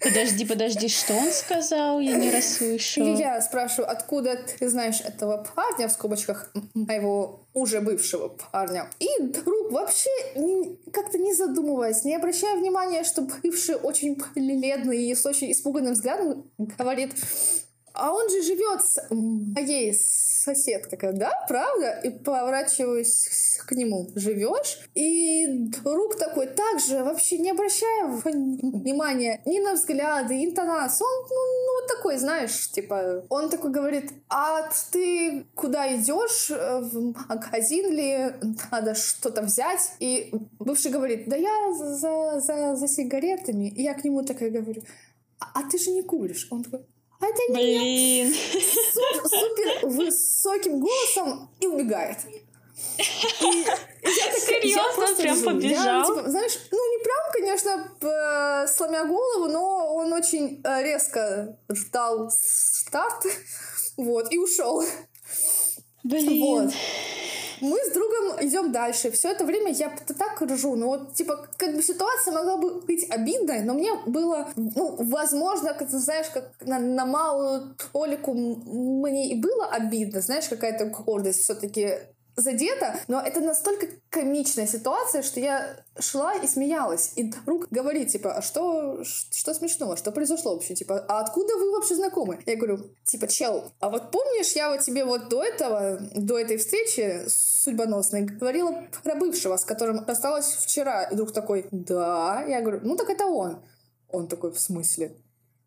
Подожди, 0.00 0.44
подожди, 0.44 0.88
что 0.88 1.14
он 1.14 1.30
сказал? 1.32 1.98
Я 1.98 2.16
не 2.16 2.30
расслышала. 2.30 3.16
Я 3.16 3.40
спрашиваю, 3.40 3.90
откуда 3.90 4.36
ты 4.36 4.68
знаешь 4.68 5.00
этого 5.00 5.46
парня, 5.56 5.88
в 5.88 5.92
скобочках, 5.92 6.50
моего 6.74 7.46
уже 7.54 7.80
бывшего 7.80 8.28
парня. 8.28 8.90
И 8.98 9.08
друг 9.22 9.72
вообще 9.72 10.10
как-то 10.92 11.16
не 11.16 11.32
задумываясь, 11.32 12.04
не 12.04 12.14
обращая 12.14 12.56
внимания, 12.56 13.02
что 13.04 13.22
бывший 13.42 13.76
очень 13.76 14.20
бледный 14.34 15.06
и 15.06 15.14
с 15.14 15.24
очень 15.24 15.52
испуганным 15.52 15.94
взглядом 15.94 16.50
говорит, 16.58 17.14
а 17.94 18.12
он 18.12 18.28
же 18.28 18.42
живет 18.42 18.84
с 18.84 19.06
моей 19.10 19.94
соседкой. 19.94 21.12
Да, 21.12 21.32
правда? 21.48 22.00
И 22.02 22.10
поворачиваюсь 22.10 23.60
к 23.66 23.72
нему. 23.72 24.10
Живешь? 24.14 24.80
И 24.94 25.46
друг 25.82 26.16
такой, 26.16 26.48
также 26.48 27.04
вообще 27.04 27.38
не 27.38 27.50
обращая 27.50 28.06
внимания 28.08 29.40
ни 29.46 29.60
на 29.60 29.74
взгляды, 29.74 30.44
интонацию. 30.44 31.06
Он, 31.06 31.26
ну, 31.30 31.36
ну, 31.66 31.80
вот 31.80 31.88
такой, 31.96 32.18
знаешь, 32.18 32.70
типа, 32.70 33.24
он 33.28 33.48
такой 33.48 33.70
говорит, 33.70 34.12
а 34.28 34.68
ты 34.90 35.46
куда 35.54 35.94
идешь? 35.96 36.50
В 36.50 37.14
магазин 37.28 37.92
ли? 37.92 38.32
Надо 38.70 38.94
что-то 38.94 39.42
взять? 39.42 39.92
И 40.00 40.32
бывший 40.58 40.90
говорит, 40.90 41.28
да 41.28 41.36
я 41.36 41.72
за, 41.74 42.40
за, 42.40 42.76
за 42.76 42.88
сигаретами. 42.88 43.68
И 43.68 43.82
я 43.82 43.94
к 43.94 44.04
нему 44.04 44.22
такая 44.24 44.50
говорю, 44.50 44.82
а, 45.38 45.60
а 45.60 45.70
ты 45.70 45.78
же 45.78 45.90
не 45.90 46.02
куришь? 46.02 46.48
Он 46.50 46.64
такой, 46.64 46.80
а 47.20 47.26
это 47.26 47.40
Блин. 47.48 48.28
Нет. 48.28 48.36
Супер, 48.92 49.28
супер 49.28 49.86
высоким 49.88 50.80
голосом 50.80 51.50
и 51.60 51.66
убегает. 51.66 52.18
И 52.98 53.00
я 53.00 53.76
так, 54.32 54.38
Серьезно, 54.38 55.04
я 55.08 55.16
прям 55.16 55.42
побежал? 55.42 55.84
Я, 55.84 56.04
типа, 56.04 56.30
знаешь, 56.30 56.58
ну 56.70 56.92
не 56.92 57.04
прям, 57.04 57.32
конечно, 57.32 58.66
сломя 58.68 59.04
голову, 59.04 59.46
но 59.46 59.94
он 59.94 60.12
очень 60.12 60.60
э, 60.64 60.82
резко 60.82 61.56
ждал 61.70 62.30
старт, 62.30 63.24
вот, 63.96 64.32
и 64.32 64.38
ушел. 64.38 64.84
Блин. 66.04 66.40
Вот. 66.40 66.74
Мы 67.60 67.78
с 67.78 67.92
другом 67.92 68.46
идем 68.46 68.72
дальше. 68.72 69.10
Все 69.10 69.30
это 69.30 69.44
время 69.44 69.72
я 69.72 69.90
так 70.18 70.42
ржу. 70.42 70.76
Ну 70.76 70.86
вот, 70.86 71.14
типа, 71.14 71.48
как 71.56 71.74
бы 71.74 71.82
ситуация 71.82 72.34
могла 72.34 72.56
бы 72.58 72.80
быть 72.80 73.10
обидной, 73.10 73.62
но 73.62 73.74
мне 73.74 73.94
было, 74.06 74.48
ну, 74.56 74.96
возможно, 74.98 75.72
как 75.72 75.88
ты 75.88 75.98
знаешь, 75.98 76.26
как 76.28 76.50
на, 76.60 76.78
на 76.78 77.06
малую 77.06 77.74
Олику 77.94 78.34
мне 78.34 79.30
и 79.30 79.40
было 79.40 79.66
обидно, 79.66 80.20
знаешь, 80.20 80.48
какая-то 80.48 80.86
гордость 80.86 81.42
все-таки 81.42 82.00
задета, 82.36 83.00
но 83.08 83.20
это 83.20 83.40
настолько 83.40 83.86
комичная 84.10 84.66
ситуация, 84.66 85.22
что 85.22 85.40
я 85.40 85.76
шла 85.98 86.34
и 86.34 86.46
смеялась. 86.46 87.12
И 87.16 87.30
друг 87.30 87.68
говорит, 87.70 88.08
типа, 88.08 88.32
а 88.34 88.42
что, 88.42 89.04
что 89.04 89.54
смешного? 89.54 89.96
Что 89.96 90.12
произошло 90.12 90.54
вообще? 90.54 90.74
Типа, 90.74 91.04
а 91.08 91.20
откуда 91.20 91.56
вы 91.56 91.72
вообще 91.72 91.94
знакомы? 91.94 92.38
Я 92.46 92.56
говорю, 92.56 92.90
типа, 93.04 93.28
чел, 93.28 93.72
а 93.80 93.90
вот 93.90 94.10
помнишь, 94.10 94.52
я 94.52 94.70
вот 94.70 94.80
тебе 94.80 95.04
вот 95.04 95.28
до 95.28 95.44
этого, 95.44 96.00
до 96.14 96.38
этой 96.38 96.56
встречи 96.56 97.24
судьбоносной 97.28 98.22
говорила 98.22 98.84
про 99.02 99.14
бывшего, 99.14 99.56
с 99.56 99.64
которым 99.64 100.04
осталась 100.06 100.54
вчера. 100.54 101.04
И 101.04 101.14
друг 101.14 101.32
такой, 101.32 101.66
да. 101.70 102.44
Я 102.46 102.60
говорю, 102.60 102.80
ну 102.82 102.96
так 102.96 103.10
это 103.10 103.26
он. 103.26 103.62
Он 104.08 104.28
такой, 104.28 104.52
в 104.52 104.60
смысле? 104.60 105.16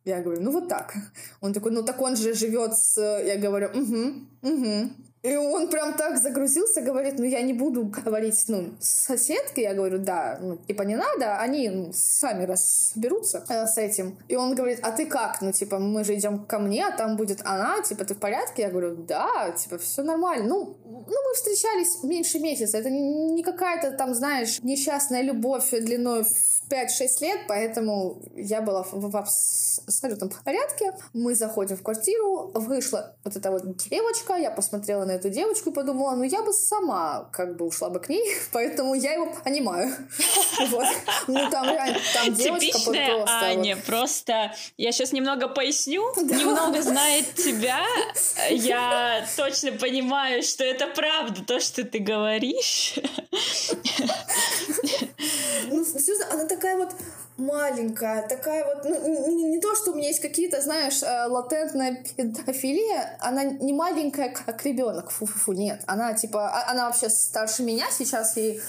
Я 0.06 0.22
говорю, 0.22 0.42
ну 0.42 0.52
вот 0.52 0.70
так. 0.70 0.94
Он 1.42 1.54
такой, 1.54 1.72
ну 1.72 1.84
так 1.84 2.02
он 2.02 2.16
же 2.16 2.34
живет 2.34 2.78
с... 2.78 2.98
Я 2.98 3.38
говорю, 3.38 3.68
угу, 3.70 4.28
угу. 4.42 4.90
И 5.28 5.36
он 5.36 5.70
прям 5.70 5.94
так 5.94 6.18
загрузился, 6.18 6.82
говорит, 6.82 7.16
ну 7.20 7.26
я 7.26 7.42
не 7.42 7.54
буду 7.54 7.84
говорить, 7.84 8.46
ну, 8.48 8.76
с 8.80 9.08
соседкой, 9.08 9.64
я 9.64 9.74
говорю, 9.74 9.98
да, 9.98 10.40
ну, 10.42 10.56
типа 10.56 10.84
не 10.84 10.96
надо, 10.96 11.38
они 11.38 11.70
ну, 11.70 11.92
сами 11.94 12.46
разберутся 12.46 13.44
э, 13.50 13.68
с 13.68 13.78
этим. 13.78 14.18
И 14.30 14.38
он 14.38 14.56
говорит, 14.56 14.80
а 14.84 14.92
ты 14.92 15.06
как? 15.06 15.42
Ну, 15.42 15.52
типа, 15.52 15.80
мы 15.80 16.06
же 16.06 16.16
идем 16.16 16.46
ко 16.46 16.60
мне, 16.60 16.86
а 16.86 16.96
там 16.96 17.18
будет 17.18 17.42
она, 17.44 17.82
типа, 17.82 18.06
ты 18.06 18.16
в 18.16 18.20
порядке? 18.20 18.62
Я 18.62 18.70
говорю, 18.70 18.96
да, 18.96 19.52
типа, 19.52 19.78
все 19.78 20.02
нормально. 20.02 20.48
Ну, 20.48 20.78
ну 20.86 21.16
мы 21.26 21.34
встречались 21.34 22.04
меньше 22.04 22.40
месяца, 22.40 22.78
это 22.78 22.90
не 22.90 23.44
какая-то 23.44 23.92
там, 23.92 24.14
знаешь, 24.14 24.60
несчастная 24.64 25.24
любовь 25.24 25.72
длиной 25.72 26.24
в 26.24 26.57
5-6 26.70 27.22
лет, 27.22 27.40
поэтому 27.48 28.22
я 28.36 28.62
была 28.62 28.84
в, 28.84 28.94
в 28.94 29.18
абсолютном 29.18 30.32
порядке. 30.44 30.94
Мы 31.14 31.36
заходим 31.36 31.78
в 31.78 31.84
квартиру, 31.84 32.52
вышла 32.54 33.16
вот 33.24 33.36
эта 33.36 33.52
вот 33.52 33.78
девочка, 33.78 34.36
я 34.36 34.52
посмотрела 34.52 35.06
на 35.06 35.12
эту 35.12 35.30
девочку 35.30 35.70
и 35.70 35.74
подумала, 35.74 36.16
ну 36.16 36.24
я 36.24 36.42
бы 36.44 36.54
сама 36.54 37.30
как 37.32 37.58
бы 37.58 37.66
ушла 37.66 37.90
бы 37.90 38.00
к 38.00 38.10
ней, 38.10 38.24
поэтому 38.52 38.94
я 38.94 39.14
его 39.14 39.34
понимаю. 39.44 39.94
Ну 41.28 41.50
там 41.50 41.70
реально, 41.70 42.00
там 42.14 42.34
девочка 42.34 42.80
просто... 42.80 43.28
Аня, 43.28 43.78
просто 43.86 44.54
я 44.78 44.92
сейчас 44.92 45.12
немного 45.12 45.48
поясню, 45.48 46.04
немного 46.18 46.82
знает 46.82 47.34
тебя, 47.36 47.84
я 48.50 49.26
точно 49.36 49.74
понимаю, 49.74 50.44
что 50.44 50.64
это 50.64 50.88
правда, 50.88 51.44
то, 51.46 51.60
что 51.60 51.84
ты 51.84 52.00
говоришь. 52.00 52.96
Ну, 55.70 55.84
серьезно, 55.84 56.26
она 56.32 56.46
такая 56.46 56.78
вот 56.78 56.94
маленькая, 57.38 58.28
такая 58.28 58.66
вот, 58.66 58.86
ну, 58.86 59.36
не, 59.36 59.44
не 59.46 59.60
то, 59.60 59.76
что 59.76 59.92
у 59.92 59.96
меня 59.96 60.10
есть 60.10 60.22
какие-то, 60.22 60.62
знаешь, 60.62 61.02
э, 61.04 61.26
латентная 61.28 62.04
педофилия, 62.16 63.18
она 63.20 63.44
не 63.44 63.74
маленькая, 63.74 64.30
как 64.30 64.64
ребенок, 64.66 65.10
фу-фу-фу, 65.10 65.54
нет, 65.54 65.82
она 65.88 66.14
типа, 66.14 66.50
а, 66.50 66.72
она 66.72 66.88
вообще 66.88 67.10
старше 67.10 67.64
меня 67.64 67.86
сейчас, 67.92 68.38
и, 68.38 68.60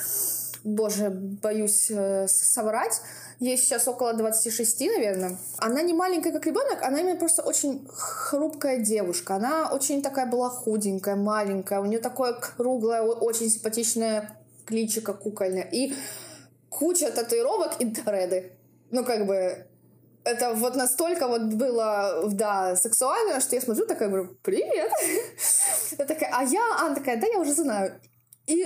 боже, 0.65 1.11
боюсь 1.11 1.91
э, 1.91 2.27
соврать, 2.29 3.01
ей 3.41 3.57
сейчас 3.57 3.87
около 3.87 4.15
26, 4.15 4.81
наверное. 4.81 5.39
Она 5.59 5.83
не 5.83 5.95
маленькая, 5.95 6.33
как 6.33 6.47
ребенок, 6.47 6.83
она 6.83 7.01
именно 7.01 7.19
просто 7.19 7.43
очень 7.43 7.87
хрупкая 7.89 8.79
девушка. 8.79 9.37
Она 9.37 9.71
очень 9.73 10.03
такая 10.03 10.27
была 10.27 10.51
худенькая, 10.51 11.15
маленькая, 11.15 11.81
у 11.81 11.85
нее 11.85 12.01
такое 12.01 12.33
круглое, 12.33 13.03
очень 13.03 13.49
симпатичное 13.49 14.37
кличико 14.67 15.15
кукольное. 15.15 15.69
И 15.71 15.95
куча 16.69 17.11
татуировок 17.11 17.81
и 17.81 17.85
дреды 17.85 18.59
ну, 18.91 19.05
как 19.05 19.27
бы, 19.27 19.67
это 20.25 20.55
вот 20.55 20.77
настолько 20.77 21.29
вот 21.29 21.43
было, 21.55 22.29
да, 22.33 22.77
сексуально, 22.77 23.41
что 23.41 23.55
я 23.55 23.61
смотрю, 23.61 23.87
такая, 23.87 24.09
говорю, 24.09 24.37
привет. 24.43 24.91
Я 25.99 26.05
такая, 26.05 26.31
а 26.33 26.45
я, 26.45 26.77
она 26.81 26.95
такая, 26.95 27.21
да, 27.21 27.27
я 27.27 27.39
уже 27.39 27.53
знаю. 27.53 28.01
И 28.47 28.65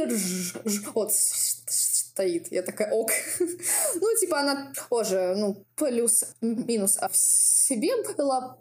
вот 0.95 1.13
стоит. 1.13 2.53
Я 2.53 2.63
такая, 2.63 2.91
ок. 2.91 3.11
ну, 3.39 4.17
типа, 4.21 4.41
она 4.41 4.73
тоже, 4.89 5.35
ну, 5.37 5.65
плюс-минус 5.77 6.99
в 6.99 7.17
себе 7.17 7.91
была, 8.17 8.59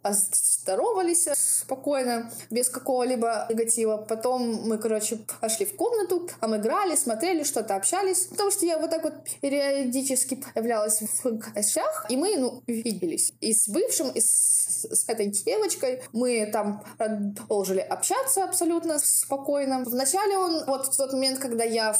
поздоровались 0.61 1.27
спокойно, 1.33 2.31
без 2.49 2.69
какого-либо 2.69 3.47
негатива. 3.49 3.97
Потом 3.97 4.67
мы, 4.67 4.77
короче, 4.77 5.19
пошли 5.39 5.65
в 5.65 5.75
комнату, 5.75 6.29
там 6.39 6.55
играли, 6.55 6.95
смотрели, 6.95 7.43
что-то 7.43 7.75
общались. 7.75 8.27
Потому 8.27 8.51
что 8.51 8.65
я 8.65 8.77
вот 8.77 8.91
так 8.91 9.03
вот 9.03 9.13
периодически 9.41 10.35
появлялась 10.53 11.01
в 11.01 11.31
гостях, 11.53 12.05
и 12.09 12.15
мы, 12.15 12.37
ну, 12.37 12.61
виделись. 12.67 13.33
И 13.41 13.53
с 13.53 13.67
бывшим, 13.67 14.09
и 14.11 14.21
с, 14.21 14.85
с 14.91 15.09
этой 15.09 15.27
девочкой 15.27 16.03
мы 16.13 16.49
там 16.51 16.83
продолжили 16.97 17.79
общаться 17.79 18.43
абсолютно 18.43 18.99
спокойно. 18.99 19.83
Вначале 19.85 20.37
он, 20.37 20.65
вот 20.65 20.93
в 20.93 20.97
тот 20.97 21.13
момент, 21.13 21.39
когда 21.39 21.63
я 21.63 21.95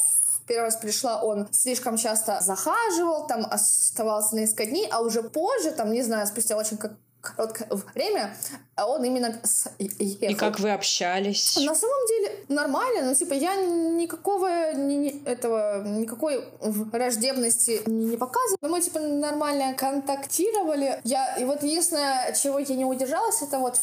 первый 0.46 0.64
раз 0.64 0.76
пришла, 0.76 1.22
он 1.22 1.48
слишком 1.52 1.96
часто 1.96 2.40
захаживал, 2.40 3.26
там 3.26 3.46
оставался 3.48 4.34
на 4.34 4.40
несколько 4.40 4.66
дней, 4.66 4.88
а 4.90 5.00
уже 5.00 5.22
позже, 5.22 5.70
там, 5.72 5.92
не 5.92 6.02
знаю, 6.02 6.26
спустя 6.26 6.56
очень 6.56 6.76
как 6.76 6.92
короткое 7.22 7.68
время, 7.94 8.36
он 8.76 9.04
именно 9.04 9.40
ехал. 9.78 10.28
И 10.28 10.34
как 10.34 10.58
вы 10.58 10.72
общались? 10.72 11.56
На 11.56 11.74
самом 11.74 12.06
деле 12.08 12.44
нормально, 12.48 13.02
но 13.06 13.14
типа 13.14 13.32
я 13.32 13.54
никакого 13.56 14.74
ни, 14.74 15.24
этого 15.24 15.82
никакой 15.84 16.44
враждебности 16.60 17.80
не, 17.86 18.06
не 18.06 18.16
показываю. 18.16 18.58
Мы 18.62 18.80
типа 18.80 18.98
нормально 18.98 19.74
контактировали. 19.74 21.00
Я 21.04 21.36
и 21.36 21.44
вот 21.44 21.62
единственное, 21.62 22.32
чего 22.32 22.58
я 22.58 22.74
не 22.74 22.84
удержалась, 22.84 23.40
это 23.40 23.58
вот 23.58 23.78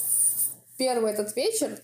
первый 0.77 1.11
этот 1.11 1.35
вечер. 1.35 1.79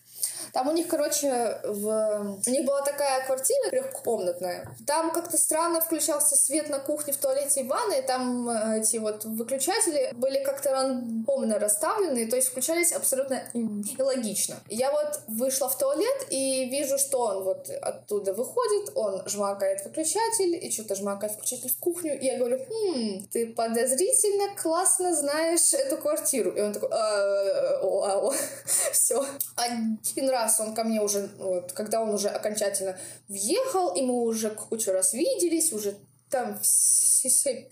Там 0.56 0.70
у 0.70 0.72
них, 0.72 0.88
короче, 0.88 1.60
в... 1.66 2.40
у 2.48 2.50
них 2.50 2.66
была 2.66 2.82
такая 2.82 3.26
квартира 3.26 3.70
трехкомнатная. 3.72 4.66
Там 4.88 5.12
как-то 5.12 5.38
странно 5.38 5.82
включался 5.82 6.38
свет 6.38 6.70
на 6.70 6.80
кухне, 6.80 7.12
в 7.12 7.18
туалете 7.18 7.60
и 7.60 7.68
ванной. 7.68 8.02
Там 8.04 8.50
э, 8.50 8.80
эти 8.80 8.96
вот 8.96 9.26
выключатели 9.26 10.12
были 10.14 10.42
как-то 10.46 10.72
рандомно 10.72 11.60
расставлены, 11.60 12.30
то 12.30 12.38
есть 12.38 12.48
включались 12.48 12.94
абсолютно 12.94 13.44
нелогично. 13.54 14.56
Я 14.70 14.92
вот 14.92 15.20
вышла 15.28 15.68
в 15.68 15.78
туалет 15.78 16.28
и 16.30 16.70
вижу, 16.70 16.98
что 17.00 17.20
он 17.26 17.44
вот 17.44 17.70
оттуда 17.70 18.34
выходит, 18.34 18.94
он 18.96 19.28
жмакает 19.28 19.84
выключатель 19.84 20.56
и 20.56 20.72
что-то 20.72 20.96
жмакает 20.96 21.34
выключатель 21.34 21.70
в 21.70 21.78
кухню. 21.80 22.18
И 22.18 22.26
я 22.28 22.38
говорю, 22.38 22.60
хм, 22.60 23.28
ты 23.30 23.48
подозрительно 23.48 24.56
классно 24.56 25.14
знаешь 25.14 25.74
эту 25.74 25.98
квартиру. 25.98 26.52
И 26.52 26.62
он 26.62 26.72
такой, 26.72 26.88
«А, 26.94 28.32
все. 28.94 29.26
Один 29.58 30.30
раз 30.30 30.45
раз 30.46 30.60
он 30.60 30.74
ко 30.74 30.84
мне 30.84 31.02
уже, 31.02 31.30
вот, 31.38 31.72
когда 31.74 32.02
он 32.02 32.10
уже 32.10 32.30
окончательно 32.30 32.98
въехал, 33.28 33.96
и 33.96 34.02
мы 34.02 34.14
уже 34.14 34.50
кучу 34.50 34.92
раз 34.92 35.14
виделись, 35.14 35.74
уже 35.74 35.96
там 36.30 36.60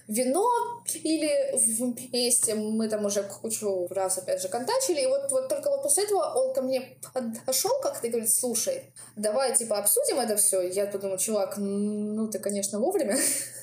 вино 0.08 0.50
пили 0.92 1.54
вместе, 1.54 2.56
мы 2.56 2.90
там 2.90 3.06
уже 3.06 3.24
кучу 3.24 3.88
раз 3.90 4.18
опять 4.18 4.42
же 4.42 4.48
контачили, 4.48 5.02
и 5.02 5.08
вот, 5.08 5.32
вот 5.32 5.50
только 5.50 5.70
вот 5.70 5.84
после 5.84 6.06
этого 6.06 6.34
он 6.34 6.54
ко 6.54 6.62
мне 6.62 6.98
подошел 7.14 7.72
как-то 7.82 8.08
и 8.08 8.10
говорит, 8.10 8.32
слушай, 8.32 8.94
давай 9.16 9.56
типа 9.56 9.78
обсудим 9.78 10.20
это 10.20 10.36
все. 10.38 10.62
Я 10.62 10.88
подумала, 10.88 11.20
чувак, 11.20 11.58
ну 11.58 12.28
ты, 12.30 12.40
конечно, 12.40 12.80
вовремя. 12.80 13.18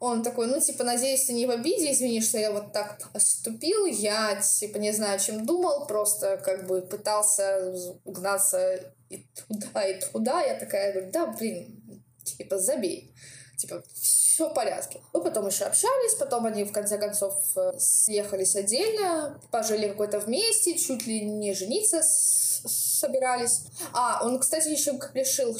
Он 0.00 0.22
такой, 0.22 0.46
ну, 0.46 0.60
типа, 0.60 0.84
надеюсь, 0.84 1.24
ты 1.24 1.32
не 1.32 1.46
в 1.46 1.50
обиде, 1.50 1.92
извини, 1.92 2.20
что 2.20 2.38
я 2.38 2.52
вот 2.52 2.72
так 2.72 3.10
поступил, 3.12 3.86
я, 3.86 4.40
типа, 4.40 4.78
не 4.78 4.92
знаю, 4.92 5.18
чем 5.18 5.44
думал, 5.44 5.86
просто, 5.86 6.36
как 6.36 6.66
бы, 6.66 6.82
пытался 6.82 7.74
угнаться 8.04 8.94
и 9.10 9.26
туда, 9.34 9.84
и 9.84 10.00
туда. 10.00 10.42
Я 10.42 10.54
такая, 10.54 10.92
говорю, 10.92 11.10
да, 11.10 11.26
блин, 11.26 12.04
типа, 12.24 12.58
забей. 12.58 13.12
Типа, 13.56 13.82
все 13.92 14.48
в 14.48 14.54
порядке. 14.54 15.00
Мы 15.12 15.20
потом 15.20 15.48
еще 15.48 15.64
общались, 15.64 16.14
потом 16.14 16.46
они, 16.46 16.62
в 16.62 16.70
конце 16.70 16.96
концов, 16.96 17.34
э, 17.56 17.72
съехались 17.78 18.54
отдельно, 18.54 19.40
пожили 19.50 19.88
какой-то 19.88 20.20
вместе, 20.20 20.78
чуть 20.78 21.08
ли 21.08 21.22
не 21.22 21.54
жениться 21.54 22.02
собирались. 22.02 23.62
А, 23.92 24.24
он, 24.24 24.38
кстати, 24.38 24.68
еще 24.68 24.98
решил, 25.14 25.56
э, 25.56 25.58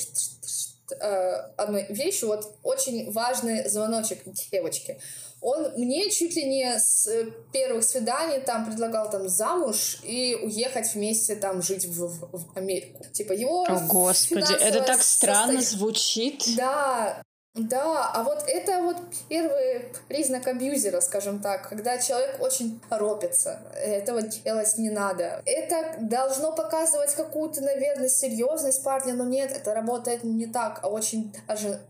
одной 0.93 1.87
вещью, 1.89 2.29
вот 2.29 2.55
очень 2.63 3.11
важный 3.13 3.69
звоночек 3.69 4.23
девочки. 4.51 4.99
Он 5.41 5.73
мне 5.77 6.11
чуть 6.11 6.35
ли 6.35 6.45
не 6.45 6.79
с 6.79 7.09
первых 7.53 7.85
свиданий 7.85 8.41
там 8.41 8.67
предлагал 8.67 9.09
там 9.09 9.29
замуж 9.29 9.99
и 10.03 10.37
уехать 10.43 10.95
вместе 10.95 11.37
там 11.37 11.63
жить 11.63 11.87
в, 11.87 12.07
в, 12.07 12.31
в 12.33 12.57
Америку. 12.57 13.05
Типа 13.13 13.33
его... 13.33 13.65
О, 13.65 13.81
Господи, 13.87 14.53
это 14.53 14.83
так 14.83 15.03
странно 15.03 15.61
звучит. 15.61 16.43
Да, 16.57 17.23
Да, 17.55 18.13
а 18.15 18.23
вот 18.23 18.45
это 18.47 18.83
вот 18.83 18.97
первый 19.29 19.93
признак 20.07 20.47
абьюзера, 20.47 21.01
скажем 21.01 21.41
так, 21.41 21.69
когда 21.69 21.99
человек 21.99 22.41
очень 22.41 22.81
торопится. 22.89 23.61
Этого 23.75 24.23
делать 24.23 24.79
не 24.79 24.91
надо. 24.91 25.43
Это 25.45 25.97
должно 26.01 26.53
показывать 26.53 27.15
какую-то, 27.15 27.61
наверное, 27.61 28.09
серьезность 28.09 28.85
парня, 28.85 29.15
но 29.15 29.25
нет, 29.25 29.51
это 29.51 29.75
работает 29.75 30.23
не 30.23 30.47
так, 30.47 30.81
а 30.83 30.89
очень 30.89 31.35
даже 31.49 31.81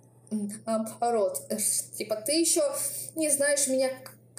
наоборот. 0.64 1.42
Типа, 1.96 2.16
ты 2.16 2.32
еще 2.32 2.62
не 3.14 3.28
знаешь 3.28 3.66
меня 3.68 3.90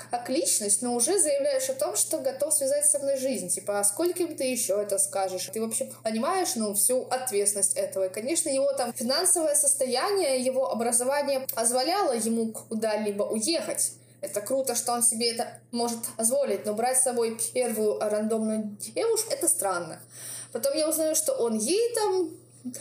как 0.09 0.29
личность, 0.29 0.81
но 0.81 0.95
уже 0.95 1.19
заявляешь 1.19 1.69
о 1.69 1.73
том, 1.73 1.95
что 1.95 2.19
готов 2.19 2.53
связать 2.53 2.85
со 2.85 2.99
мной 2.99 3.17
жизнь. 3.17 3.49
Типа, 3.49 3.79
а 3.79 3.83
скольким 3.83 4.35
ты 4.35 4.45
еще 4.45 4.81
это 4.81 4.97
скажешь? 4.97 5.49
Ты 5.51 5.61
вообще 5.61 5.91
понимаешь, 6.03 6.55
ну, 6.55 6.73
всю 6.73 7.03
ответственность 7.09 7.75
этого. 7.75 8.05
И, 8.05 8.13
конечно, 8.13 8.49
его 8.49 8.71
там 8.73 8.93
финансовое 8.93 9.55
состояние, 9.55 10.39
его 10.39 10.71
образование 10.71 11.45
позволяло 11.55 12.13
ему 12.13 12.51
куда-либо 12.51 13.23
уехать. 13.23 13.91
Это 14.21 14.41
круто, 14.41 14.75
что 14.75 14.91
он 14.93 15.01
себе 15.01 15.31
это 15.31 15.47
может 15.71 15.99
позволить, 16.17 16.65
но 16.65 16.73
брать 16.73 16.97
с 16.97 17.03
собой 17.03 17.39
первую 17.53 17.99
рандомную 17.99 18.77
девушку— 18.95 19.29
это 19.31 19.47
странно. 19.47 20.01
Потом 20.51 20.75
я 20.75 20.89
узнаю, 20.89 21.15
что 21.15 21.33
он 21.33 21.57
ей 21.57 21.93
там 21.93 22.31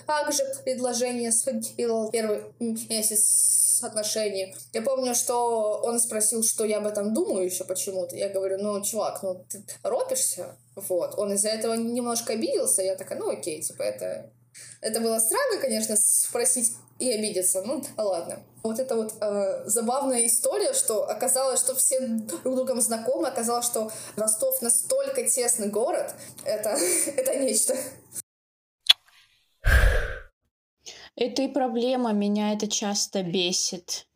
также 0.06 0.42
предложение 0.64 1.30
сделал 1.30 2.10
первый 2.10 2.42
месяц 2.58 3.67
отношений. 3.86 4.54
Я 4.72 4.82
помню, 4.82 5.14
что 5.14 5.80
он 5.82 5.98
спросил, 6.00 6.42
что 6.42 6.64
я 6.64 6.78
об 6.78 6.86
этом 6.86 7.14
думаю 7.14 7.44
еще 7.44 7.64
почему-то. 7.64 8.16
Я 8.16 8.28
говорю, 8.28 8.58
ну, 8.58 8.82
чувак, 8.82 9.22
ну, 9.22 9.44
ты 9.48 9.64
торопишься? 9.82 10.56
Вот. 10.74 11.18
Он 11.18 11.32
из-за 11.32 11.48
этого 11.48 11.74
немножко 11.74 12.32
обиделся. 12.34 12.82
Я 12.82 12.96
такая, 12.96 13.18
ну, 13.18 13.30
окей, 13.30 13.62
типа, 13.62 13.82
это... 13.82 14.30
Это 14.80 15.00
было 15.00 15.18
странно, 15.18 15.60
конечно, 15.60 15.96
спросить 15.96 16.72
и 16.98 17.12
обидеться. 17.12 17.62
Ну, 17.62 17.82
да 17.96 18.02
ладно. 18.02 18.42
Вот 18.62 18.78
это 18.80 18.96
вот 18.96 19.14
э, 19.20 19.62
забавная 19.66 20.26
история, 20.26 20.72
что 20.72 21.08
оказалось, 21.08 21.60
что 21.60 21.74
все 21.74 22.00
друг 22.00 22.42
другом 22.42 22.80
знакомы, 22.80 23.28
оказалось, 23.28 23.66
что 23.66 23.90
Ростов 24.16 24.60
настолько 24.62 25.28
тесный 25.28 25.68
город, 25.68 26.14
это, 26.44 26.70
это 27.16 27.36
нечто. 27.36 27.76
Это 31.18 31.42
и 31.42 31.48
проблема, 31.48 32.12
меня 32.12 32.52
это 32.52 32.68
часто 32.68 33.24
бесит. 33.24 34.06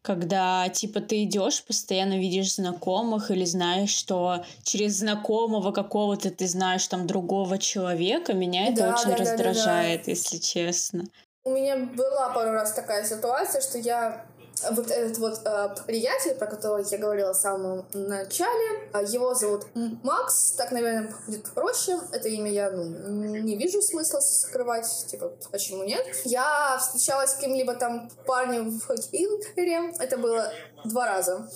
Когда, 0.00 0.66
типа, 0.70 1.00
ты 1.02 1.24
идешь, 1.24 1.62
постоянно 1.62 2.18
видишь 2.18 2.54
знакомых 2.54 3.30
или 3.30 3.44
знаешь, 3.44 3.90
что 3.90 4.42
через 4.62 5.00
знакомого 5.00 5.72
какого-то 5.72 6.30
ты 6.30 6.46
знаешь 6.46 6.86
там 6.86 7.06
другого 7.06 7.58
человека, 7.58 8.32
меня 8.32 8.68
это 8.68 8.82
да, 8.82 8.94
очень 8.94 9.10
да, 9.10 9.16
раздражает, 9.16 10.00
да, 10.00 10.04
да, 10.04 10.06
да. 10.06 10.10
если 10.12 10.38
честно. 10.38 11.04
У 11.44 11.50
меня 11.50 11.76
была 11.76 12.30
пару 12.30 12.52
раз 12.52 12.72
такая 12.72 13.04
ситуация, 13.04 13.60
что 13.60 13.76
я 13.76 14.24
вот 14.70 14.90
этот 14.90 15.18
вот 15.18 15.40
э, 15.44 15.68
приятель, 15.86 16.34
про 16.34 16.46
которого 16.46 16.84
я 16.88 16.98
говорила 16.98 17.32
в 17.32 17.36
самом 17.36 17.86
начале, 17.92 18.88
э, 18.92 19.04
его 19.06 19.34
зовут 19.34 19.66
Макс, 20.02 20.52
так, 20.52 20.72
наверное, 20.72 21.12
будет 21.26 21.50
проще. 21.50 21.98
Это 22.12 22.28
имя 22.28 22.50
я 22.50 22.70
ну, 22.70 22.84
не 22.84 23.56
вижу 23.56 23.82
смысла 23.82 24.20
скрывать, 24.20 24.86
типа, 25.06 25.32
почему 25.50 25.84
нет. 25.84 26.04
Я 26.24 26.78
встречалась 26.78 27.30
с 27.30 27.36
кем-либо 27.36 27.74
там 27.74 28.10
парнем 28.26 28.70
в 28.70 28.90
Интере, 29.12 29.92
это 29.98 30.16
было 30.16 30.52
два 30.84 31.06
раза. 31.06 31.48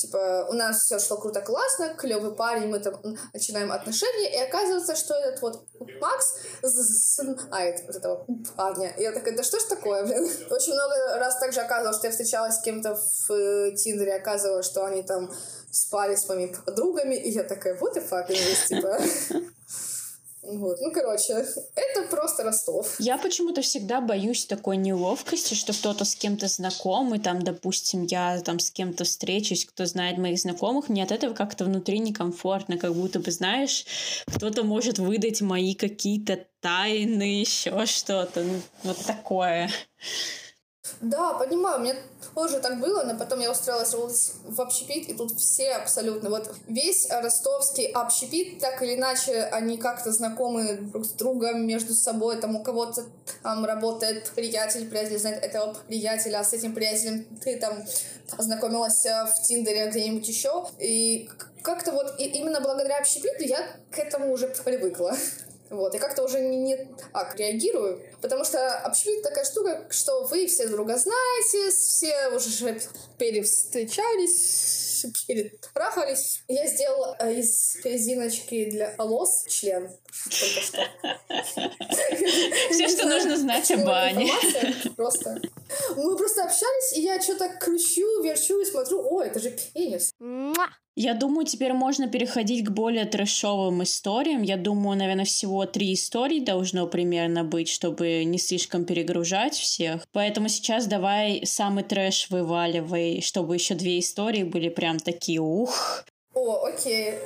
Типа, 0.00 0.46
у 0.48 0.54
нас 0.54 0.78
все 0.78 0.98
шло 0.98 1.18
круто, 1.18 1.42
классно, 1.42 1.94
клевый 1.94 2.34
парень, 2.34 2.68
мы 2.68 2.80
там 2.80 2.94
начинаем 3.34 3.70
отношения, 3.70 4.34
и 4.34 4.48
оказывается, 4.48 4.96
что 4.96 5.14
этот 5.14 5.42
вот 5.42 5.66
Макс 6.00 6.34
знает 6.62 7.82
вот 7.86 7.96
этого 7.96 8.26
парня. 8.56 8.94
И 8.96 9.02
я 9.02 9.12
такая, 9.12 9.36
да 9.36 9.42
что 9.42 9.60
ж 9.60 9.64
такое, 9.64 10.04
блин? 10.04 10.24
Очень 10.50 10.72
много 10.72 11.18
раз 11.18 11.38
также 11.38 11.60
оказывалось, 11.60 11.98
что 11.98 12.06
я 12.06 12.12
встречалась 12.12 12.56
с 12.56 12.62
кем-то 12.62 12.96
в 12.96 13.32
э, 13.32 13.74
Тиндере, 13.76 14.14
оказывалось, 14.14 14.66
что 14.66 14.86
они 14.86 15.02
там 15.02 15.30
спали 15.70 16.16
с 16.16 16.26
моими 16.28 16.54
подругами, 16.64 17.14
и 17.14 17.30
я 17.30 17.44
такая, 17.44 17.76
вот 17.76 17.96
и 17.96 18.00
факт, 18.00 18.30
типа... 18.68 18.98
Вот. 20.42 20.80
Ну, 20.80 20.90
короче, 20.90 21.34
это 21.74 22.02
просто 22.10 22.44
Ростов. 22.44 22.96
Я 22.98 23.18
почему-то 23.18 23.60
всегда 23.60 24.00
боюсь 24.00 24.46
такой 24.46 24.78
неловкости, 24.78 25.54
что 25.54 25.72
кто-то 25.72 26.04
с 26.04 26.14
кем-то 26.14 26.48
знакомый, 26.48 27.18
там, 27.18 27.42
допустим, 27.42 28.04
я 28.04 28.40
там 28.40 28.58
с 28.58 28.70
кем-то 28.70 29.04
встречусь, 29.04 29.66
кто 29.66 29.84
знает 29.84 30.16
моих 30.16 30.38
знакомых, 30.38 30.88
мне 30.88 31.02
от 31.02 31.12
этого 31.12 31.34
как-то 31.34 31.64
внутри 31.64 31.98
некомфортно, 31.98 32.78
как 32.78 32.94
будто 32.94 33.20
бы, 33.20 33.30
знаешь, 33.30 33.84
кто-то 34.26 34.64
может 34.64 34.98
выдать 34.98 35.42
мои 35.42 35.74
какие-то 35.74 36.46
тайны, 36.60 37.40
еще 37.40 37.84
что-то, 37.84 38.42
ну, 38.42 38.60
вот 38.84 38.96
такое. 39.04 39.70
Да, 41.00 41.34
понимаю, 41.34 41.80
меня 41.80 41.96
тоже 42.34 42.60
так 42.60 42.80
было, 42.80 43.02
но 43.04 43.16
потом 43.16 43.40
я 43.40 43.50
устроилась 43.50 43.94
в 44.44 44.60
общепит, 44.60 45.08
и 45.08 45.14
тут 45.14 45.32
все 45.38 45.72
абсолютно, 45.72 46.30
вот 46.30 46.54
весь 46.66 47.08
ростовский 47.10 47.86
общепит, 47.86 48.58
так 48.60 48.82
или 48.82 48.96
иначе, 48.96 49.42
они 49.44 49.78
как-то 49.78 50.12
знакомы 50.12 50.74
друг 50.74 51.06
с 51.06 51.10
другом, 51.10 51.66
между 51.66 51.94
собой, 51.94 52.40
там 52.40 52.56
у 52.56 52.62
кого-то 52.62 53.06
там 53.42 53.64
работает 53.64 54.30
приятель, 54.34 54.88
приятель 54.88 55.18
знает 55.18 55.42
этого 55.42 55.74
приятеля, 55.86 56.40
а 56.40 56.44
с 56.44 56.52
этим 56.52 56.74
приятелем 56.74 57.24
ты 57.42 57.58
там 57.58 57.82
ознакомилась 58.36 59.04
э, 59.06 59.26
в 59.26 59.42
Тиндере 59.42 59.88
где-нибудь 59.88 60.28
еще, 60.28 60.66
и 60.78 61.28
как-то 61.62 61.92
вот 61.92 62.14
именно 62.18 62.60
благодаря 62.60 62.98
общепиту 62.98 63.44
я 63.44 63.66
к 63.90 63.98
этому 63.98 64.32
уже 64.32 64.48
привыкла. 64.48 65.16
Вот, 65.70 65.94
я 65.94 66.00
как-то 66.00 66.24
уже 66.24 66.40
не, 66.40 66.56
не 66.58 66.76
так 67.12 67.36
реагирую, 67.36 68.02
потому 68.20 68.44
что 68.44 68.78
общепит 68.78 69.22
такая 69.22 69.44
штука, 69.44 69.86
что 69.90 70.24
вы 70.24 70.48
все 70.48 70.66
друга 70.66 70.96
знаете, 70.96 71.70
все 71.70 72.28
уже 72.30 72.80
перевстречались, 73.16 75.06
перетрахались. 75.28 76.42
Я 76.48 76.66
сделала 76.66 77.16
э, 77.20 77.34
из 77.34 77.76
резиночки 77.84 78.68
для 78.68 78.94
волос 78.98 79.44
член. 79.48 79.90
Только 80.24 80.60
что. 80.60 80.86
Все, 82.70 82.88
что 82.88 83.06
нужно 83.06 83.36
знать 83.36 83.70
о 83.70 83.76
бане. 83.78 84.30
Просто. 84.96 85.40
Мы 85.96 86.16
просто 86.16 86.44
общались, 86.44 86.96
и 86.96 87.02
я 87.02 87.20
что-то 87.20 87.48
кручу, 87.60 88.22
верчу 88.22 88.60
и 88.60 88.64
смотрю, 88.64 89.00
о, 89.02 89.22
это 89.22 89.40
же 89.40 89.50
пенис. 89.50 90.12
Я 90.96 91.14
думаю, 91.14 91.46
теперь 91.46 91.72
можно 91.72 92.08
переходить 92.08 92.66
к 92.66 92.70
более 92.70 93.04
трэшовым 93.04 93.82
историям. 93.84 94.42
Я 94.42 94.56
думаю, 94.56 94.98
наверное, 94.98 95.24
всего 95.24 95.64
три 95.64 95.94
истории 95.94 96.40
должно 96.40 96.86
примерно 96.86 97.44
быть, 97.44 97.68
чтобы 97.68 98.24
не 98.24 98.38
слишком 98.38 98.84
перегружать 98.84 99.54
всех. 99.54 100.02
Поэтому 100.12 100.48
сейчас 100.48 100.86
давай 100.86 101.42
самый 101.46 101.84
трэш 101.84 102.28
вываливай, 102.30 103.22
чтобы 103.22 103.54
еще 103.54 103.74
две 103.74 104.00
истории 104.00 104.42
были 104.42 104.68
прям 104.68 104.98
такие 104.98 105.40
ух. 105.40 106.04
О, 106.32 106.64
окей. 106.64 107.18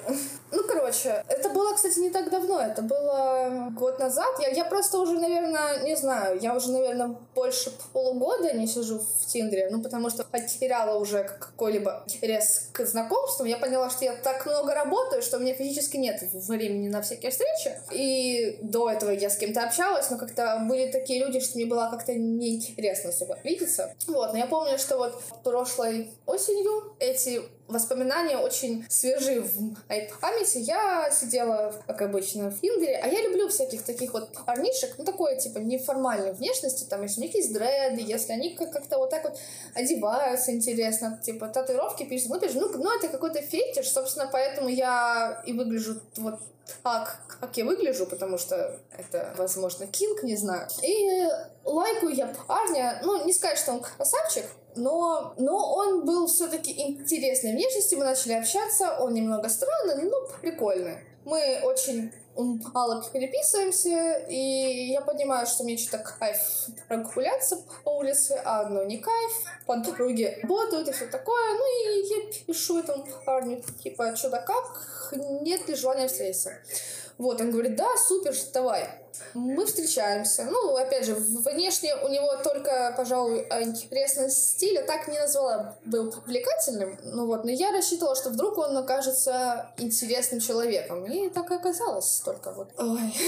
Ну, 0.51 0.63
короче, 0.67 1.23
это 1.29 1.51
было, 1.51 1.75
кстати, 1.75 1.99
не 1.99 2.09
так 2.09 2.31
давно, 2.31 2.59
это 2.61 2.81
было 2.81 3.69
год 3.73 3.99
назад. 3.99 4.29
Я, 4.41 4.49
я 4.49 4.65
просто 4.65 4.99
уже, 4.99 5.19
наверное, 5.19 5.83
не 5.83 5.95
знаю, 5.95 6.41
я 6.41 6.55
уже, 6.55 6.71
наверное, 6.71 7.17
больше 7.35 7.71
полугода 7.93 8.55
не 8.55 8.67
сижу 8.67 9.01
в 9.01 9.27
Тиндере, 9.27 9.69
ну, 9.71 9.83
потому 9.83 10.09
что 10.09 10.25
потеряла 10.25 10.99
уже 10.99 11.25
какой-либо 11.25 12.05
интерес 12.07 12.71
к 12.73 12.87
знакомствам. 12.87 13.47
Я 13.47 13.59
поняла, 13.59 13.91
что 13.91 14.07
я 14.07 14.15
так 14.15 14.47
много 14.47 14.75
работаю, 14.75 15.21
что 15.21 15.37
у 15.37 15.41
меня 15.41 15.53
физически 15.53 15.99
нет 15.99 16.23
времени 16.33 16.89
на 16.89 17.03
всякие 17.03 17.31
встречи. 17.31 17.79
И 17.91 18.59
до 18.63 18.91
этого 18.91 19.11
я 19.11 19.29
с 19.29 19.37
кем-то 19.37 19.65
общалась, 19.65 20.09
но 20.11 20.17
как-то 20.17 20.65
были 20.67 20.91
такие 20.91 21.23
люди, 21.23 21.41
что 21.41 21.57
мне 21.57 21.67
было 21.67 21.89
как-то 21.91 22.15
неинтересно 22.15 23.11
особо 23.11 23.39
видеться. 23.45 23.95
Вот, 24.07 24.33
но 24.33 24.39
я 24.39 24.47
помню, 24.47 24.79
что 24.79 24.97
вот 24.97 25.23
прошлой 25.43 26.11
осенью 26.25 26.97
эти 27.01 27.43
воспоминания 27.69 28.37
очень 28.37 28.85
свежи 28.89 29.41
в 29.41 29.89
моей 29.89 30.11
памяти. 30.21 30.59
Я 30.59 31.11
сидела, 31.11 31.75
как 31.87 32.03
обычно, 32.03 32.51
в 32.51 32.55
Финдере, 32.55 33.01
а 33.03 33.09
я 33.09 33.23
люблю 33.23 33.49
всяких 33.49 33.83
таких 33.83 34.13
вот 34.13 34.31
парнишек, 34.45 34.95
ну, 34.99 35.05
такой, 35.05 35.39
типа, 35.39 35.59
неформальной 35.59 36.33
внешности, 36.33 36.85
там, 36.85 37.03
если 37.03 37.21
у 37.21 37.25
них 37.25 37.35
есть 37.35 37.53
дреды, 37.53 38.03
если 38.03 38.33
они 38.33 38.55
как-то 38.55 38.99
вот 38.99 39.11
так 39.11 39.25
вот 39.25 39.39
одеваются 39.75 40.53
интересно, 40.53 41.21
типа, 41.25 41.49
татуировки 41.49 42.05
пишут, 42.05 42.31
ну, 42.31 42.41
пишут, 42.41 42.57
ну, 42.57 42.79
ну, 42.79 42.97
это 42.97 43.09
какой-то 43.09 43.41
фетиш, 43.41 43.91
собственно, 43.91 44.29
поэтому 44.31 44.69
я 44.69 45.43
и 45.47 45.53
выгляжу 45.53 46.01
вот 46.17 46.41
так, 46.83 47.19
как 47.41 47.57
я 47.57 47.65
выгляжу, 47.65 48.07
потому 48.07 48.39
что 48.39 48.79
это, 48.97 49.35
возможно, 49.37 49.87
кинг, 49.87 50.23
не 50.23 50.37
знаю. 50.37 50.69
И 50.83 51.27
лайкаю 51.65 52.15
я 52.15 52.35
парня, 52.47 53.01
ну, 53.03 53.25
не 53.25 53.33
сказать, 53.33 53.59
что 53.59 53.73
он 53.73 53.81
красавчик, 53.81 54.45
но, 54.77 55.35
но 55.39 55.75
он 55.75 56.05
был 56.05 56.27
все-таки 56.27 56.73
интересной 56.73 57.53
внешности, 57.53 57.95
мы 57.95 58.05
начали 58.05 58.33
общаться, 58.33 58.97
он 58.99 59.15
немного 59.15 59.49
странный, 59.49 60.05
но 60.05 60.17
прикольный. 60.41 60.99
Мы 61.25 61.61
очень 61.63 62.13
мало 62.37 63.03
переписываемся, 63.13 64.25
и 64.29 64.91
я 64.91 65.01
понимаю, 65.01 65.47
что 65.47 65.65
мне 65.65 65.77
что-то 65.77 65.99
кайф 66.19 66.39
прогуляться 66.89 67.63
по 67.85 67.91
улице, 67.91 68.41
а 68.45 68.61
одно 68.61 68.85
не 68.85 68.99
кайф, 68.99 69.33
подруги 69.67 70.39
работают 70.43 70.89
и 70.89 70.93
все 70.93 71.07
такое, 71.07 71.55
ну 71.55 71.93
и 71.93 72.09
я 72.09 72.45
пишу 72.47 72.81
этому 72.81 73.07
парню, 73.25 73.63
типа, 73.83 74.17
что-то 74.17 74.39
как, 74.39 75.15
нет 75.43 75.69
ли 75.69 75.75
желания 75.75 76.09
встретиться. 76.09 76.59
Вот, 77.19 77.41
он 77.41 77.51
говорит, 77.51 77.77
да, 77.77 77.89
супер, 77.97 78.35
давай. 78.53 78.89
Мы 79.35 79.65
встречаемся. 79.67 80.45
Ну, 80.45 80.77
опять 80.77 81.07
же, 81.07 81.15
внешне 81.15 81.95
у 81.97 82.09
него 82.09 82.37
только, 82.43 82.95
пожалуй, 82.97 83.47
интересный 83.61 84.31
стиль. 84.31 84.75
Я 84.75 84.83
так 84.83 85.09
не 85.09 85.19
назвала 85.19 85.77
был 85.85 86.11
привлекательным. 86.11 86.99
Ну 87.05 87.27
вот, 87.27 87.45
но 87.45 87.51
я 87.51 87.71
рассчитывала, 87.71 88.17
что 88.17 88.31
вдруг 88.31 88.59
он 88.59 88.77
окажется 88.77 89.71
интересным 89.79 90.41
человеком. 90.41 91.05
И 91.05 91.29
так 91.29 91.51
и 91.51 91.55
оказалось 91.55 92.21
только 92.25 92.53
вот. 92.53 92.69
Ой. 92.79 93.15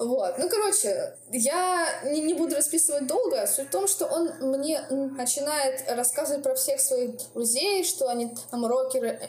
Вот. 0.00 0.38
Ну, 0.38 0.48
короче, 0.48 1.14
я 1.30 1.86
не, 2.04 2.22
не 2.22 2.32
буду 2.32 2.56
расписывать 2.56 3.06
долго. 3.06 3.46
Суть 3.46 3.68
в 3.68 3.70
том, 3.70 3.86
что 3.86 4.06
он 4.06 4.30
мне 4.40 4.80
начинает 4.88 5.84
рассказывать 5.90 6.42
про 6.42 6.54
всех 6.54 6.80
своих 6.80 7.16
друзей, 7.34 7.84
что 7.84 8.08
они 8.08 8.34
там 8.50 8.64
рокеры, 8.64 9.20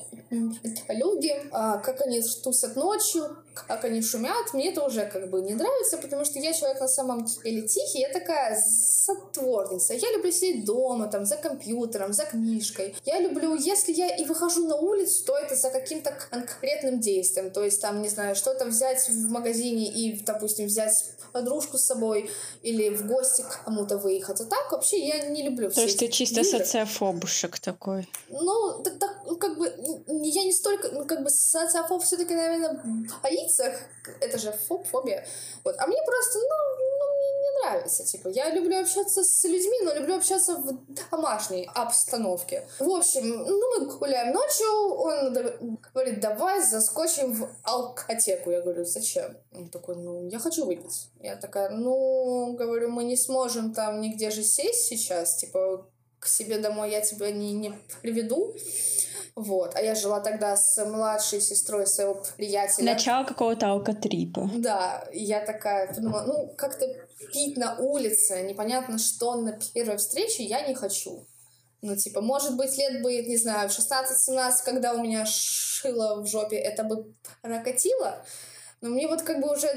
люди, 0.87 1.35
а, 1.51 1.77
как 1.79 1.99
они 1.99 2.21
тусят 2.21 2.77
ночью, 2.77 3.35
как 3.53 3.83
они 3.85 4.01
шумят. 4.01 4.53
Мне 4.53 4.71
это 4.71 4.83
уже 4.83 5.05
как 5.05 5.29
бы 5.29 5.41
не 5.41 5.53
нравится, 5.53 5.97
потому 5.97 6.25
что 6.25 6.39
я 6.39 6.53
человек 6.53 6.79
на 6.79 6.87
самом 6.87 7.25
деле 7.25 7.67
тихий, 7.67 7.99
я 7.99 8.09
такая 8.09 8.61
сотворница. 8.61 9.93
Я 9.93 10.11
люблю 10.11 10.31
сидеть 10.31 10.65
дома, 10.65 11.07
там, 11.07 11.25
за 11.25 11.37
компьютером, 11.37 12.13
за 12.13 12.25
книжкой. 12.25 12.95
Я 13.05 13.19
люблю, 13.19 13.55
если 13.55 13.93
я 13.93 14.15
и 14.15 14.25
выхожу 14.25 14.67
на 14.67 14.75
улицу, 14.75 15.23
то 15.25 15.37
это 15.37 15.55
за 15.55 15.69
каким-то 15.69 16.13
конкретным 16.29 16.99
действием. 16.99 17.51
То 17.51 17.63
есть, 17.63 17.81
там, 17.81 18.01
не 18.01 18.09
знаю, 18.09 18.35
что-то 18.35 18.65
взять 18.65 19.09
в 19.09 19.29
магазине 19.29 19.91
и, 19.91 20.21
допустим, 20.23 20.67
взять 20.67 21.05
подружку 21.31 21.77
с 21.77 21.85
собой 21.85 22.29
или 22.61 22.89
в 22.89 23.07
гости 23.07 23.41
к 23.41 23.63
кому-то 23.63 23.97
выехать. 23.97 24.41
А 24.41 24.45
так 24.45 24.71
вообще 24.71 24.97
я 25.05 25.27
не 25.27 25.43
люблю 25.43 25.71
То 25.71 25.81
есть 25.81 25.99
ты 25.99 26.07
чисто 26.09 26.41
игры. 26.41 26.59
социофобушек 26.59 27.59
такой? 27.59 28.09
Ну, 28.29 28.81
так, 28.83 28.99
так, 28.99 29.23
ну, 29.25 29.37
как 29.37 29.57
бы, 29.57 29.65
я 30.07 30.43
не 30.43 30.51
столько, 30.51 30.89
ну, 30.89 31.05
как 31.05 31.23
бы 31.23 31.29
социофоб 31.29 32.03
все-таки, 32.03 32.35
наверное, 32.35 32.83
боится. 33.23 33.40
Это 34.19 34.37
же 34.37 34.51
фоб, 34.51 34.87
фобия. 34.87 35.25
Вот. 35.63 35.75
А 35.77 35.87
мне 35.87 36.01
просто, 36.05 36.39
ну, 36.39 36.91
нравится. 37.61 38.03
Типа, 38.05 38.27
я 38.29 38.49
люблю 38.49 38.79
общаться 38.79 39.23
с 39.23 39.43
людьми, 39.43 39.79
но 39.83 39.93
люблю 39.93 40.15
общаться 40.15 40.55
в 40.55 40.77
домашней 41.11 41.69
обстановке. 41.73 42.67
В 42.79 42.89
общем, 42.89 43.27
ну, 43.27 43.79
мы 43.79 43.97
гуляем 43.97 44.33
ночью, 44.33 44.67
он 44.67 45.33
говорит, 45.93 46.19
давай 46.19 46.61
заскочим 46.61 47.33
в 47.33 47.49
алкотеку. 47.63 48.51
Я 48.51 48.61
говорю, 48.61 48.85
зачем? 48.85 49.37
Он 49.53 49.69
такой, 49.69 49.95
ну, 49.95 50.27
я 50.27 50.39
хочу 50.39 50.65
выпить. 50.65 51.09
Я 51.19 51.35
такая, 51.35 51.69
ну, 51.69 52.53
говорю, 52.53 52.89
мы 52.89 53.03
не 53.03 53.17
сможем 53.17 53.73
там 53.73 54.01
нигде 54.01 54.31
же 54.31 54.43
сесть 54.43 54.85
сейчас, 54.85 55.35
типа, 55.35 55.87
к 56.19 56.27
себе 56.27 56.59
домой 56.59 56.91
я 56.91 57.01
тебя 57.01 57.31
не, 57.31 57.53
не 57.53 57.73
приведу. 58.01 58.55
Вот. 59.35 59.75
А 59.75 59.81
я 59.81 59.95
жила 59.95 60.19
тогда 60.19 60.55
с 60.57 60.83
младшей 60.85 61.41
сестрой 61.41 61.87
своего 61.87 62.21
приятеля. 62.37 62.93
Начало 62.93 63.23
какого-то 63.23 63.71
алкотрипа. 63.71 64.49
Да. 64.55 65.07
Я 65.13 65.45
такая 65.45 65.93
подумала, 65.93 66.23
ну, 66.27 66.53
как-то 66.57 66.85
пить 67.31 67.57
на 67.57 67.77
улице, 67.77 68.41
непонятно 68.43 68.97
что 68.97 69.35
на 69.35 69.57
первой 69.73 69.97
встрече, 69.97 70.43
я 70.43 70.67
не 70.67 70.73
хочу. 70.73 71.25
Ну, 71.81 71.95
типа, 71.95 72.21
может 72.21 72.57
быть, 72.57 72.77
лет 72.77 73.01
бы, 73.01 73.11
не 73.23 73.37
знаю, 73.37 73.69
16-17, 73.69 74.51
когда 74.63 74.93
у 74.93 75.01
меня 75.01 75.25
шило 75.25 76.21
в 76.21 76.27
жопе, 76.27 76.57
это 76.57 76.83
бы 76.83 77.15
прокатило. 77.41 78.23
Но 78.81 78.89
мне 78.89 79.07
вот 79.07 79.23
как 79.23 79.41
бы 79.41 79.51
уже 79.51 79.67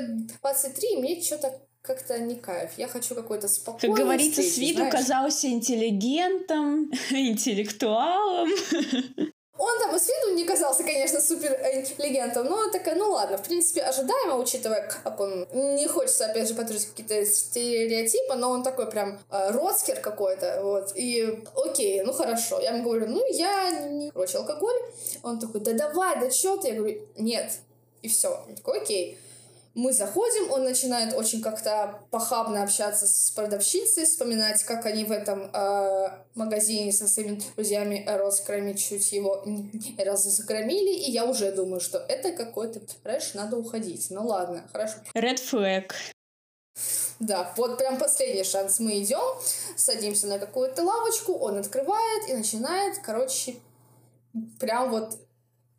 23, 0.42 0.96
мне 0.96 1.22
что-то 1.22 1.60
как-то 1.80 2.18
не 2.18 2.36
кайф. 2.36 2.72
Я 2.78 2.88
хочу 2.88 3.14
какой-то 3.14 3.46
спокойный 3.46 3.94
Как 3.94 4.04
говорится, 4.04 4.42
встречи, 4.42 4.54
с 4.54 4.58
виду 4.58 4.78
знаешь? 4.78 4.94
казался 4.94 5.48
интеллигентом, 5.48 6.90
интеллектуалом. 7.10 8.48
Он 9.56 9.78
там 9.78 9.96
с 9.96 10.08
виду 10.08 10.34
не 10.34 10.44
казался, 10.44 10.82
конечно, 10.82 11.20
супер 11.20 11.52
интеллигентом, 11.72 12.46
но 12.46 12.70
такая, 12.70 12.96
ну 12.96 13.10
ладно, 13.10 13.38
в 13.38 13.42
принципе, 13.42 13.82
ожидаемо, 13.82 14.36
учитывая, 14.36 14.88
как 14.88 15.20
он 15.20 15.46
не 15.52 15.86
хочется, 15.86 16.26
опять 16.26 16.48
же, 16.48 16.54
повторить 16.54 16.86
какие-то 16.86 17.24
стереотипы, 17.24 18.34
но 18.34 18.50
он 18.50 18.64
такой 18.64 18.90
прям 18.90 19.20
э, 19.30 19.50
родскер 19.52 20.00
какой-то, 20.00 20.60
вот, 20.62 20.92
и 20.96 21.44
окей, 21.54 22.02
ну 22.02 22.12
хорошо. 22.12 22.60
Я 22.60 22.70
ему 22.70 22.82
говорю, 22.82 23.06
ну 23.06 23.24
я 23.30 23.70
не 23.88 24.10
короче, 24.10 24.38
алкоголь. 24.38 24.76
Он 25.22 25.38
такой, 25.38 25.60
да 25.60 25.72
давай, 25.72 26.18
да 26.20 26.30
что 26.30 26.56
ты? 26.56 26.68
Я 26.68 26.74
говорю, 26.74 27.00
нет. 27.16 27.52
И 28.02 28.08
все. 28.08 28.44
Он 28.48 28.54
такой, 28.54 28.80
окей. 28.80 29.18
Мы 29.74 29.92
заходим, 29.92 30.52
он 30.52 30.62
начинает 30.62 31.14
очень 31.14 31.42
как-то 31.42 32.00
похабно 32.10 32.62
общаться 32.62 33.08
с 33.08 33.32
продавщицей, 33.32 34.04
вспоминать, 34.04 34.62
как 34.62 34.86
они 34.86 35.04
в 35.04 35.10
этом 35.10 35.50
э, 35.52 36.10
магазине 36.36 36.92
со 36.92 37.08
своими 37.08 37.40
друзьями 37.56 38.04
роскрами 38.06 38.74
чуть 38.74 39.10
его 39.10 39.44
раз 39.98 40.24
закромили, 40.24 40.92
и 40.92 41.10
я 41.10 41.24
уже 41.24 41.50
думаю, 41.50 41.80
что 41.80 41.98
это 41.98 42.30
какой-то 42.30 42.80
трэш, 43.02 43.34
надо 43.34 43.56
уходить. 43.56 44.06
Ну 44.10 44.24
ладно, 44.24 44.68
хорошо. 44.72 44.98
Red 45.14 45.40
flag. 45.40 45.90
Да, 47.18 47.52
вот 47.56 47.78
прям 47.78 47.98
последний 47.98 48.44
шанс. 48.44 48.80
Мы 48.80 49.02
идем, 49.02 49.22
садимся 49.76 50.26
на 50.28 50.38
какую-то 50.38 50.82
лавочку, 50.82 51.32
он 51.34 51.58
открывает 51.58 52.28
и 52.28 52.34
начинает, 52.34 52.98
короче, 52.98 53.56
прям 54.58 54.90
вот 54.90 55.18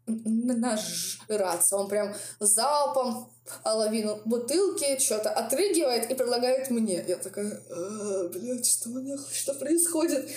нажраться. 0.08 1.78
Он 1.78 1.88
прям 1.88 2.14
залпом 2.40 3.32
половину 3.64 4.22
бутылки 4.26 5.00
что-то 5.00 5.30
отрыгивает 5.30 6.10
и 6.10 6.16
предлагает 6.16 6.70
мне. 6.70 7.04
Я 7.08 7.18
такая, 7.18 7.62
«А, 7.70 8.30
блядь, 8.30 8.66
что 8.66 8.90
нахуй, 8.90 9.34
что 9.34 9.54
происходит? 9.54 10.30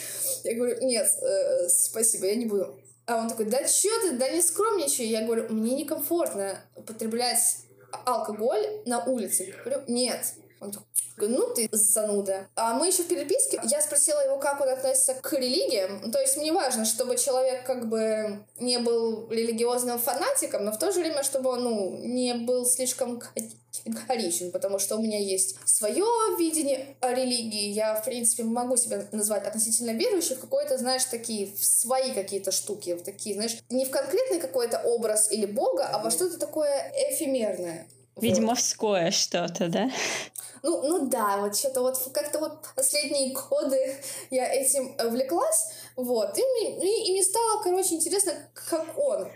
Я 0.45 0.55
говорю, 0.55 0.87
нет, 0.87 1.09
э, 1.23 1.69
спасибо, 1.69 2.27
я 2.27 2.37
не 2.37 2.47
буду. 2.47 2.79
А 3.07 3.17
он 3.17 3.29
такой, 3.29 3.47
да 3.47 3.67
что 3.67 3.89
ты, 4.03 4.19
да 4.19 4.29
не 4.29 4.43
скромничай. 4.43 5.07
Я 5.07 5.25
говорю, 5.25 5.47
мне 5.49 5.77
некомфортно 5.77 6.61
употреблять 6.77 7.59
алкоголь 8.05 8.83
на 8.85 9.03
улице. 9.05 9.45
Я 9.45 9.63
говорю, 9.63 9.83
нет. 9.89 10.35
Он 10.61 10.73
такой, 10.73 11.29
ну 11.29 11.55
ты 11.55 11.69
зануда. 11.73 12.49
А 12.57 12.75
мы 12.75 12.89
еще 12.89 13.03
в 13.03 13.09
переписке, 13.09 13.61
я 13.65 13.81
спросила 13.81 14.21
его, 14.25 14.39
как 14.39 14.61
он 14.61 14.69
относится 14.69 15.15
к 15.15 15.33
религиям. 15.33 16.11
То 16.11 16.21
есть 16.21 16.37
мне 16.37 16.53
важно, 16.53 16.85
чтобы 16.85 17.17
человек 17.17 17.65
как 17.65 17.89
бы 17.89 18.45
не 18.59 18.79
был 18.79 19.29
религиозным 19.31 19.99
фанатиком, 19.99 20.65
но 20.65 20.73
в 20.73 20.79
то 20.79 20.93
же 20.93 21.01
время, 21.01 21.23
чтобы 21.23 21.51
он 21.51 21.65
ну, 21.65 21.99
не 21.99 22.35
был 22.35 22.67
слишком 22.67 23.21
категоричен, 23.21 24.51
потому 24.51 24.79
что 24.79 24.97
у 24.97 25.03
меня 25.03 25.19
есть 25.19 25.57
свое 25.65 26.05
видение 26.39 26.97
о 27.01 27.13
религии. 27.13 27.69
Я, 27.69 27.95
в 27.95 28.05
принципе, 28.05 28.45
могу 28.45 28.77
себя 28.77 29.05
назвать 29.13 29.47
относительно 29.47 29.91
верующей 29.91 30.35
в 30.35 30.41
какой-то, 30.41 30.79
знаешь, 30.79 31.05
такие, 31.05 31.53
в 31.55 31.65
свои 31.65 32.13
какие-то 32.13 32.53
штуки, 32.53 32.95
в 32.95 33.03
такие, 33.03 33.35
знаешь, 33.35 33.59
не 33.71 33.85
в 33.85 33.91
конкретный 33.91 34.41
какой-то 34.41 34.81
образ 34.85 35.31
или 35.31 35.47
бога, 35.47 35.89
а 35.93 35.99
во 35.99 36.11
что-то 36.11 36.39
такое 36.39 36.93
эфемерное. 37.11 37.87
Ведьмовское 38.21 39.07
вот. 39.07 39.15
что-то, 39.15 39.69
да? 39.69 39.91
Ну, 40.69 40.83
ну 40.83 41.09
да, 41.09 41.39
вот 41.39 41.57
что-то 41.57 41.81
вот 41.81 41.99
как-то 42.13 42.41
вот 42.41 42.59
последние 42.77 43.33
годы 43.33 43.97
я 44.31 44.53
этим 44.53 44.95
увлеклась, 45.03 45.71
вот, 45.97 46.37
и, 46.37 46.43
и, 46.43 47.09
и 47.09 47.13
мне 47.13 47.23
стало, 47.23 47.63
короче, 47.63 47.95
интересно, 47.95 48.35
как 48.53 48.87
он 48.99 49.29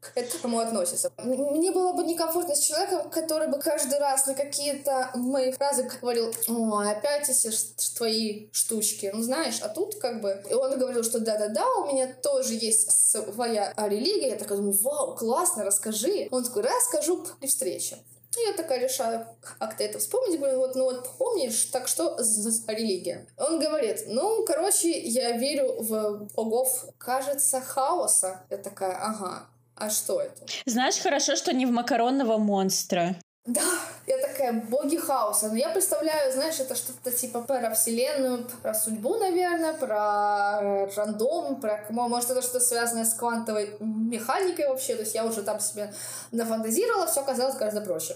к 0.00 0.16
этому 0.16 0.58
относится. 0.58 1.12
Мне 1.18 1.70
было 1.70 1.92
бы 1.92 2.02
некомфортно 2.02 2.56
с 2.56 2.60
человеком, 2.60 3.08
который 3.10 3.46
бы 3.46 3.60
каждый 3.60 4.00
раз 4.00 4.26
на 4.26 4.34
какие-то 4.34 5.10
мои 5.14 5.52
фразы 5.52 5.84
говорил, 5.84 6.34
о, 6.48 6.80
опять 6.80 7.28
эти 7.28 7.50
твои 7.96 8.48
штучки, 8.50 9.10
ну 9.12 9.22
знаешь, 9.22 9.60
а 9.60 9.68
тут 9.68 9.96
как 10.00 10.20
бы... 10.22 10.42
И 10.50 10.54
он 10.54 10.76
говорил, 10.76 11.04
что 11.04 11.20
да-да-да, 11.20 11.68
у 11.74 11.92
меня 11.92 12.12
тоже 12.14 12.54
есть 12.54 12.90
своя 12.90 13.74
религия. 13.76 14.30
Я 14.30 14.36
такая 14.36 14.58
думаю, 14.58 14.76
вау, 14.82 15.14
классно, 15.14 15.64
расскажи. 15.64 16.28
Он 16.32 16.42
такой, 16.42 16.62
расскажу 16.62 17.24
при 17.38 17.46
встрече. 17.46 17.98
И 18.36 18.40
я 18.42 18.52
такая 18.52 18.78
решаю, 18.78 19.26
как-то 19.58 19.82
это 19.82 19.98
вспомнить. 19.98 20.38
Говорю, 20.38 20.58
вот, 20.58 20.74
ну 20.76 20.84
вот 20.84 21.08
помнишь, 21.18 21.64
так 21.66 21.88
что 21.88 22.16
за 22.22 22.72
религия? 22.72 23.26
Он 23.36 23.58
говорит, 23.58 24.04
ну, 24.06 24.44
короче, 24.44 25.00
я 25.00 25.32
верю 25.32 25.82
в 25.82 26.28
богов, 26.36 26.86
кажется, 26.98 27.60
хаоса. 27.60 28.42
Я 28.50 28.58
такая, 28.58 28.96
ага, 28.96 29.48
а 29.74 29.90
что 29.90 30.20
это? 30.20 30.46
Знаешь, 30.66 30.98
хорошо, 30.98 31.34
что 31.34 31.52
не 31.52 31.66
в 31.66 31.70
макаронного 31.70 32.38
монстра. 32.38 33.16
Да, 33.46 33.62
я 34.06 34.18
такая, 34.18 34.52
боги 34.52 34.96
хаоса. 34.96 35.48
Но 35.48 35.56
я 35.56 35.70
представляю, 35.70 36.30
знаешь, 36.30 36.60
это 36.60 36.74
что-то 36.74 37.10
типа 37.10 37.40
про 37.40 37.72
вселенную, 37.72 38.46
про 38.62 38.74
судьбу, 38.74 39.16
наверное, 39.16 39.72
про 39.72 40.86
рандом, 40.94 41.58
про, 41.58 41.86
может, 41.88 42.30
это 42.30 42.42
что-то 42.42 42.60
связанное 42.60 43.06
с 43.06 43.14
квантовой 43.14 43.76
механикой 43.80 44.68
вообще. 44.68 44.94
То 44.94 45.02
есть 45.02 45.14
я 45.14 45.24
уже 45.24 45.42
там 45.42 45.58
себе 45.58 45.92
нафантазировала, 46.32 47.06
все 47.06 47.22
оказалось 47.22 47.56
гораздо 47.56 47.80
проще. 47.80 48.14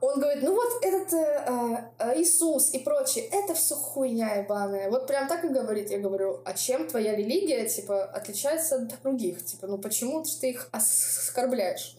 Он 0.00 0.20
говорит, 0.20 0.42
ну 0.42 0.54
вот 0.54 0.82
этот 0.82 1.12
э, 1.12 1.90
э, 1.98 2.20
Иисус 2.20 2.70
и 2.72 2.78
прочее, 2.78 3.28
это 3.32 3.54
все 3.54 3.74
хуйня 3.74 4.36
ебаная. 4.36 4.90
Вот 4.90 5.06
прям 5.06 5.28
так 5.28 5.44
и 5.44 5.48
говорит. 5.48 5.90
Я 5.90 5.98
говорю, 5.98 6.40
а 6.44 6.54
чем 6.54 6.88
твоя 6.88 7.14
религия, 7.14 7.66
типа, 7.66 8.04
отличается 8.04 8.76
от 8.76 9.02
других? 9.02 9.44
Типа, 9.44 9.66
ну 9.66 9.78
почему 9.78 10.22
ты 10.22 10.50
их 10.50 10.68
оскорбляешь? 10.72 11.96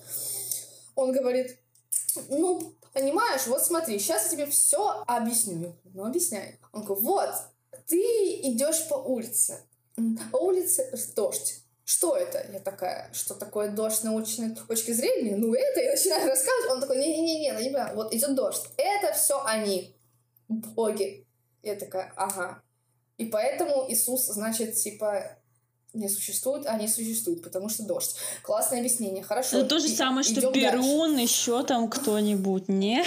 Он 0.95 1.12
говорит, 1.12 1.58
ну, 2.30 2.76
понимаешь, 2.93 3.47
вот 3.47 3.63
смотри, 3.63 3.99
сейчас 3.99 4.26
я 4.26 4.30
тебе 4.32 4.45
все 4.47 5.03
объясню. 5.07 5.76
Ну, 5.93 6.05
объясняй. 6.05 6.59
Он 6.72 6.84
говорит, 6.84 7.03
вот, 7.03 7.30
ты 7.88 7.97
идешь 8.41 8.88
по 8.88 8.95
улице. 8.95 9.59
По 10.32 10.38
улице 10.38 10.91
дождь. 11.15 11.63
что 11.84 12.18
это? 12.18 12.45
Я 12.51 12.59
такая, 12.59 13.09
что 13.13 13.34
такое 13.34 13.72
дождь 13.72 14.03
научной 14.03 14.53
точки 14.55 14.91
зрения? 14.91 15.38
Ну, 15.38 15.53
это, 15.53 15.80
я 15.80 15.91
начинаю 15.91 16.30
рассказывать. 16.30 16.72
Он 16.72 16.82
такой, 16.82 16.97
не-не-не, 16.97 17.53
ну, 17.53 17.59
не 17.59 17.70
понимаю, 17.70 17.95
вот 17.95 18.13
идет 18.13 18.36
дождь. 18.36 18.65
Это 18.78 19.13
все 19.13 19.41
они, 19.45 19.95
боги. 20.49 21.26
Я 21.63 21.76
такая, 21.76 22.13
ага. 22.15 22.61
И 23.18 23.26
поэтому 23.26 23.89
Иисус, 23.89 24.26
значит, 24.28 24.76
типа, 24.76 25.37
не 25.98 26.10
существует, 26.10 26.66
а 26.68 26.78
не 26.78 26.88
существует, 26.88 27.43
потому 27.43 27.70
что 27.70 27.84
дождь. 27.84 28.16
Классное 28.43 28.80
объяснение, 28.80 29.24
хорошо. 29.24 29.60
Ну, 29.60 29.68
то 29.68 29.80
же 29.80 29.88
самое, 29.88 30.24
что 30.24 30.52
Перун, 30.52 31.18
еще 31.18 31.64
там 31.64 31.89
кто-нибудь, 31.89 32.70
не? 32.70 33.04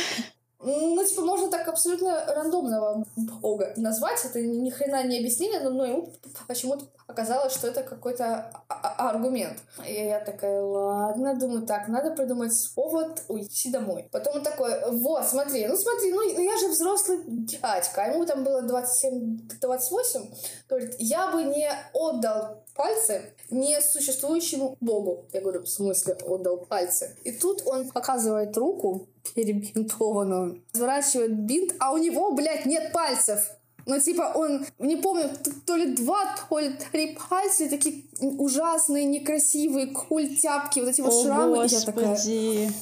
Ну, 0.63 1.03
типа, 1.03 1.23
можно 1.23 1.49
так 1.49 1.67
абсолютно 1.69 2.23
рандомного 2.27 3.07
бога 3.17 3.73
назвать. 3.77 4.23
Это 4.27 4.43
ни 4.43 4.69
хрена 4.69 5.03
не 5.05 5.19
объяснение, 5.19 5.61
но, 5.61 5.71
но 5.71 5.85
ему 5.87 6.13
почему-то 6.47 6.85
оказалось, 7.07 7.55
что 7.55 7.67
это 7.67 7.83
какой-то 7.83 8.51
а, 8.69 8.75
а, 8.75 9.11
аргумент. 9.11 9.59
И 9.89 9.95
я 9.95 10.21
такая, 10.21 10.61
ладно, 10.61 11.35
думаю, 11.35 11.67
так, 11.67 11.89
надо 11.89 12.11
придумать 12.11 12.53
повод 12.75 13.23
уйти 13.29 13.71
домой. 13.71 14.09
Потом 14.13 14.37
он 14.37 14.43
такой, 14.43 14.71
вот, 14.91 15.25
смотри, 15.25 15.67
ну 15.67 15.77
смотри, 15.77 16.13
ну 16.13 16.23
я 16.23 16.59
же 16.59 16.69
взрослый 16.69 17.21
дядька, 17.27 18.03
а 18.03 18.09
ему 18.09 18.27
там 18.27 18.45
было 18.45 18.61
27-28. 18.61 20.35
Говорит, 20.69 20.95
я 20.99 21.31
бы 21.33 21.43
не 21.45 21.71
отдал 21.95 22.65
пальцы 22.75 23.35
несуществующему 23.51 24.77
богу. 24.81 25.27
Я 25.33 25.41
говорю, 25.41 25.63
в 25.63 25.69
смысле 25.69 26.15
отдал 26.15 26.59
пальцы? 26.59 27.17
И 27.25 27.33
тут 27.33 27.63
он 27.67 27.89
показывает 27.91 28.57
руку 28.57 29.09
перебинтованную, 29.35 30.63
сворачивает 30.73 31.39
бинт, 31.39 31.75
а 31.79 31.93
у 31.93 31.99
него, 31.99 32.33
блядь, 32.33 32.67
нет 32.67 32.93
пальцев. 32.93 33.51
Ну, 33.87 33.99
типа, 33.99 34.33
он, 34.35 34.67
не 34.79 34.97
помню, 34.97 35.31
то 35.67 35.75
ли 35.75 35.95
два, 35.95 36.37
то 36.49 36.59
ли 36.59 36.75
три 36.93 37.19
пальца, 37.29 37.69
такие 37.69 38.05
ужасные, 38.21 39.05
некрасивые, 39.05 39.89
культяпки, 39.89 40.81
вот 40.81 40.91
эти 40.91 41.01
вот 41.01 41.13
О, 41.13 41.25
шрамы. 41.25 41.57
Господи. 41.57 41.79
Я 41.79 41.83
такая... 41.93 42.73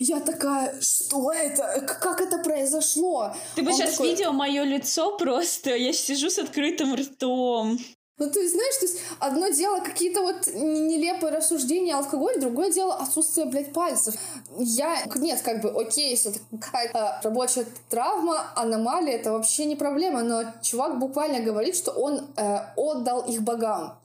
Я 0.00 0.20
такая, 0.20 0.80
что 0.80 1.32
это? 1.32 1.84
Как 2.00 2.20
это 2.20 2.38
произошло? 2.38 3.34
Ты 3.56 3.62
бы 3.62 3.70
Он 3.70 3.76
сейчас 3.76 3.92
такой... 3.92 4.10
видел 4.10 4.32
мое 4.32 4.62
лицо 4.62 5.16
просто. 5.16 5.74
Я 5.74 5.92
сижу 5.92 6.30
с 6.30 6.38
открытым 6.38 6.94
ртом. 6.94 7.78
Ну, 8.18 8.28
то 8.28 8.40
есть, 8.40 8.54
знаешь, 8.54 8.76
то 8.76 8.86
есть 8.86 8.98
одно 9.20 9.48
дело 9.48 9.78
какие-то 9.80 10.22
вот 10.22 10.48
нелепые 10.48 11.32
рассуждения 11.32 11.94
алкоголь, 11.94 12.40
другое 12.40 12.72
дело 12.72 12.94
отсутствие, 12.94 13.46
блядь, 13.46 13.72
пальцев. 13.72 14.14
Я, 14.58 15.04
нет, 15.14 15.40
как 15.42 15.60
бы, 15.60 15.70
окей, 15.70 16.10
если 16.10 16.32
это 16.32 16.40
какая-то 16.60 17.20
рабочая 17.22 17.66
травма, 17.88 18.46
аномалия, 18.56 19.14
это 19.14 19.32
вообще 19.32 19.66
не 19.66 19.76
проблема, 19.76 20.22
но 20.22 20.42
чувак 20.62 20.98
буквально 20.98 21.40
говорит, 21.40 21.76
что 21.76 21.92
он 21.92 22.26
э, 22.36 22.58
отдал 22.76 23.20
их 23.20 23.42
богам. 23.42 23.97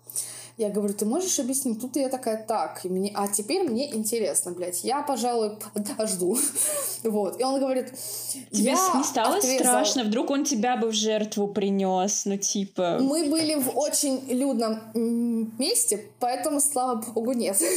Я 0.58 0.70
говорю, 0.70 0.93
ты 0.93 1.06
можешь 1.06 1.39
объяснить? 1.39 1.82
Тут 1.82 1.95
я 1.95 2.10
такая, 2.10 2.38
так, 2.38 2.86
и 2.86 2.89
мне, 2.89 3.12
а 3.16 3.28
теперь 3.28 3.68
мне 3.68 3.91
интересно, 3.95 4.51
блядь, 4.51 4.84
я, 4.84 5.01
пожалуй, 5.01 5.58
подожду. 5.74 6.38
вот. 7.04 7.39
И 7.39 7.43
он 7.43 7.60
говорит, 7.60 7.91
Тебе 8.51 8.72
я 8.72 8.93
не 8.95 9.04
стало 9.04 9.38
отрезал... 9.38 9.58
страшно? 9.58 10.04
Вдруг 10.04 10.30
он 10.30 10.45
тебя 10.45 10.78
бы 10.78 10.89
в 10.89 10.93
жертву 10.93 11.47
принес, 11.47 12.26
ну 12.26 12.38
типа... 12.38 12.99
Мы 13.01 13.30
были 13.30 13.56
в 13.56 13.76
очень 13.76 14.24
людном 14.30 15.54
месте, 15.58 16.06
поэтому, 16.20 16.62
слава 16.62 17.01
богу, 17.01 17.34
нет. 17.34 17.58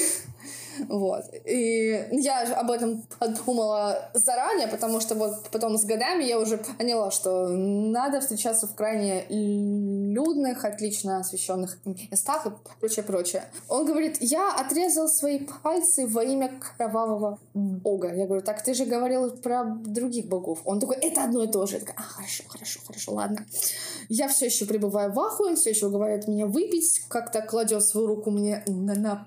Вот. 0.88 1.24
И 1.46 2.06
я 2.12 2.42
об 2.54 2.70
этом 2.70 3.02
подумала 3.18 4.10
заранее, 4.12 4.68
потому 4.68 5.00
что 5.00 5.14
вот 5.14 5.48
потом 5.50 5.78
с 5.78 5.84
годами 5.84 6.24
я 6.24 6.38
уже 6.38 6.58
поняла, 6.58 7.10
что 7.10 7.48
надо 7.48 8.20
встречаться 8.20 8.66
в 8.66 8.74
крайне 8.74 9.24
людных, 10.16 10.64
отлично 10.64 11.20
освещенных 11.20 11.78
местах 11.84 12.46
и 12.46 12.50
прочее, 12.80 13.04
прочее. 13.04 13.44
Он 13.68 13.84
говорит, 13.84 14.16
я 14.20 14.54
отрезал 14.54 15.08
свои 15.08 15.46
пальцы 15.62 16.06
во 16.06 16.24
имя 16.24 16.50
кровавого 16.76 17.38
бога. 17.54 18.14
Я 18.14 18.26
говорю, 18.26 18.42
так 18.42 18.62
ты 18.62 18.74
же 18.74 18.86
говорил 18.86 19.30
про 19.30 19.64
других 19.64 20.26
богов. 20.26 20.60
Он 20.64 20.80
такой, 20.80 20.96
это 20.96 21.24
одно 21.24 21.44
и 21.44 21.48
то 21.48 21.66
же. 21.66 21.74
Я 21.74 21.80
такая, 21.80 21.96
а, 21.98 22.02
хорошо, 22.02 22.44
хорошо, 22.48 22.80
хорошо, 22.86 23.12
ладно. 23.12 23.46
Я 24.08 24.28
все 24.28 24.46
еще 24.46 24.64
пребываю 24.64 25.12
в 25.12 25.20
ахуе, 25.20 25.50
он 25.50 25.56
все 25.56 25.70
еще 25.70 25.86
уговаривает 25.86 26.28
меня 26.28 26.46
выпить, 26.46 27.02
как-то 27.08 27.42
кладет 27.42 27.84
свою 27.84 28.06
руку 28.06 28.30
мне 28.30 28.62
на, 28.66 28.94
на 28.94 29.26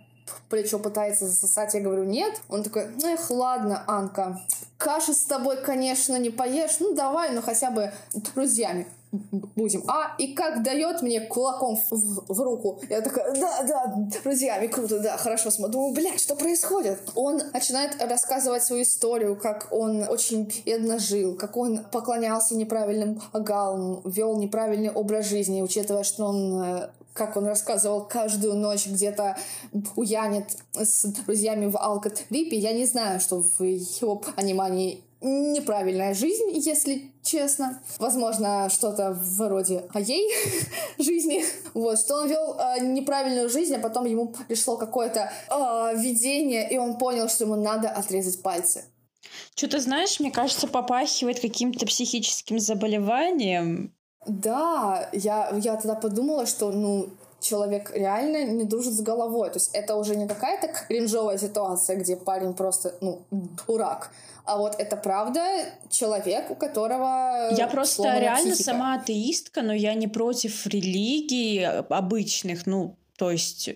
плечо 0.50 0.80
пытается 0.80 1.28
засосать, 1.28 1.74
я 1.74 1.82
говорю, 1.82 2.04
нет. 2.04 2.42
Он 2.50 2.64
такой, 2.64 2.88
эх, 3.04 3.30
ладно, 3.30 3.84
Анка, 3.88 4.42
каши 4.78 5.14
с 5.14 5.26
тобой, 5.26 5.62
конечно, 5.62 6.18
не 6.18 6.30
поешь, 6.30 6.80
ну 6.80 6.96
давай, 6.96 7.32
ну 7.32 7.42
хотя 7.42 7.72
бы 7.72 7.92
друзьями 8.34 8.88
будем. 9.12 9.84
А, 9.88 10.16
и 10.18 10.34
как 10.34 10.64
дает 10.64 11.02
мне 11.02 11.22
кулаком 11.22 11.78
в, 11.78 12.26
в 12.28 12.40
руку. 12.42 12.80
Я 12.90 13.02
такая, 13.02 13.34
да, 13.34 13.64
да, 13.64 13.96
друзьями, 14.24 14.68
круто, 14.68 15.00
да, 15.00 15.18
хорошо. 15.18 15.52
Смотрю, 15.52 15.74
думаю, 15.74 15.94
блядь, 15.94 16.22
что 16.22 16.36
происходит? 16.36 17.00
Он 17.16 17.42
начинает 17.54 18.02
рассказывать 18.02 18.64
свою 18.64 18.84
историю, 18.84 19.36
как 19.36 19.70
он 19.72 20.04
очень 20.08 20.52
бедно 20.66 21.00
жил, 21.00 21.36
как 21.36 21.58
он 21.58 21.84
поклонялся 21.92 22.56
неправильным 22.56 23.22
галам, 23.34 24.02
вел 24.06 24.38
неправильный 24.38 24.92
образ 24.92 25.28
жизни, 25.28 25.62
учитывая, 25.62 26.04
что 26.04 26.26
он 26.26 26.62
э, 26.64 26.90
как 27.14 27.36
он 27.36 27.46
рассказывал, 27.46 28.06
каждую 28.06 28.56
ночь 28.56 28.88
где-то 28.88 29.38
уянет 29.96 30.58
с 30.74 31.06
друзьями 31.06 31.66
в 31.66 31.78
алкотрипе. 31.78 32.58
Я 32.58 32.72
не 32.74 32.86
знаю, 32.86 33.20
что 33.20 33.42
в 33.42 33.62
его 33.64 34.16
понимании 34.16 35.04
неправильная 35.22 36.14
жизнь, 36.14 36.52
если 36.54 37.12
честно. 37.24 37.82
Возможно, 37.98 38.70
что-то 38.70 39.12
вроде 39.12 39.84
моей 39.94 40.30
жизни. 40.98 41.44
Вот, 41.74 42.00
что 42.00 42.16
он 42.16 42.30
вел 42.30 42.58
э, 42.58 42.80
неправильную 42.82 43.50
жизнь, 43.50 43.76
а 43.76 43.80
потом 43.80 44.06
ему 44.06 44.34
пришло 44.48 44.78
какое-то 44.78 45.32
э, 45.50 45.98
видение, 45.98 46.70
и 46.72 46.78
он 46.78 46.98
понял, 46.98 47.28
что 47.28 47.44
ему 47.46 47.56
надо 47.56 47.90
отрезать 47.90 48.42
пальцы. 48.42 48.86
Что-то, 49.56 49.80
знаешь, 49.80 50.20
мне 50.20 50.32
кажется, 50.32 50.68
попахивает 50.68 51.42
каким-то 51.42 51.86
психическим 51.86 52.60
заболеванием. 52.60 53.94
Да, 54.26 55.10
я, 55.12 55.50
я 55.62 55.76
тогда 55.76 55.96
подумала, 55.96 56.46
что, 56.46 56.72
ну, 56.72 57.10
человек 57.42 57.92
реально 57.94 58.46
не 58.46 58.64
дружит 58.64 58.94
с 58.94 59.02
головой. 59.02 59.50
То 59.50 59.58
есть 59.58 59.72
это 59.74 59.96
уже 59.96 60.16
не 60.16 60.28
какая-то 60.28 60.68
кринжовая 60.88 61.38
ситуация, 61.38 61.96
где 61.96 62.16
парень 62.16 62.54
просто, 62.54 62.96
ну, 63.02 63.22
дурак. 63.32 64.12
А 64.50 64.58
вот 64.58 64.76
это 64.80 64.98
правда 64.98 65.42
человек, 65.92 66.50
у 66.50 66.56
которого... 66.56 67.54
Я 67.56 67.68
просто 67.68 68.18
реально 68.18 68.54
психика. 68.56 68.64
сама 68.64 68.96
атеистка, 68.96 69.62
но 69.62 69.74
я 69.74 69.94
не 69.94 70.08
против 70.08 70.66
религий 70.66 71.64
обычных. 71.64 72.66
Ну, 72.66 72.98
то 73.20 73.32
есть, 73.32 73.70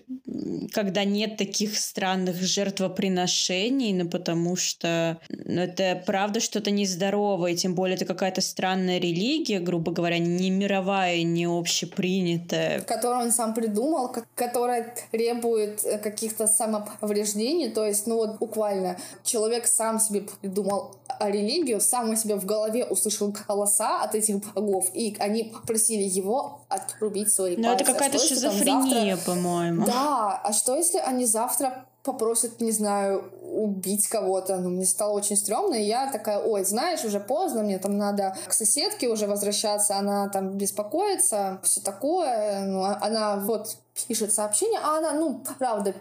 когда 0.72 1.04
нет 1.04 1.36
таких 1.36 1.76
странных 1.76 2.36
жертвоприношений, 2.36 3.92
ну, 3.92 4.08
потому 4.08 4.56
что 4.56 5.20
ну, 5.28 5.60
это 5.60 6.02
правда 6.06 6.40
что-то 6.40 6.70
нездоровое, 6.70 7.54
тем 7.54 7.74
более 7.74 7.96
это 7.96 8.06
какая-то 8.06 8.40
странная 8.40 8.98
религия, 8.98 9.60
грубо 9.60 9.92
говоря, 9.92 10.16
не 10.16 10.48
мировая, 10.48 11.22
не 11.24 11.44
общепринятая. 11.44 12.80
Которую 12.80 13.26
он 13.26 13.32
сам 13.32 13.52
придумал, 13.52 14.16
которая 14.34 14.94
требует 15.12 15.82
каких-то 16.02 16.46
самоповреждений, 16.46 17.68
то 17.68 17.84
есть, 17.84 18.06
ну 18.06 18.16
вот 18.16 18.38
буквально, 18.38 18.96
человек 19.24 19.66
сам 19.66 20.00
себе 20.00 20.22
придумал 20.40 20.96
религию, 21.20 21.80
сам 21.80 22.10
у 22.10 22.16
себя 22.16 22.36
в 22.36 22.44
голове 22.44 22.84
услышал 22.84 23.34
голоса 23.46 24.02
от 24.02 24.14
этих 24.14 24.36
богов, 24.54 24.90
и 24.94 25.14
они 25.18 25.44
попросили 25.44 26.02
его 26.02 26.62
отрубить 26.68 27.32
свои 27.32 27.56
Но 27.56 27.68
пальцы. 27.68 27.82
это 27.82 27.92
какая-то 27.92 28.18
шизофрения, 28.18 29.16
завтра... 29.16 29.33
по-моему. 29.34 29.86
Да, 29.86 30.40
а 30.42 30.52
что 30.52 30.76
если 30.76 30.98
они 30.98 31.26
завтра 31.26 31.84
попросят, 32.04 32.60
не 32.60 32.70
знаю, 32.70 33.24
убить 33.42 34.08
кого-то. 34.08 34.56
Ну, 34.56 34.68
мне 34.68 34.84
стало 34.84 35.12
очень 35.12 35.36
стрёмно, 35.36 35.74
и 35.74 35.84
я 35.84 36.12
такая, 36.12 36.38
ой, 36.38 36.64
знаешь, 36.64 37.02
уже 37.04 37.18
поздно, 37.18 37.62
мне 37.62 37.78
там 37.78 37.96
надо 37.96 38.36
к 38.46 38.52
соседке 38.52 39.08
уже 39.08 39.26
возвращаться, 39.26 39.96
она 39.96 40.28
там 40.28 40.50
беспокоится, 40.50 41.60
все 41.62 41.80
такое. 41.80 42.60
Ну, 42.66 42.84
а 42.84 42.98
она 43.00 43.36
вот 43.36 43.78
пишет 44.06 44.34
сообщение, 44.34 44.80
а 44.82 44.98
она, 44.98 45.12
ну, 45.12 45.42
правда, 45.58 45.94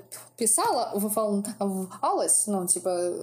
писала, 0.43 0.91
волновалась, 0.93 2.47
ну, 2.47 2.67
типа, 2.67 3.13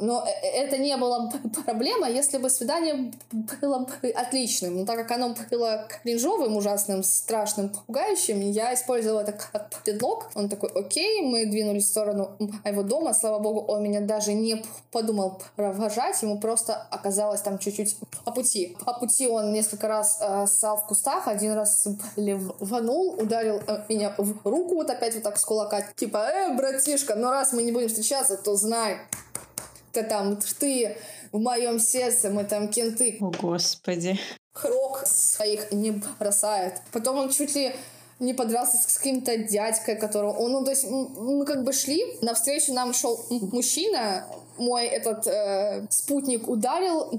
но 0.00 0.24
э, 0.26 0.46
это 0.64 0.78
не 0.78 0.96
было 0.96 1.30
проблема, 1.66 2.08
если 2.08 2.38
бы 2.38 2.48
свидание 2.48 3.12
было 3.60 3.86
отличным. 4.14 4.78
Но 4.78 4.86
так 4.86 4.96
как 4.96 5.10
оно 5.10 5.34
было 5.50 5.86
кринжовым, 6.02 6.56
ужасным, 6.56 7.02
страшным, 7.02 7.68
пугающим, 7.86 8.40
я 8.40 8.72
использовала 8.72 9.20
это 9.20 9.32
как 9.32 9.68
предлог. 9.84 10.30
Он 10.34 10.48
такой, 10.48 10.70
окей, 10.70 11.20
мы 11.20 11.44
двинулись 11.44 11.84
в 11.84 11.90
сторону 11.90 12.30
моего 12.64 12.82
дома, 12.82 13.12
слава 13.12 13.38
богу, 13.38 13.60
он 13.60 13.82
меня 13.82 14.00
даже 14.00 14.32
не 14.32 14.64
подумал 14.90 15.42
провожать, 15.56 16.22
ему 16.22 16.40
просто 16.40 16.74
оказалось 16.90 17.42
там 17.42 17.58
чуть-чуть 17.58 17.98
по 18.24 18.32
пути. 18.32 18.78
По 18.86 18.94
пути 18.94 19.28
он 19.28 19.52
несколько 19.52 19.88
раз 19.88 20.18
э, 20.22 20.46
ссал 20.46 20.78
в 20.78 20.86
кустах, 20.86 21.28
один 21.28 21.52
раз 21.52 21.86
ливанул, 22.16 23.20
ударил 23.20 23.60
э, 23.66 23.84
меня 23.90 24.14
в 24.16 24.48
руку 24.48 24.76
вот 24.76 24.88
опять 24.88 25.14
вот 25.14 25.22
так 25.22 25.38
с 25.38 25.44
кулака, 25.44 25.82
типа, 25.96 26.28
э, 26.32 26.54
братишка, 26.62 27.16
но 27.16 27.30
раз 27.30 27.52
мы 27.52 27.62
не 27.62 27.72
будем 27.72 27.88
встречаться, 27.88 28.36
то 28.36 28.54
знай, 28.54 28.98
ты 29.92 30.04
там, 30.04 30.38
ты 30.58 30.96
в 31.32 31.38
моем 31.38 31.80
сердце, 31.80 32.30
мы 32.30 32.44
там 32.44 32.68
кенты. 32.68 33.18
О, 33.20 33.30
Господи. 33.30 34.18
Крок 34.52 35.02
своих 35.06 35.72
не 35.72 36.02
бросает. 36.18 36.74
Потом 36.92 37.18
он 37.18 37.30
чуть 37.30 37.54
ли 37.56 37.74
не 38.22 38.34
подрался 38.34 38.78
с 38.78 38.96
каким-то 38.96 39.36
дядькой, 39.36 39.96
которого 39.96 40.32
он, 40.32 40.52
ну, 40.52 40.64
то 40.64 40.70
есть 40.70 40.86
мы 40.88 41.44
как 41.44 41.64
бы 41.64 41.72
шли, 41.72 42.18
навстречу 42.22 42.72
нам 42.72 42.94
шел 42.94 43.18
мужчина, 43.28 44.26
мой 44.58 44.86
этот 44.86 45.26
э, 45.26 45.86
спутник 45.90 46.48
ударил 46.48 47.10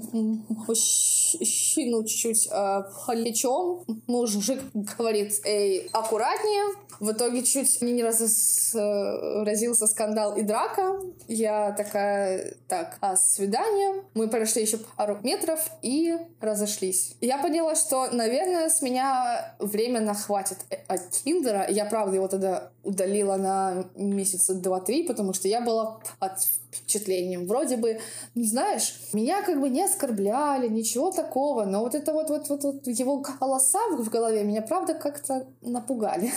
мужчину 0.48 2.04
чуть-чуть 2.04 2.48
э, 2.50 2.82
плечом. 3.06 3.84
Мужик 4.06 4.60
говорит, 4.98 5.40
эй, 5.44 5.88
аккуратнее. 5.92 6.74
В 7.00 7.10
итоге 7.10 7.42
чуть 7.42 7.82
не 7.82 8.04
разразился 8.04 9.88
скандал 9.88 10.36
и 10.36 10.42
драка. 10.42 11.00
Я 11.26 11.72
такая, 11.72 12.54
так, 12.68 12.98
а 13.00 13.16
свидание. 13.16 14.04
Мы 14.14 14.28
прошли 14.28 14.62
еще 14.62 14.78
пару 14.96 15.18
метров 15.22 15.60
и 15.82 16.16
разошлись. 16.40 17.16
Я 17.20 17.38
поняла, 17.38 17.74
что, 17.74 18.10
наверное, 18.12 18.68
с 18.68 18.80
меня 18.80 19.56
временно 19.58 20.14
хватит 20.14 20.58
от 20.94 21.10
Тиндера. 21.10 21.66
Я, 21.68 21.84
правда, 21.84 22.16
его 22.16 22.28
тогда 22.28 22.70
удалила 22.84 23.36
на 23.36 23.84
месяца 23.96 24.54
два-три, 24.54 25.04
потому 25.04 25.32
что 25.32 25.48
я 25.48 25.60
была 25.60 26.00
от 26.20 26.38
впечатлением. 26.74 27.46
Вроде 27.46 27.76
бы, 27.76 28.00
ну, 28.34 28.44
знаешь, 28.44 28.94
меня 29.12 29.42
как 29.42 29.60
бы 29.60 29.68
не 29.68 29.82
оскорбляли, 29.82 30.68
ничего 30.68 31.10
такого, 31.10 31.64
но 31.64 31.80
вот 31.80 31.94
это 31.94 32.12
вот, 32.12 32.30
вот, 32.30 32.48
вот, 32.48 32.64
вот 32.64 32.86
его 32.86 33.18
голоса 33.40 33.78
в 33.96 34.08
голове 34.08 34.42
меня, 34.44 34.62
правда, 34.62 34.94
как-то 34.94 35.46
напугали. 35.62 36.32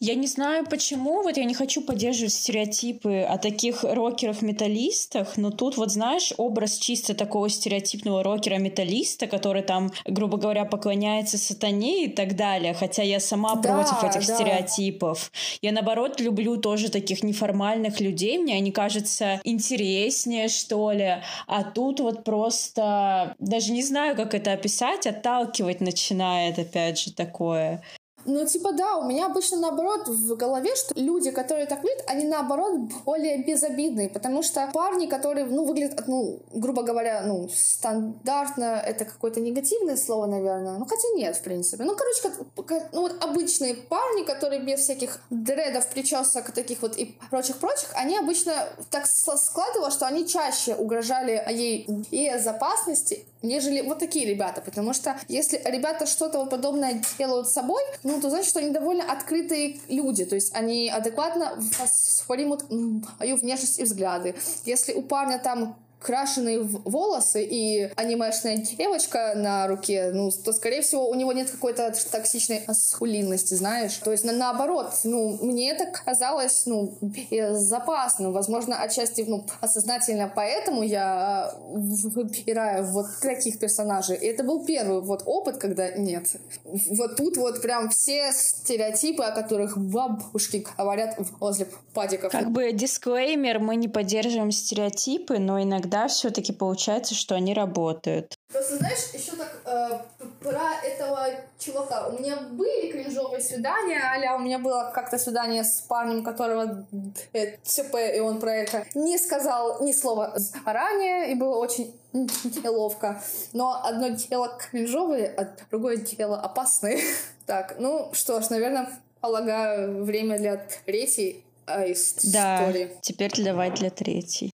Я 0.00 0.14
не 0.14 0.26
знаю 0.26 0.66
почему, 0.66 1.22
вот 1.22 1.36
я 1.36 1.44
не 1.44 1.54
хочу 1.54 1.82
поддерживать 1.82 2.32
стереотипы 2.32 3.20
о 3.20 3.38
таких 3.38 3.84
рокерах-металлистах, 3.84 5.36
но 5.36 5.50
тут 5.50 5.76
вот, 5.76 5.90
знаешь, 5.90 6.32
образ 6.36 6.78
чисто 6.78 7.14
такого 7.14 7.48
стереотипного 7.48 8.22
рокера-металлиста, 8.22 9.26
который 9.26 9.62
там, 9.62 9.90
грубо 10.04 10.38
говоря, 10.38 10.64
поклоняется 10.64 11.38
сатане 11.38 12.04
и 12.04 12.08
так 12.08 12.36
далее, 12.36 12.74
хотя 12.74 13.02
я 13.02 13.20
сама 13.20 13.54
да, 13.56 13.74
против 13.74 14.04
этих 14.04 14.26
да. 14.26 14.34
стереотипов. 14.34 15.32
Я, 15.62 15.72
наоборот, 15.88 16.20
люблю 16.20 16.56
тоже 16.58 16.90
таких 16.90 17.22
неформальных 17.22 18.00
людей, 18.00 18.38
мне 18.38 18.56
они 18.56 18.72
кажутся 18.72 19.40
интереснее, 19.44 20.48
что 20.48 20.92
ли. 20.92 21.22
А 21.46 21.64
тут 21.64 22.00
вот 22.00 22.24
просто 22.24 23.34
даже 23.38 23.72
не 23.72 23.82
знаю, 23.82 24.14
как 24.14 24.34
это 24.34 24.52
описать, 24.52 25.06
отталкивать 25.06 25.80
начинает 25.80 26.58
опять 26.58 26.98
же 26.98 27.12
такое. 27.14 27.82
Ну, 28.28 28.44
типа, 28.44 28.72
да, 28.72 28.96
у 28.96 29.04
меня 29.08 29.24
обычно 29.26 29.56
наоборот 29.56 30.06
в 30.06 30.36
голове, 30.36 30.76
что 30.76 30.92
люди, 31.00 31.30
которые 31.30 31.66
так 31.66 31.82
выглядят, 31.82 32.04
они 32.08 32.26
наоборот 32.26 32.78
более 33.06 33.42
безобидные, 33.42 34.10
потому 34.10 34.42
что 34.42 34.68
парни, 34.74 35.06
которые, 35.06 35.46
ну, 35.46 35.64
выглядят, 35.64 36.06
ну, 36.06 36.40
грубо 36.52 36.82
говоря, 36.82 37.22
ну, 37.24 37.48
стандартно, 37.48 38.82
это 38.84 39.06
какое-то 39.06 39.40
негативное 39.40 39.96
слово, 39.96 40.26
наверное, 40.26 40.76
ну, 40.76 40.84
хотя 40.84 41.08
нет, 41.14 41.36
в 41.36 41.42
принципе. 41.42 41.84
Ну, 41.84 41.96
короче, 41.96 42.22
как, 42.66 42.92
ну, 42.92 43.00
вот 43.00 43.24
обычные 43.24 43.74
парни, 43.74 44.24
которые 44.24 44.60
без 44.60 44.80
всяких 44.80 45.20
дредов, 45.30 45.88
причесок, 45.88 46.50
таких 46.50 46.82
вот 46.82 46.98
и 46.98 47.16
прочих-прочих, 47.30 47.88
они 47.94 48.18
обычно 48.18 48.52
так 48.90 49.06
складывалось, 49.06 49.94
что 49.94 50.06
они 50.06 50.26
чаще 50.28 50.74
угрожали 50.74 51.42
ей 51.50 51.86
безопасности, 52.10 53.24
нежели 53.42 53.80
вот 53.80 53.98
такие 53.98 54.26
ребята, 54.26 54.60
потому 54.60 54.92
что 54.92 55.18
если 55.28 55.60
ребята 55.64 56.06
что-то 56.06 56.38
вот 56.38 56.50
подобное 56.50 57.02
делают 57.18 57.48
с 57.48 57.52
собой, 57.52 57.82
ну, 58.02 58.20
то 58.20 58.30
значит, 58.30 58.48
что 58.48 58.60
они 58.60 58.70
довольно 58.70 59.10
открытые 59.10 59.78
люди, 59.88 60.24
то 60.24 60.34
есть 60.34 60.54
они 60.54 60.88
адекватно 60.88 61.58
воспримут 61.78 62.64
мою 62.70 63.36
внешность 63.36 63.78
и 63.78 63.84
взгляды. 63.84 64.34
Если 64.64 64.92
у 64.92 65.02
парня 65.02 65.38
там 65.38 65.76
крашеные 66.00 66.60
волосы 66.62 67.44
и 67.44 67.90
анимешная 67.96 68.56
девочка 68.56 69.32
на 69.34 69.66
руке, 69.66 70.10
ну, 70.12 70.30
то, 70.30 70.52
скорее 70.52 70.82
всего, 70.82 71.08
у 71.08 71.14
него 71.14 71.32
нет 71.32 71.50
какой-то 71.50 71.92
токсичной 72.10 72.62
аскулинности, 72.66 73.54
знаешь. 73.54 73.94
То 73.96 74.12
есть, 74.12 74.24
на, 74.24 74.32
наоборот, 74.32 74.92
ну, 75.04 75.38
мне 75.42 75.72
это 75.72 75.86
казалось, 75.86 76.64
ну, 76.66 76.96
безопасным. 77.00 78.32
Возможно, 78.32 78.80
отчасти, 78.80 79.24
ну, 79.26 79.44
осознательно 79.60 80.32
поэтому 80.34 80.82
я 80.82 81.52
выбираю 81.58 82.84
вот 82.86 83.06
таких 83.20 83.58
персонажей. 83.58 84.16
И 84.16 84.26
это 84.26 84.44
был 84.44 84.64
первый 84.64 85.00
вот 85.00 85.22
опыт, 85.26 85.58
когда 85.58 85.90
нет. 85.90 86.28
Вот 86.64 87.16
тут 87.16 87.36
вот 87.36 87.60
прям 87.60 87.90
все 87.90 88.32
стереотипы, 88.32 89.24
о 89.24 89.32
которых 89.32 89.76
бабушки 89.76 90.64
говорят 90.76 91.16
возле 91.40 91.66
падиков. 91.92 92.30
Как 92.30 92.50
бы 92.50 92.70
дисклеймер, 92.72 93.58
мы 93.58 93.76
не 93.76 93.88
поддерживаем 93.88 94.52
стереотипы, 94.52 95.38
но 95.38 95.60
иногда 95.60 95.87
иногда 95.88 96.08
все-таки 96.08 96.52
получается, 96.52 97.14
что 97.14 97.34
они 97.34 97.54
работают. 97.54 98.34
Просто 98.52 98.76
знаешь, 98.76 98.98
еще 99.14 99.32
так 99.32 99.60
э, 99.64 99.98
про 100.40 100.74
этого 100.84 101.30
чувака. 101.58 102.08
У 102.08 102.18
меня 102.18 102.36
были 102.52 102.90
кринжовые 102.92 103.40
свидания, 103.40 104.00
аля 104.02 104.36
у 104.36 104.38
меня 104.38 104.58
было 104.58 104.90
как-то 104.94 105.18
свидание 105.18 105.64
с 105.64 105.80
парнем, 105.82 106.22
которого 106.22 106.86
э, 107.32 107.56
ЦП, 107.62 107.96
и 108.16 108.20
он 108.20 108.38
про 108.38 108.54
это 108.54 108.84
не 108.94 109.18
сказал 109.18 109.82
ни 109.82 109.92
слова 109.92 110.36
ранее, 110.64 111.32
и 111.32 111.34
было 111.34 111.56
очень 111.56 111.94
неловко. 112.12 113.22
Но 113.52 113.80
одно 113.82 114.08
дело 114.08 114.58
кринжовые, 114.58 115.28
а 115.36 115.48
другое 115.70 115.96
дело 115.96 116.40
опасные. 116.40 117.00
так, 117.46 117.76
ну 117.78 118.10
что 118.12 118.40
ж, 118.40 118.50
наверное, 118.50 118.88
полагаю, 119.20 120.04
время 120.04 120.38
для 120.38 120.56
третьей 120.86 121.44
э, 121.66 121.92
истории. 121.92 122.84
Да, 122.84 123.00
теперь 123.02 123.32
давай 123.42 123.70
для 123.70 123.90
третьей. 123.90 124.52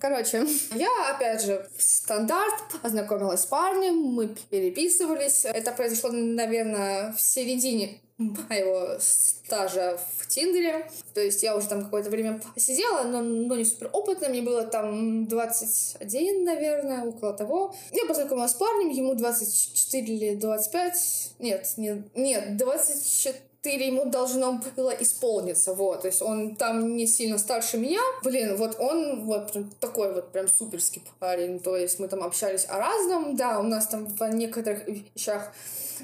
Короче, 0.00 0.46
я, 0.74 1.14
опять 1.14 1.42
же, 1.42 1.66
стандарт 1.78 2.54
познакомилась 2.82 3.40
с 3.40 3.46
парнем, 3.46 3.94
мы 3.94 4.28
переписывались. 4.50 5.46
Это 5.46 5.72
произошло, 5.72 6.10
наверное, 6.12 7.14
в 7.14 7.20
середине 7.22 8.00
моего 8.18 8.96
стажа 9.00 9.98
в 10.18 10.26
Тиндере. 10.26 10.90
То 11.14 11.20
есть 11.20 11.42
я 11.42 11.56
уже 11.56 11.68
там 11.68 11.84
какое-то 11.84 12.10
время 12.10 12.40
посидела, 12.54 13.04
но, 13.04 13.22
но 13.22 13.56
не 13.56 13.64
супер 13.64 13.88
опытно. 13.92 14.28
Мне 14.28 14.42
было 14.42 14.64
там 14.64 15.26
21, 15.26 16.44
наверное, 16.44 17.04
около 17.04 17.32
того. 17.32 17.74
Я 17.90 18.04
познакомилась 18.04 18.52
с 18.52 18.54
парнем, 18.54 18.90
ему 18.90 19.14
24 19.14 20.14
или 20.14 20.34
25. 20.34 21.34
Нет, 21.38 21.72
нет, 21.76 22.14
нет, 22.14 22.56
24 22.56 23.38
4 23.64 23.86
ему 23.86 24.04
должно 24.04 24.60
было 24.76 24.90
исполниться, 24.90 25.72
вот, 25.72 26.02
то 26.02 26.08
есть 26.08 26.20
он 26.20 26.54
там 26.56 26.96
не 26.96 27.06
сильно 27.06 27.38
старше 27.38 27.78
меня, 27.78 28.00
блин, 28.22 28.56
вот 28.56 28.76
он 28.78 29.24
вот 29.24 29.56
такой 29.80 30.12
вот 30.12 30.32
прям 30.32 30.48
суперский 30.48 31.02
парень, 31.18 31.60
то 31.60 31.76
есть 31.76 31.98
мы 31.98 32.08
там 32.08 32.22
общались 32.22 32.66
о 32.68 32.78
разном, 32.78 33.36
да, 33.36 33.58
у 33.58 33.62
нас 33.62 33.88
там 33.88 34.06
в 34.06 34.34
некоторых 34.34 34.86
вещах 34.86 35.52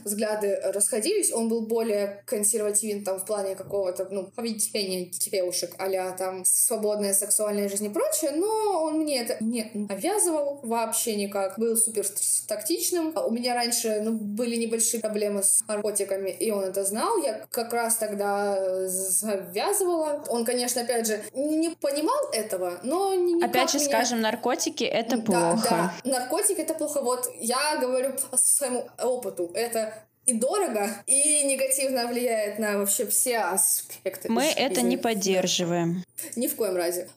взгляды 0.04 0.58
расходились, 0.62 1.32
он 1.32 1.48
был 1.48 1.62
более 1.62 2.22
консервативен 2.26 3.04
там 3.04 3.18
в 3.18 3.24
плане 3.24 3.56
какого-то, 3.56 4.08
ну, 4.10 4.30
поведения 4.34 5.06
девушек, 5.06 5.74
а 5.78 6.12
там 6.12 6.44
свободная 6.44 7.12
сексуальная 7.12 7.68
жизнь 7.68 7.86
и 7.86 7.88
прочее, 7.88 8.32
но 8.32 8.84
он 8.84 9.00
мне 9.00 9.20
это 9.20 9.42
не 9.44 9.70
навязывал 9.74 10.60
вообще 10.62 11.16
никак, 11.16 11.58
был 11.58 11.76
супер 11.76 12.06
тактичным. 12.46 13.12
У 13.16 13.30
меня 13.30 13.54
раньше, 13.54 14.00
ну, 14.02 14.12
были 14.12 14.56
небольшие 14.56 15.00
проблемы 15.00 15.42
с 15.42 15.60
наркотиками, 15.66 16.30
и 16.30 16.50
он 16.50 16.64
это 16.64 16.84
знал, 16.84 17.18
я 17.18 17.46
как 17.50 17.72
раз 17.72 17.96
тогда 17.96 18.86
завязывала. 18.86 20.24
Он, 20.28 20.44
конечно, 20.44 20.82
опять 20.82 21.06
же, 21.06 21.22
не 21.34 21.70
понимал 21.70 22.30
этого, 22.32 22.78
но 22.82 23.12
Опять 23.42 23.72
же, 23.72 23.78
меня... 23.78 23.88
скажем, 23.88 24.20
наркотики— 24.20 24.84
это 24.84 25.16
да, 25.16 25.22
плохо. 25.22 25.68
Да, 25.70 26.10
наркотики— 26.10 26.60
это 26.60 26.74
плохо. 26.74 27.00
Вот 27.02 27.28
я 27.40 27.76
говорю 27.76 28.14
по 28.30 28.36
своему 28.36 28.88
опыту. 28.98 29.50
Это 29.54 29.94
и 30.26 30.32
дорого, 30.32 30.88
и 31.06 31.44
негативно 31.44 32.06
влияет 32.06 32.58
на 32.58 32.78
вообще 32.78 33.06
все 33.06 33.38
аспекты. 33.38 34.30
Мы 34.30 34.42
жизни. 34.42 34.60
это 34.60 34.82
не 34.82 34.96
поддерживаем. 34.96 36.04
Ни 36.36 36.46
в 36.46 36.54
коем 36.54 36.76
разе. 36.76 37.08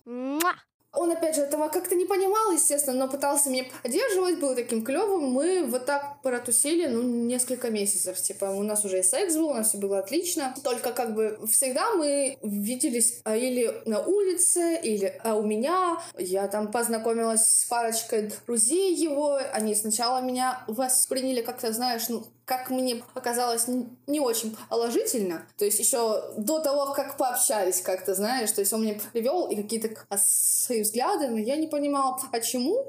Он, 0.94 1.10
опять 1.10 1.36
же, 1.36 1.42
этого 1.42 1.70
как-то 1.70 1.96
не 1.96 2.06
понимал, 2.06 2.52
естественно, 2.52 3.06
но 3.06 3.08
пытался 3.12 3.50
меня 3.50 3.66
поддерживать, 3.82 4.40
был 4.40 4.54
таким 4.54 4.84
клевым. 4.86 5.32
Мы 5.32 5.66
вот 5.66 5.88
так 5.88 6.22
протусили, 6.22 6.86
ну, 6.86 7.02
несколько 7.02 7.72
месяцев. 7.72 8.22
Типа, 8.22 8.46
у 8.46 8.62
нас 8.62 8.86
уже 8.86 9.00
и 9.00 9.04
секс 9.04 9.36
был, 9.36 9.48
у 9.48 9.54
нас 9.56 9.70
все 9.70 9.80
было 9.80 10.00
отлично. 10.00 10.54
Только 10.64 10.92
как 10.92 11.16
бы 11.16 11.40
всегда 11.52 11.96
мы 11.96 12.38
виделись 12.44 13.22
а, 13.24 13.36
или 13.36 13.74
на 13.86 14.02
улице, 14.02 14.80
или 14.84 15.20
а, 15.24 15.36
у 15.36 15.42
меня. 15.42 15.98
Я 16.20 16.48
там 16.48 16.72
познакомилась 16.72 17.62
с 17.62 17.66
парочкой 17.66 18.32
друзей 18.46 18.94
его. 18.94 19.40
Они 19.52 19.74
сначала 19.74 20.22
меня 20.22 20.64
восприняли 20.68 21.42
как-то, 21.42 21.74
знаешь, 21.74 22.08
ну, 22.08 22.24
как 22.46 22.70
мне 22.70 23.04
показалось, 23.14 23.68
не 24.08 24.20
очень 24.20 24.56
положительно. 24.70 25.48
То 25.58 25.66
есть 25.66 25.80
еще 25.80 26.34
до 26.38 26.60
того, 26.60 26.94
как 26.94 27.18
пообщались 27.18 27.82
как-то, 27.82 28.14
знаешь, 28.16 28.52
то 28.52 28.62
есть 28.62 28.74
он 28.74 28.82
мне 28.82 29.00
привел 29.12 29.48
и 29.48 29.56
какие-то 29.56 29.90
свои 30.18 30.82
взгляды, 30.82 31.28
но 31.30 31.38
я 31.38 31.56
не 31.56 31.68
понимала, 31.68 32.20
почему. 32.32 32.86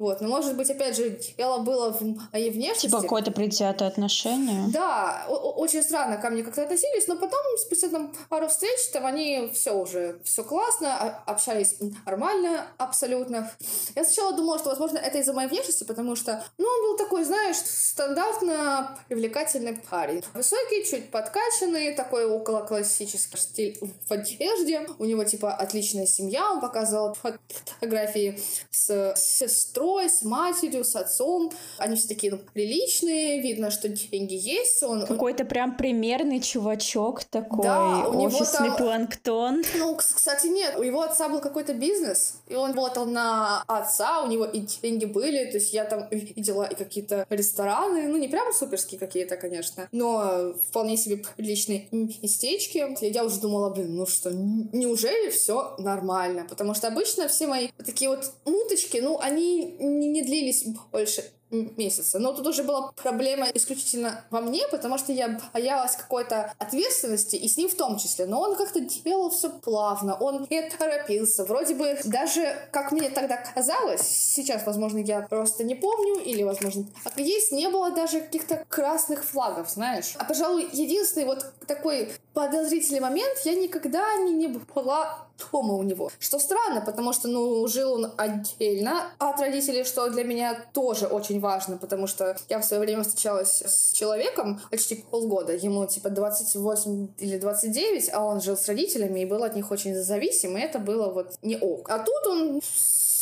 Вот, 0.00 0.22
но 0.22 0.28
может 0.28 0.56
быть, 0.56 0.70
опять 0.70 0.96
же, 0.96 1.20
дело 1.36 1.58
было 1.58 1.92
в 1.92 2.00
моей 2.32 2.50
внешности. 2.50 2.86
Типа 2.86 3.02
какое-то 3.02 3.32
предвзятое 3.32 3.86
отношение. 3.86 4.64
Да, 4.72 5.26
очень 5.28 5.82
странно 5.82 6.16
ко 6.16 6.30
мне 6.30 6.42
как-то 6.42 6.62
относились, 6.62 7.06
но 7.06 7.16
потом, 7.16 7.38
спустя 7.58 7.90
там 7.90 8.10
пару 8.30 8.48
встреч, 8.48 8.88
там 8.94 9.04
они 9.04 9.50
все 9.52 9.72
уже, 9.72 10.18
все 10.24 10.42
классно, 10.42 10.96
а, 10.96 11.22
общались 11.26 11.76
нормально 12.06 12.66
абсолютно. 12.78 13.52
Я 13.94 14.04
сначала 14.04 14.32
думала, 14.32 14.58
что, 14.58 14.70
возможно, 14.70 14.96
это 14.96 15.18
из-за 15.18 15.34
моей 15.34 15.50
внешности, 15.50 15.84
потому 15.84 16.16
что, 16.16 16.42
ну, 16.56 16.66
он 16.66 16.90
был 16.90 16.96
такой, 16.96 17.24
знаешь, 17.24 17.56
стандартно 17.56 18.96
привлекательный 19.08 19.76
парень. 19.90 20.24
Высокий, 20.32 20.82
чуть 20.90 21.10
подкачанный, 21.10 21.94
такой 21.94 22.24
около 22.24 22.60
классический 22.62 23.36
стиль 23.36 23.78
в 24.08 24.10
одежде. 24.10 24.86
У 24.98 25.04
него, 25.04 25.24
типа, 25.24 25.52
отличная 25.52 26.06
семья, 26.06 26.50
он 26.52 26.62
показывал 26.62 27.14
фотографии 27.14 28.40
с 28.70 29.14
сестрой, 29.14 29.89
с 29.98 30.22
матерью, 30.22 30.84
с 30.84 30.96
отцом. 30.96 31.52
Они 31.78 31.96
все 31.96 32.08
такие, 32.08 32.32
ну, 32.32 32.40
приличные, 32.52 33.40
видно, 33.40 33.70
что 33.70 33.88
деньги 33.88 34.34
есть. 34.34 34.82
Он, 34.82 35.06
Какой-то 35.06 35.44
прям 35.44 35.76
примерный 35.76 36.40
чувачок 36.40 37.24
такой, 37.24 37.62
да, 37.62 38.08
у 38.08 38.22
офисный 38.22 38.66
него 38.66 38.76
там... 38.76 38.86
планктон. 38.86 39.62
Ну, 39.76 39.96
кстати, 39.96 40.46
нет, 40.48 40.76
у 40.76 40.82
его 40.82 41.02
отца 41.02 41.28
был 41.28 41.40
какой-то 41.40 41.74
бизнес, 41.74 42.34
и 42.48 42.54
он 42.54 42.74
работал 42.90 43.06
на 43.06 43.62
отца, 43.66 44.22
у 44.22 44.28
него 44.28 44.44
и 44.44 44.60
деньги 44.60 45.04
были, 45.04 45.50
то 45.50 45.58
есть 45.58 45.72
я 45.72 45.84
там 45.84 46.08
видела 46.10 46.64
и 46.64 46.74
какие-то 46.74 47.26
рестораны, 47.30 48.08
ну, 48.08 48.16
не 48.16 48.28
прям 48.28 48.52
суперские 48.52 48.98
какие-то, 48.98 49.36
конечно, 49.36 49.88
но 49.92 50.54
вполне 50.68 50.96
себе 50.96 51.22
приличные 51.36 51.88
местечки. 51.90 52.84
Я 53.04 53.24
уже 53.24 53.40
думала, 53.40 53.70
блин, 53.70 53.96
ну 53.96 54.06
что, 54.06 54.30
неужели 54.32 55.30
все 55.30 55.74
нормально? 55.78 56.46
Потому 56.48 56.74
что 56.74 56.88
обычно 56.88 57.28
все 57.28 57.46
мои 57.46 57.68
такие 57.78 58.10
вот 58.10 58.32
муточки, 58.44 58.98
ну, 58.98 59.18
они 59.18 59.76
не 59.80 60.22
длились 60.22 60.64
больше 60.92 61.24
месяца. 61.50 62.18
Но 62.18 62.32
тут 62.32 62.46
уже 62.46 62.62
была 62.62 62.92
проблема 62.92 63.48
исключительно 63.52 64.24
во 64.30 64.40
мне, 64.40 64.62
потому 64.70 64.98
что 64.98 65.12
я 65.12 65.40
боялась 65.52 65.96
какой-то 65.96 66.52
ответственности, 66.58 67.36
и 67.36 67.48
с 67.48 67.56
ним 67.56 67.68
в 67.68 67.74
том 67.74 67.98
числе. 67.98 68.26
Но 68.26 68.40
он 68.40 68.56
как-то 68.56 68.80
делал 68.80 69.30
все 69.30 69.50
плавно, 69.50 70.16
он 70.16 70.46
не 70.48 70.62
торопился. 70.70 71.44
Вроде 71.44 71.74
бы 71.74 71.98
даже, 72.04 72.56
как 72.70 72.92
мне 72.92 73.10
тогда 73.10 73.36
казалось, 73.36 74.02
сейчас, 74.02 74.64
возможно, 74.66 74.98
я 74.98 75.22
просто 75.22 75.64
не 75.64 75.74
помню, 75.74 76.22
или, 76.22 76.42
возможно, 76.42 76.84
так 77.02 77.18
и 77.18 77.22
есть, 77.22 77.52
не 77.52 77.68
было 77.68 77.90
даже 77.90 78.20
каких-то 78.20 78.64
красных 78.68 79.24
флагов, 79.24 79.70
знаешь. 79.70 80.14
А, 80.16 80.24
пожалуй, 80.24 80.68
единственный 80.72 81.26
вот 81.26 81.52
такой 81.66 82.12
подозрительный 82.32 83.00
момент, 83.00 83.38
я 83.44 83.54
никогда 83.54 84.16
не, 84.16 84.32
не 84.32 84.48
была 84.48 85.26
дома 85.52 85.74
у 85.74 85.82
него. 85.82 86.10
Что 86.18 86.38
странно, 86.38 86.80
потому 86.80 87.12
что, 87.12 87.28
ну, 87.28 87.66
жил 87.66 87.92
он 87.92 88.12
отдельно 88.16 89.10
от 89.18 89.40
родителей, 89.40 89.84
что 89.84 90.08
для 90.10 90.24
меня 90.24 90.64
тоже 90.72 91.06
очень 91.06 91.40
важно, 91.40 91.76
потому 91.76 92.06
что 92.06 92.36
я 92.48 92.58
в 92.60 92.64
свое 92.64 92.80
время 92.80 93.02
встречалась 93.02 93.62
с 93.62 93.92
человеком 93.92 94.60
почти 94.70 94.96
полгода, 94.96 95.54
ему 95.54 95.86
типа 95.86 96.10
28 96.10 97.08
или 97.18 97.38
29, 97.38 98.10
а 98.12 98.24
он 98.24 98.40
жил 98.40 98.56
с 98.56 98.66
родителями 98.68 99.20
и 99.20 99.26
был 99.26 99.42
от 99.42 99.54
них 99.54 99.70
очень 99.70 99.94
зависим, 99.94 100.56
и 100.56 100.60
это 100.60 100.78
было 100.78 101.12
вот 101.12 101.34
не 101.42 101.56
ок. 101.56 101.88
А 101.90 101.98
тут 101.98 102.26
он 102.26 102.60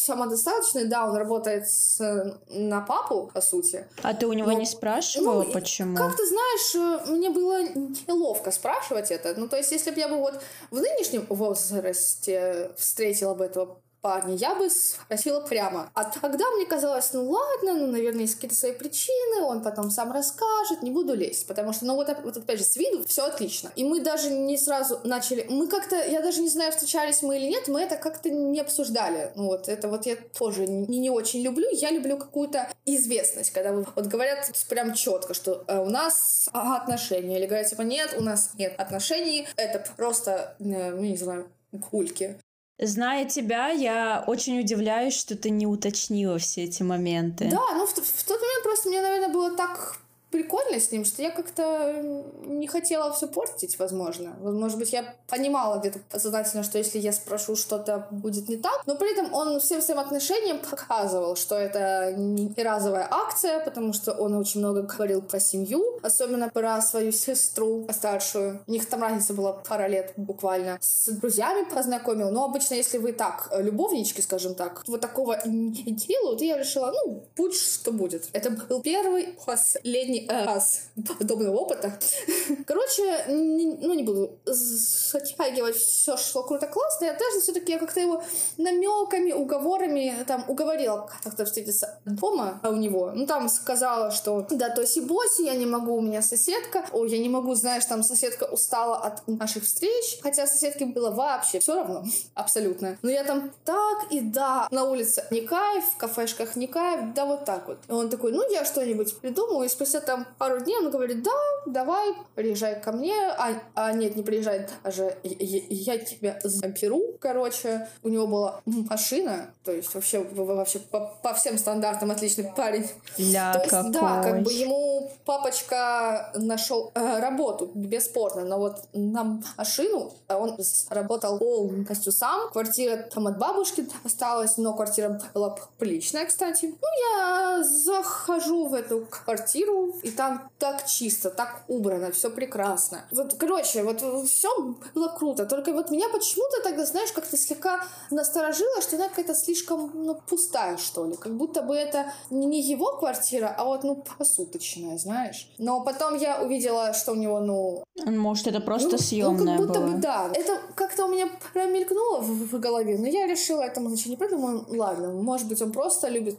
самодостаточный, 0.09 0.84
да, 0.84 1.06
он 1.06 1.16
работает 1.16 1.68
с, 1.68 2.36
на 2.48 2.80
папу, 2.80 3.30
по 3.32 3.40
сути. 3.40 3.86
А 4.02 4.14
ты 4.14 4.26
у 4.26 4.32
него 4.32 4.50
но, 4.50 4.59
не 4.59 4.66
спрашивала, 4.66 5.44
ну, 5.44 5.52
почему? 5.52 5.96
Как 5.96 6.16
ты 6.16 6.26
знаешь, 6.26 6.74
э, 6.74 7.12
мне 7.12 7.30
было 7.30 7.62
неловко 8.09 8.50
спрашивать 8.50 9.11
это. 9.11 9.34
Ну, 9.36 9.48
то 9.48 9.56
есть, 9.56 9.70
если 9.70 9.90
бы 9.90 10.00
я 10.00 10.09
бы 10.09 10.16
вот 10.16 10.40
в 10.70 10.76
нынешнем 10.76 11.26
возрасте 11.28 12.72
встретила 12.76 13.34
бы 13.34 13.44
этого 13.44 13.80
парня, 14.01 14.34
я 14.34 14.55
бы 14.55 14.70
спросила 14.70 15.40
прямо. 15.40 15.90
А 15.94 16.05
тогда 16.05 16.44
мне 16.57 16.66
казалось, 16.66 17.12
ну 17.12 17.28
ладно, 17.28 17.74
ну, 17.74 17.86
наверное, 17.86 18.22
есть 18.22 18.34
какие-то 18.36 18.57
свои 18.57 18.72
причины, 18.72 19.42
он 19.42 19.62
потом 19.62 19.90
сам 19.90 20.12
расскажет, 20.12 20.82
не 20.82 20.90
буду 20.90 21.14
лезть, 21.14 21.46
потому 21.46 21.72
что, 21.72 21.86
ну 21.86 21.94
вот, 21.94 22.09
вот 22.22 22.36
опять 22.36 22.59
же, 22.59 22.64
с 22.64 22.76
виду 22.76 23.05
все 23.07 23.24
отлично. 23.24 23.70
И 23.76 23.84
мы 23.84 24.01
даже 24.01 24.30
не 24.30 24.57
сразу 24.57 25.01
начали, 25.05 25.46
мы 25.49 25.68
как-то, 25.68 25.96
я 25.96 26.22
даже 26.22 26.40
не 26.40 26.49
знаю, 26.49 26.72
встречались 26.72 27.22
мы 27.22 27.38
или 27.38 27.46
нет, 27.46 27.68
мы 27.68 27.80
это 27.80 27.96
как-то 27.96 28.30
не 28.30 28.61
обсуждали. 28.61 29.32
Ну 29.34 29.46
вот, 29.46 29.68
это 29.68 29.88
вот 29.88 30.07
я 30.07 30.16
тоже 30.16 30.66
не, 30.66 30.99
не 30.99 31.11
очень 31.11 31.42
люблю, 31.42 31.68
я 31.72 31.90
люблю 31.90 32.16
какую-то 32.16 32.68
известность, 32.84 33.53
когда 33.53 33.72
вот 33.72 34.07
говорят 34.07 34.51
прям 34.68 34.94
четко, 34.94 35.34
что 35.34 35.64
э, 35.66 35.78
у 35.78 35.86
нас 35.86 36.49
отношения, 36.53 37.38
или 37.38 37.46
говорят, 37.46 37.68
типа, 37.68 37.82
нет, 37.82 38.14
у 38.16 38.22
нас 38.22 38.51
нет 38.55 38.74
отношений, 38.78 39.46
это 39.57 39.84
просто, 39.96 40.57
э, 40.59 40.90
ну, 40.90 41.03
не 41.03 41.16
знаю, 41.16 41.51
кульки. 41.90 42.38
Зная 42.81 43.24
тебя, 43.24 43.70
я 43.70 44.22
очень 44.26 44.61
удивляюсь, 44.61 45.18
что 45.18 45.37
ты 45.37 45.51
не 45.51 45.66
уточнила 45.66 46.39
все 46.39 46.64
эти 46.64 46.83
моменты. 46.85 47.49
Да, 47.51 47.61
ну 47.74 47.87
в, 47.87 47.91
в 47.91 48.24
тот 48.24 48.41
момент 48.41 48.62
просто 48.62 48.89
мне, 48.89 49.03
наверное, 49.03 49.31
было 49.31 49.57
так 49.57 49.99
прикольно 50.31 50.79
с 50.79 50.93
ним, 50.93 51.05
что 51.05 51.22
я 51.22 51.31
как-то 51.31 52.03
не 52.45 52.66
хотела 52.66 53.12
все 53.12 53.29
портить, 53.29 53.79
возможно. 53.79 54.37
Может 54.41 54.79
быть, 54.79 54.93
я 54.93 55.14
понимала 55.26 55.79
где-то 55.79 56.01
подсознательно, 56.11 56.62
что 56.62 56.79
если 56.79 56.99
я 56.99 57.12
спрошу, 57.12 57.57
что-то 57.57 58.07
будет 58.11 58.49
не 58.49 58.57
так, 58.57 58.83
но 58.87 58.97
при 58.97 59.12
этом 59.12 59.33
он 59.33 59.61
всем 59.61 59.81
своим 59.81 60.01
отношениям 60.01 60.59
показывал, 60.59 61.37
что 61.37 61.55
это 61.55 62.12
не 62.16 62.53
разовая 62.62 63.09
акция, 63.11 63.64
потому 63.64 63.93
что 63.93 64.12
он 64.12 64.35
очень 64.35 64.61
много 64.61 64.83
говорил 64.83 65.22
про 65.22 65.41
семью, 65.41 65.99
особенно 66.03 66.49
про 66.49 66.81
свою 66.83 67.12
сестру 67.12 67.87
старшую. 67.93 68.61
У 68.66 68.72
них 68.72 68.87
там 68.87 69.03
разница 69.03 69.35
была 69.35 69.53
пара 69.53 69.89
лет 69.89 70.12
буквально. 70.16 70.79
С 70.81 71.09
друзьями 71.09 71.68
познакомил, 71.72 72.31
но 72.31 72.45
обычно, 72.45 72.74
если 72.74 72.99
вы 72.99 73.12
так, 73.12 73.51
любовнички, 73.59 74.20
скажем 74.20 74.55
так, 74.55 74.85
вот 74.87 75.01
такого 75.01 75.39
не 75.47 75.93
делают, 75.93 76.43
я 76.43 76.59
решила, 76.59 76.93
ну, 76.93 77.24
будь 77.37 77.55
что 77.55 77.93
будет. 77.93 78.29
Это 78.33 78.51
был 78.51 78.83
первый 78.83 79.39
последний 79.47 80.18
раз 80.29 80.83
подобного 81.19 81.57
опыта. 81.57 81.99
Короче, 82.66 83.25
не, 83.29 83.77
ну 83.81 83.95
не 83.95 84.03
буду 84.03 84.39
затягивать 84.45 85.77
все 85.77 86.16
шло 86.16 86.43
круто 86.43 86.66
классно. 86.66 87.07
Я 87.07 87.12
даже 87.12 87.41
все-таки 87.41 87.73
я 87.73 87.79
как-то 87.79 88.01
его 88.01 88.23
намеками, 88.57 89.33
уговорами 89.33 90.14
там 90.27 90.45
уговорила 90.49 91.09
как-то 91.23 91.45
встретиться 91.45 92.01
дома 92.05 92.61
у 92.64 92.77
него. 92.77 93.12
Ну 93.14 93.27
там 93.27 93.49
сказала, 93.49 94.11
что 94.11 94.47
да, 94.51 94.75
тоси-боси, 94.75 95.43
я 95.43 95.55
не 95.55 95.66
могу, 95.66 95.97
у 95.97 96.01
меня 96.01 96.23
соседка. 96.23 96.85
Ой, 96.93 97.11
я 97.11 97.19
не 97.19 97.29
могу, 97.29 97.55
знаешь, 97.55 97.85
там 97.85 98.03
соседка 98.03 98.45
устала 98.45 98.99
от 98.99 99.27
наших 99.27 99.64
встреч. 99.64 100.19
Хотя 100.23 100.47
соседке 100.47 100.87
было 100.87 101.11
вообще 101.11 101.61
все 101.61 101.75
равно, 101.75 102.05
абсолютно. 102.35 102.99
Но 103.03 103.11
я 103.11 103.25
там 103.25 103.53
так 103.64 104.11
и 104.11 104.21
да, 104.21 104.69
на 104.71 104.85
улице 104.85 105.25
не 105.31 105.43
кайф, 105.43 105.85
в 105.85 105.97
кафешках 105.97 106.57
не 106.57 106.66
кайф, 106.66 107.14
да 107.14 107.27
вот 107.27 107.45
так 107.45 107.69
вот. 107.69 107.79
И 107.89 107.93
он 107.93 108.11
такой, 108.11 108.33
ну 108.33 108.51
я 108.51 108.64
что-нибудь 108.64 109.16
придумаю, 109.19 109.66
и 109.66 109.69
спустя 109.69 110.01
там 110.09 110.26
пару 110.38 110.59
дней 110.61 110.78
он 110.78 110.90
говорит, 110.90 111.22
да, 111.22 111.30
давай, 111.66 112.14
приезжай 112.34 112.80
ко 112.80 112.92
мне. 112.92 113.14
А, 113.14 113.61
а 113.74 113.92
нет, 113.92 114.16
не 114.16 114.22
приезжай, 114.22 114.66
даже 114.82 115.14
я, 115.22 115.61
я 115.68 115.98
тебя 115.98 116.38
заберу. 116.42 117.18
Короче, 117.20 117.86
у 118.02 118.09
него 118.09 118.26
была 118.26 118.61
машина, 118.64 119.50
то 119.64 119.70
есть 119.70 119.94
вообще, 119.94 120.20
вообще 120.20 120.78
по, 120.78 121.14
по 121.22 121.34
всем 121.34 121.59
стандартам 121.59 122.11
отличный 122.11 122.50
парень. 122.56 122.86
Ля, 123.18 123.52
то 123.52 123.59
есть, 123.59 123.70
какой. 123.70 123.92
да, 123.92 124.22
как 124.22 124.42
бы 124.44 124.50
ему 124.50 125.12
папочка 125.26 126.32
нашел 126.34 126.90
э, 126.94 127.20
работу, 127.20 127.70
бесспорно, 127.74 128.46
но 128.46 128.59
вот 128.59 128.84
на 128.94 129.42
машину 129.59 130.14
он 130.26 130.56
работал 130.88 131.38
полностью 131.38 132.12
сам. 132.12 132.50
Квартира 132.50 132.96
там 132.96 133.26
от 133.26 133.36
бабушки 133.36 133.86
осталась, 134.04 134.56
но 134.56 134.72
квартира 134.72 135.20
была 135.34 135.54
приличная, 135.76 136.24
кстати. 136.24 136.74
Ну, 136.80 136.88
я 137.12 137.62
захожу 137.62 138.68
в 138.68 138.72
эту 138.72 139.06
квартиру, 139.11 139.97
и 140.03 140.11
там 140.11 140.51
так 140.59 140.86
чисто, 140.86 141.30
так 141.30 141.64
убрано, 141.68 142.11
все 142.12 142.30
прекрасно. 142.30 143.05
Вот, 143.11 143.34
короче, 143.34 143.82
вот 143.82 144.03
все 144.28 144.49
было 144.94 145.09
круто, 145.09 145.46
только 145.46 145.72
вот 145.72 145.90
меня 145.90 146.09
почему-то 146.09 146.62
тогда, 146.62 146.84
знаешь, 146.84 147.12
как-то 147.12 147.36
слегка 147.36 147.84
насторожило, 148.11 148.80
что 148.82 148.96
она 148.96 149.09
какая-то 149.09 149.34
слишком, 149.34 149.90
ну, 149.94 150.20
пустая, 150.28 150.76
что 150.76 151.07
ли, 151.07 151.16
как 151.16 151.36
будто 151.36 151.62
бы 151.62 151.74
это 151.74 152.12
не 152.30 152.61
его 152.62 152.96
квартира, 152.96 153.55
а 153.57 153.64
вот, 153.64 153.84
ну, 153.84 154.05
посуточная, 154.18 154.99
знаешь. 154.99 155.51
Но 155.59 155.82
потом 155.82 156.16
я 156.16 156.42
увидела, 156.42 156.92
что 156.92 157.12
у 157.12 157.16
него, 157.16 157.40
ну... 157.40 157.84
Может, 158.05 158.46
это 158.46 158.61
просто 158.61 158.92
ну, 158.92 158.99
съемная 158.99 159.59
ну, 159.59 159.66
как 159.66 159.66
будто 159.68 159.80
была. 159.80 159.92
бы, 159.92 159.99
да. 159.99 160.30
Это 160.32 160.61
как-то 160.74 161.07
у 161.07 161.09
меня 161.09 161.28
промелькнуло 161.53 162.20
в, 162.20 162.53
в 162.53 162.61
голове, 162.61 162.96
но 162.99 163.07
я 163.07 163.26
решила 163.26 163.62
этому 163.62 163.88
значит 163.88 164.07
не 164.07 164.16
придумаю. 164.16 164.64
Ладно, 164.68 165.09
может 165.11 165.49
быть, 165.49 165.61
он 165.62 165.72
просто 165.72 166.09
любит 166.09 166.38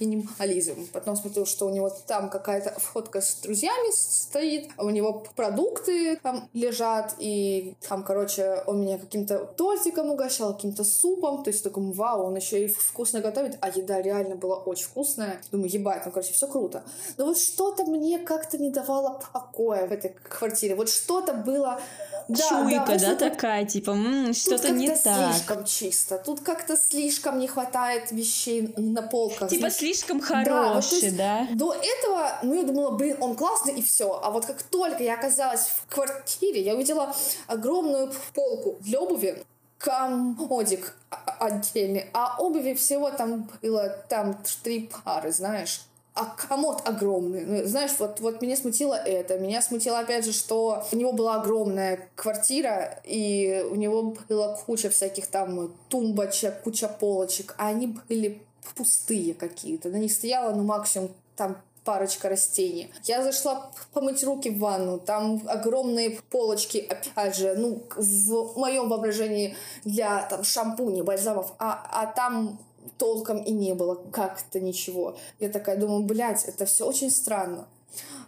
минимализм. 0.00 0.88
Потом 0.92 1.16
смотрю, 1.16 1.46
что 1.46 1.66
у 1.66 1.70
него 1.70 1.90
там 2.06 2.28
какая-то 2.28 2.74
фотка 2.80 3.20
с 3.20 3.34
друзьями 3.36 3.92
стоит, 3.92 4.70
а 4.76 4.84
у 4.84 4.90
него 4.90 5.24
продукты 5.36 6.16
там 6.22 6.48
лежат, 6.52 7.14
и 7.18 7.74
там, 7.88 8.02
короче, 8.02 8.62
он 8.66 8.80
меня 8.82 8.98
каким-то 8.98 9.38
тортиком 9.56 10.10
угощал, 10.10 10.54
каким-то 10.54 10.84
супом, 10.84 11.42
то 11.42 11.50
есть 11.50 11.62
такому, 11.62 11.92
вау, 11.92 12.24
он 12.24 12.36
еще 12.36 12.64
и 12.64 12.68
вкусно 12.68 13.20
готовит, 13.20 13.58
а 13.60 13.68
еда 13.68 14.00
реально 14.00 14.36
была 14.36 14.56
очень 14.56 14.86
вкусная. 14.86 15.40
Думаю, 15.52 15.70
ебать, 15.70 16.02
ну, 16.06 16.12
короче, 16.12 16.32
все 16.32 16.46
круто. 16.46 16.82
Но 17.16 17.26
вот 17.26 17.38
что-то 17.38 17.84
мне 17.84 18.18
как-то 18.18 18.58
не 18.58 18.70
давало 18.70 19.20
покоя 19.32 19.86
в 19.86 19.92
этой 19.92 20.10
квартире. 20.10 20.74
Вот 20.74 20.88
что-то 20.88 21.34
было... 21.34 21.80
Да, 22.28 22.48
Чуйка, 22.48 22.98
да, 22.98 22.98
да 22.98 23.16
такая, 23.16 23.64
типа, 23.64 23.96
что-то 24.32 24.70
не 24.70 24.88
так. 24.96 25.34
слишком 25.34 25.64
чисто, 25.64 26.18
тут 26.18 26.40
как-то 26.40 26.76
слишком 26.76 27.38
не 27.38 27.48
хватает 27.48 28.10
вещей 28.12 28.72
на 28.76 29.02
полках. 29.02 29.50
Типа 29.50 29.70
слишком 29.70 30.20
хороший, 30.20 31.10
да? 31.10 31.40
Вот, 31.40 31.48
да? 31.48 31.54
До 31.54 31.72
этого, 31.72 32.38
ну, 32.42 32.54
я 32.54 32.62
думала, 32.62 32.90
блин, 32.90 33.16
он 33.20 33.34
классный 33.34 33.74
и 33.74 33.82
все. 33.82 34.20
А 34.22 34.30
вот 34.30 34.46
как 34.46 34.62
только 34.62 35.02
я 35.02 35.14
оказалась 35.14 35.66
в 35.66 35.92
квартире, 35.92 36.62
я 36.62 36.74
увидела 36.74 37.14
огромную 37.46 38.12
полку 38.34 38.76
для 38.80 39.00
обуви, 39.00 39.42
комодик 39.78 40.96
отдельный, 41.38 42.10
а 42.12 42.36
обуви 42.38 42.74
всего 42.74 43.10
там 43.10 43.48
было 43.62 43.88
там 44.08 44.36
три 44.62 44.90
пары, 45.04 45.32
знаешь 45.32 45.80
а 46.14 46.24
комод 46.24 46.82
огромный. 46.86 47.44
Ну, 47.44 47.64
знаешь, 47.66 47.92
вот, 47.98 48.20
вот 48.20 48.42
меня 48.42 48.56
смутило 48.56 48.94
это. 48.94 49.38
Меня 49.38 49.62
смутило, 49.62 50.00
опять 50.00 50.24
же, 50.24 50.32
что 50.32 50.84
у 50.92 50.96
него 50.96 51.12
была 51.12 51.36
огромная 51.36 52.08
квартира, 52.16 53.00
и 53.04 53.64
у 53.70 53.76
него 53.76 54.16
была 54.28 54.56
куча 54.56 54.90
всяких 54.90 55.28
там 55.28 55.72
тумбочек, 55.88 56.62
куча 56.62 56.88
полочек, 56.88 57.54
а 57.58 57.68
они 57.68 57.96
были 58.08 58.42
пустые 58.74 59.34
какие-то. 59.34 59.88
На 59.88 59.96
них 59.96 60.12
стояло, 60.12 60.54
ну, 60.54 60.64
максимум 60.64 61.10
там 61.36 61.56
парочка 61.84 62.28
растений. 62.28 62.92
Я 63.04 63.22
зашла 63.22 63.70
помыть 63.92 64.22
руки 64.22 64.50
в 64.50 64.58
ванну, 64.58 64.98
там 64.98 65.42
огромные 65.46 66.18
полочки, 66.30 66.78
опять 66.78 67.36
же, 67.36 67.54
ну, 67.56 67.82
в 67.96 68.58
моем 68.58 68.88
воображении 68.88 69.56
для 69.84 70.22
там 70.22 70.44
шампуней, 70.44 71.02
бальзамов, 71.02 71.52
а, 71.58 71.82
а 71.90 72.06
там 72.06 72.58
толком 72.98 73.42
и 73.42 73.52
не 73.52 73.74
было 73.74 73.94
как-то 74.12 74.60
ничего. 74.60 75.16
Я 75.38 75.48
такая 75.48 75.76
думаю, 75.76 76.02
блядь, 76.02 76.44
это 76.44 76.64
все 76.66 76.86
очень 76.86 77.10
странно. 77.10 77.68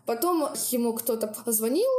Потом 0.06 0.48
ему 0.70 0.92
кто-то 0.94 1.28
позвонил, 1.28 1.90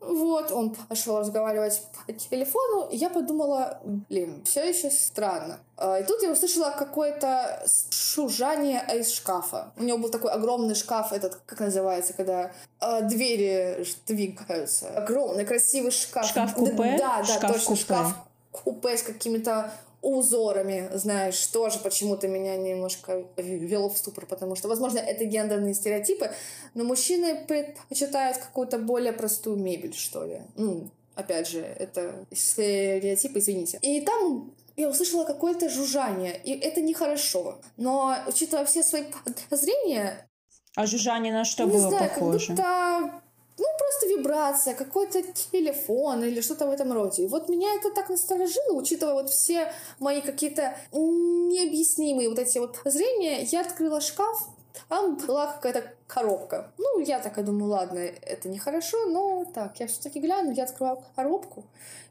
вот, 0.00 0.52
он 0.52 0.76
пошел 0.88 1.18
разговаривать 1.18 1.82
по 2.06 2.12
телефону, 2.12 2.88
и 2.88 2.96
я 2.96 3.10
подумала, 3.10 3.80
блин, 3.84 4.44
все 4.44 4.68
еще 4.68 4.90
странно. 4.90 5.58
А, 5.76 5.98
и 5.98 6.04
тут 6.04 6.22
я 6.22 6.30
услышала 6.30 6.70
какое-то 6.70 7.64
шужание 7.90 8.82
из 8.94 9.10
шкафа. 9.10 9.72
У 9.76 9.82
него 9.82 9.98
был 9.98 10.08
такой 10.08 10.30
огромный 10.30 10.76
шкаф, 10.76 11.12
этот, 11.12 11.40
как 11.46 11.58
называется, 11.58 12.12
когда 12.12 12.52
э, 12.80 13.02
двери 13.02 13.84
двигаются. 14.06 14.88
Огромный, 14.90 15.44
красивый 15.44 15.90
шкаф. 15.90 16.26
Шкаф-купе? 16.26 16.96
Да, 16.98 17.18
да, 17.18 17.24
шкаф 17.24 17.52
точно, 17.52 17.76
шкаф-купе 17.76 18.96
с 18.96 19.02
какими-то 19.02 19.72
узорами, 20.02 20.88
знаешь, 20.94 21.46
тоже 21.46 21.78
почему-то 21.80 22.28
меня 22.28 22.56
немножко 22.56 23.24
вело 23.36 23.88
в 23.88 23.98
ступор, 23.98 24.26
потому 24.26 24.56
что, 24.56 24.68
возможно, 24.68 24.98
это 24.98 25.24
гендерные 25.24 25.74
стереотипы, 25.74 26.30
но 26.74 26.84
мужчины 26.84 27.44
предпочитают 27.46 28.38
какую-то 28.38 28.78
более 28.78 29.12
простую 29.12 29.56
мебель, 29.56 29.94
что 29.94 30.24
ли. 30.24 30.40
Ну, 30.56 30.88
опять 31.14 31.48
же, 31.48 31.60
это 31.60 32.26
стереотипы, 32.32 33.40
извините. 33.40 33.78
И 33.82 34.00
там 34.02 34.52
я 34.76 34.88
услышала 34.88 35.24
какое-то 35.24 35.68
жужжание, 35.68 36.40
и 36.44 36.52
это 36.56 36.80
нехорошо. 36.80 37.58
Но, 37.76 38.14
учитывая 38.28 38.64
все 38.64 38.82
свои 38.82 39.04
подозрения... 39.24 40.28
А 40.76 40.86
жужжание 40.86 41.32
на 41.32 41.44
что 41.44 41.64
не 41.64 41.72
было 41.72 41.88
знаю, 41.88 42.08
похоже? 42.08 42.54
Как 42.54 42.56
будто 42.56 43.22
ну, 43.58 43.66
просто 43.78 44.06
вибрация, 44.06 44.74
какой-то 44.74 45.22
телефон 45.22 46.24
или 46.24 46.40
что-то 46.40 46.66
в 46.66 46.70
этом 46.70 46.92
роде. 46.92 47.24
И 47.24 47.28
вот 47.28 47.48
меня 47.48 47.74
это 47.74 47.90
так 47.90 48.08
насторожило, 48.08 48.72
учитывая 48.72 49.14
вот 49.14 49.30
все 49.30 49.72
мои 49.98 50.20
какие-то 50.20 50.76
необъяснимые 50.92 52.28
вот 52.28 52.38
эти 52.38 52.58
вот 52.58 52.78
зрения. 52.84 53.42
Я 53.42 53.62
открыла 53.62 54.00
шкаф, 54.00 54.48
там 54.88 55.16
была 55.16 55.52
какая-то 55.52 55.92
коробка. 56.06 56.70
Ну, 56.78 57.00
я 57.00 57.18
такая 57.20 57.44
думаю, 57.44 57.70
ладно, 57.70 57.98
это 57.98 58.48
нехорошо, 58.48 59.06
но 59.06 59.44
так, 59.44 59.78
я 59.80 59.86
все-таки 59.86 60.20
гляну, 60.20 60.52
я 60.52 60.64
открываю 60.64 61.02
коробку. 61.16 61.64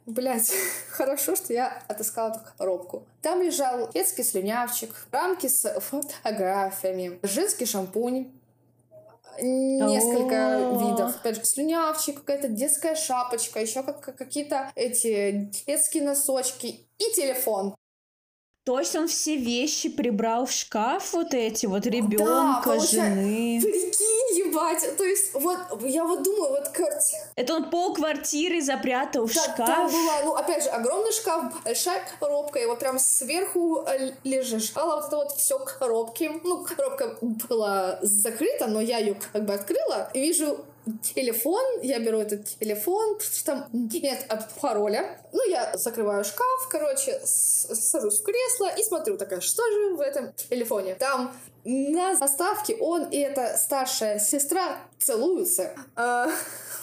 Блять, 0.05 0.51
хорошо, 0.91 1.35
что 1.35 1.53
я 1.53 1.81
отыскала 1.87 2.29
эту 2.29 2.39
коробку. 2.57 3.03
Там 3.21 3.41
лежал 3.41 3.89
детский 3.93 4.23
слюнявчик, 4.23 4.93
рамки 5.11 5.47
с 5.47 5.79
фотографиями, 5.79 7.19
женский 7.23 7.65
шампунь, 7.65 8.31
несколько 9.39 10.71
видов. 10.79 11.15
Опять 11.15 11.35
же, 11.37 11.45
слюнявчик, 11.45 12.15
какая-то 12.15 12.47
детская 12.47 12.95
шапочка, 12.95 13.61
еще 13.61 13.83
как 13.83 14.01
какие-то 14.01 14.71
эти 14.75 15.51
детские 15.65 16.03
носочки 16.03 16.87
и 16.97 17.13
телефон. 17.15 17.75
То 18.67 18.79
есть 18.79 18.97
он 18.97 19.07
все 19.07 19.37
вещи 19.37 19.87
прибрал 19.87 20.45
в 20.45 20.51
шкаф, 20.51 21.13
вот 21.13 21.33
эти 21.33 21.65
вот 21.65 21.85
ребенка, 21.85 22.75
да, 22.75 22.79
жены. 22.79 23.61
Прикинь, 23.61 24.16
ебать. 24.57 24.97
То 24.97 25.03
есть, 25.03 25.33
вот 25.33 25.57
я 25.81 26.03
вот 26.03 26.23
думаю, 26.23 26.51
вот 26.51 26.69
квартира. 26.69 27.21
Это 27.35 27.55
он 27.55 27.69
пол 27.69 27.93
квартиры 27.93 28.61
запрятал 28.61 29.25
в 29.25 29.33
да, 29.33 29.43
шкаф. 29.43 29.67
Там 29.67 29.91
была, 29.91 30.21
ну, 30.23 30.35
опять 30.35 30.63
же, 30.63 30.69
огромный 30.69 31.11
шкаф, 31.11 31.63
большая 31.63 32.01
коробка, 32.19 32.59
и 32.59 32.65
вот 32.65 32.79
прям 32.79 32.99
сверху 32.99 33.83
э, 33.87 34.11
лежала 34.23 34.95
вот 34.97 35.07
это 35.07 35.15
вот 35.17 35.31
все 35.33 35.59
коробки. 35.59 36.31
Ну, 36.43 36.63
коробка 36.63 37.17
была 37.49 37.99
закрыта, 38.01 38.67
но 38.67 38.81
я 38.81 38.97
ее 38.97 39.17
как 39.31 39.45
бы 39.45 39.53
открыла 39.53 40.09
и 40.13 40.19
вижу 40.19 40.65
телефон, 41.01 41.63
я 41.81 41.99
беру 41.99 42.19
этот 42.19 42.45
телефон, 42.45 43.17
там 43.45 43.67
нет 43.71 44.25
пароля. 44.61 45.21
Ну, 45.31 45.47
я 45.49 45.77
закрываю 45.77 46.23
шкаф, 46.23 46.67
короче, 46.69 47.19
сажусь 47.23 48.19
в 48.19 48.23
кресло 48.23 48.69
и 48.77 48.83
смотрю 48.83 49.17
такая, 49.17 49.41
что 49.41 49.63
же 49.71 49.95
в 49.95 50.01
этом 50.01 50.33
телефоне? 50.33 50.95
Там 50.95 51.33
на 51.63 52.15
заставке 52.15 52.75
он 52.75 53.09
и 53.09 53.17
эта 53.17 53.57
старшая 53.57 54.19
сестра 54.19 54.77
целуются. 54.99 55.75
А, 55.95 56.29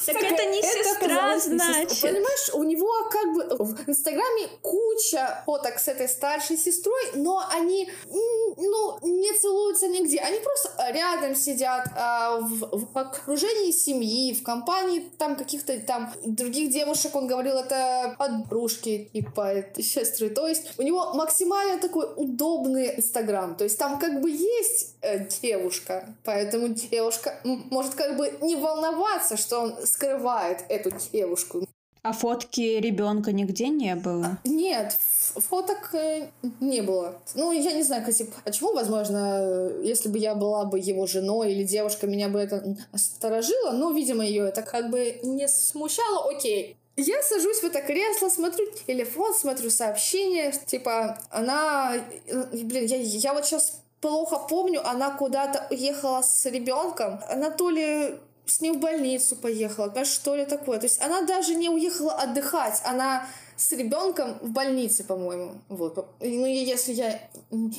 так 0.07 0.23
это 0.23 0.45
не 0.47 0.63
сестра, 0.63 1.39
значит. 1.39 2.01
Понимаешь, 2.01 2.51
у 2.53 2.63
него 2.63 2.91
как 3.11 3.35
бы 3.35 3.65
в 3.65 3.89
Инстаграме 3.89 4.49
куча 4.63 5.43
фоток 5.47 5.79
с 5.79 5.89
этой 5.89 6.09
старшей 6.09 6.57
сестрой, 6.57 7.03
но 7.15 7.43
они, 7.51 7.91
ну, 8.07 8.99
не 9.03 9.33
целуются 9.39 9.89
нигде. 9.89 10.19
Они 10.19 10.39
просто 10.41 10.71
рядом 10.93 11.35
сидят 11.35 11.89
а, 11.97 12.39
в, 12.39 12.93
в 12.93 12.99
окружении 12.99 13.71
семьи, 13.73 14.35
в 14.35 14.43
компании 14.43 15.11
там 15.19 15.37
каких-то 15.37 15.79
там 15.81 16.13
других 16.25 16.71
девушек. 16.71 17.15
Он 17.15 17.27
говорил, 17.27 17.57
это 17.57 18.15
подружки, 18.19 19.11
типа 19.13 19.65
сестры. 19.79 20.31
То 20.31 20.47
есть 20.47 20.79
у 20.79 20.83
него 20.83 21.15
максимально 21.15 21.81
такой 21.81 22.07
удобный 22.17 22.97
Инстаграм. 22.97 23.55
То 23.55 23.65
есть 23.65 23.79
там 23.79 23.99
как 23.99 24.21
бы 24.21 24.31
есть 24.31 24.97
э, 25.03 25.27
девушка, 25.43 26.15
поэтому 26.25 26.69
девушка 26.69 27.39
может 27.45 27.95
как 27.95 28.17
бы 28.17 28.33
не 28.43 28.57
волноваться, 28.57 29.37
что 29.37 29.61
он 29.61 29.87
скрывает 29.95 30.65
эту 30.69 30.91
девушку. 31.13 31.67
А 32.03 32.13
фотки 32.13 32.61
ребенка 32.61 33.33
нигде 33.33 33.69
не 33.69 33.95
было? 33.95 34.39
Нет, 34.45 34.95
фоток 35.37 35.95
э, 35.95 36.29
не 36.61 36.83
было. 36.83 37.15
Ну, 37.35 37.51
я 37.53 37.73
не 37.73 37.83
знаю, 37.83 38.03
кстати, 38.03 38.31
почему, 38.45 38.75
возможно, 38.75 39.71
если 39.83 40.11
бы 40.11 40.19
я 40.19 40.35
была 40.35 40.67
бы 40.67 40.79
его 40.79 41.07
женой 41.07 41.53
или 41.53 41.65
девушка, 41.65 42.07
меня 42.07 42.29
бы 42.29 42.41
это 42.41 42.77
сторожило, 42.95 43.71
но, 43.71 43.91
видимо, 43.91 44.23
ее 44.23 44.47
это 44.47 44.61
как 44.61 44.91
бы 44.91 45.19
не 45.23 45.49
смущало, 45.49 46.31
окей. 46.31 46.77
Я 46.97 47.23
сажусь 47.23 47.61
в 47.61 47.65
это 47.65 47.81
кресло, 47.81 48.29
смотрю 48.29 48.67
телефон, 48.87 49.35
смотрю 49.35 49.71
сообщения, 49.71 50.53
типа, 50.67 51.19
она, 51.31 51.95
э, 52.27 52.45
блин, 52.53 52.85
я, 52.85 52.99
я 52.99 53.33
вот 53.33 53.47
сейчас 53.47 53.81
плохо 54.03 54.41
помню, 54.47 54.87
она 54.87 55.11
куда-то 55.13 55.67
уехала 55.71 56.21
с 56.21 56.45
ребенком, 56.45 57.21
она 57.31 57.51
то 57.51 57.71
ли 57.71 58.19
с 58.47 58.61
ним 58.61 58.75
в 58.75 58.81
больницу 58.81 59.37
поехала, 59.37 59.87
понимаешь, 59.87 60.09
что 60.09 60.35
ли 60.35 60.45
такое. 60.45 60.79
То 60.79 60.87
есть 60.87 61.01
она 61.01 61.23
даже 61.23 61.55
не 61.55 61.69
уехала 61.69 62.13
отдыхать, 62.13 62.81
она 62.85 63.27
с 63.57 63.73
ребенком 63.73 64.39
в 64.41 64.51
больнице, 64.51 65.05
по-моему. 65.05 65.61
Вот. 65.69 65.97
Ну, 66.21 66.47
если 66.47 66.93
я 66.93 67.21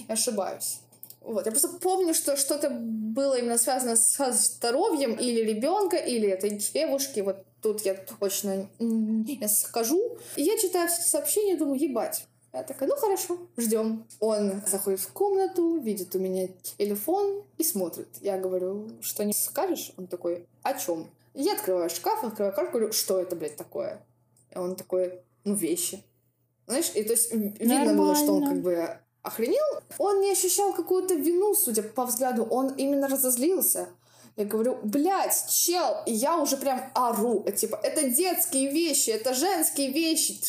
ошибаюсь. 0.07 0.79
Вот. 1.21 1.45
Я 1.45 1.51
просто 1.51 1.69
помню, 1.69 2.13
что 2.13 2.37
что-то 2.37 2.69
было 2.69 3.35
именно 3.37 3.57
связано 3.57 3.95
со 3.95 4.31
здоровьем 4.31 5.15
или 5.15 5.41
ребенка, 5.41 5.97
или 5.97 6.29
этой 6.29 6.51
девушки. 6.51 7.19
Вот 7.21 7.37
тут 7.61 7.81
я 7.81 7.95
точно 7.95 8.67
не 8.79 9.47
скажу. 9.47 10.17
И 10.35 10.43
я 10.43 10.57
читаю 10.57 10.87
все 10.87 11.01
сообщения, 11.01 11.57
думаю, 11.57 11.79
ебать. 11.79 12.25
Я 12.55 12.63
такая, 12.63 12.87
ну 12.87 12.95
хорошо, 12.95 13.37
ждем. 13.57 14.07
Он 14.21 14.61
заходит 14.65 15.01
в 15.01 15.11
комнату, 15.11 15.77
видит 15.77 16.15
у 16.15 16.19
меня 16.19 16.47
телефон 16.77 17.43
и 17.57 17.65
смотрит. 17.65 18.07
Я 18.21 18.37
говорю, 18.37 18.87
что 19.01 19.25
не 19.25 19.33
скажешь? 19.33 19.91
Он 19.97 20.07
такой, 20.07 20.47
о 20.63 20.73
чем? 20.73 21.11
Я 21.33 21.55
открываю 21.55 21.89
шкаф, 21.89 22.23
открываю 22.23 22.55
карту, 22.55 22.71
говорю, 22.71 22.93
что 22.93 23.19
это, 23.19 23.35
блядь, 23.35 23.57
такое? 23.57 24.01
И 24.51 24.57
он 24.57 24.77
такой, 24.77 25.19
ну, 25.43 25.53
вещи. 25.53 26.01
Знаешь, 26.65 26.91
и 26.95 27.03
то 27.03 27.11
есть 27.11 27.33
видно 27.33 27.75
Нормально. 27.75 28.01
было, 28.01 28.15
что 28.15 28.33
он 28.33 28.47
как 28.47 28.61
бы 28.61 28.99
охренел. 29.21 29.81
Он 29.97 30.21
не 30.21 30.31
ощущал 30.31 30.73
какую-то 30.73 31.13
вину, 31.13 31.55
судя 31.55 31.83
по 31.83 32.05
взгляду. 32.05 32.45
Он 32.45 32.69
именно 32.75 33.09
разозлился. 33.09 33.89
Я 34.37 34.45
говорю, 34.45 34.79
блядь, 34.81 35.45
чел, 35.49 35.97
я 36.05 36.37
уже 36.37 36.55
прям 36.55 36.89
ору. 36.93 37.45
Типа, 37.53 37.77
это 37.83 38.09
детские 38.09 38.71
вещи, 38.71 39.09
это 39.09 39.33
женские 39.33 39.91
вещи 39.91 40.39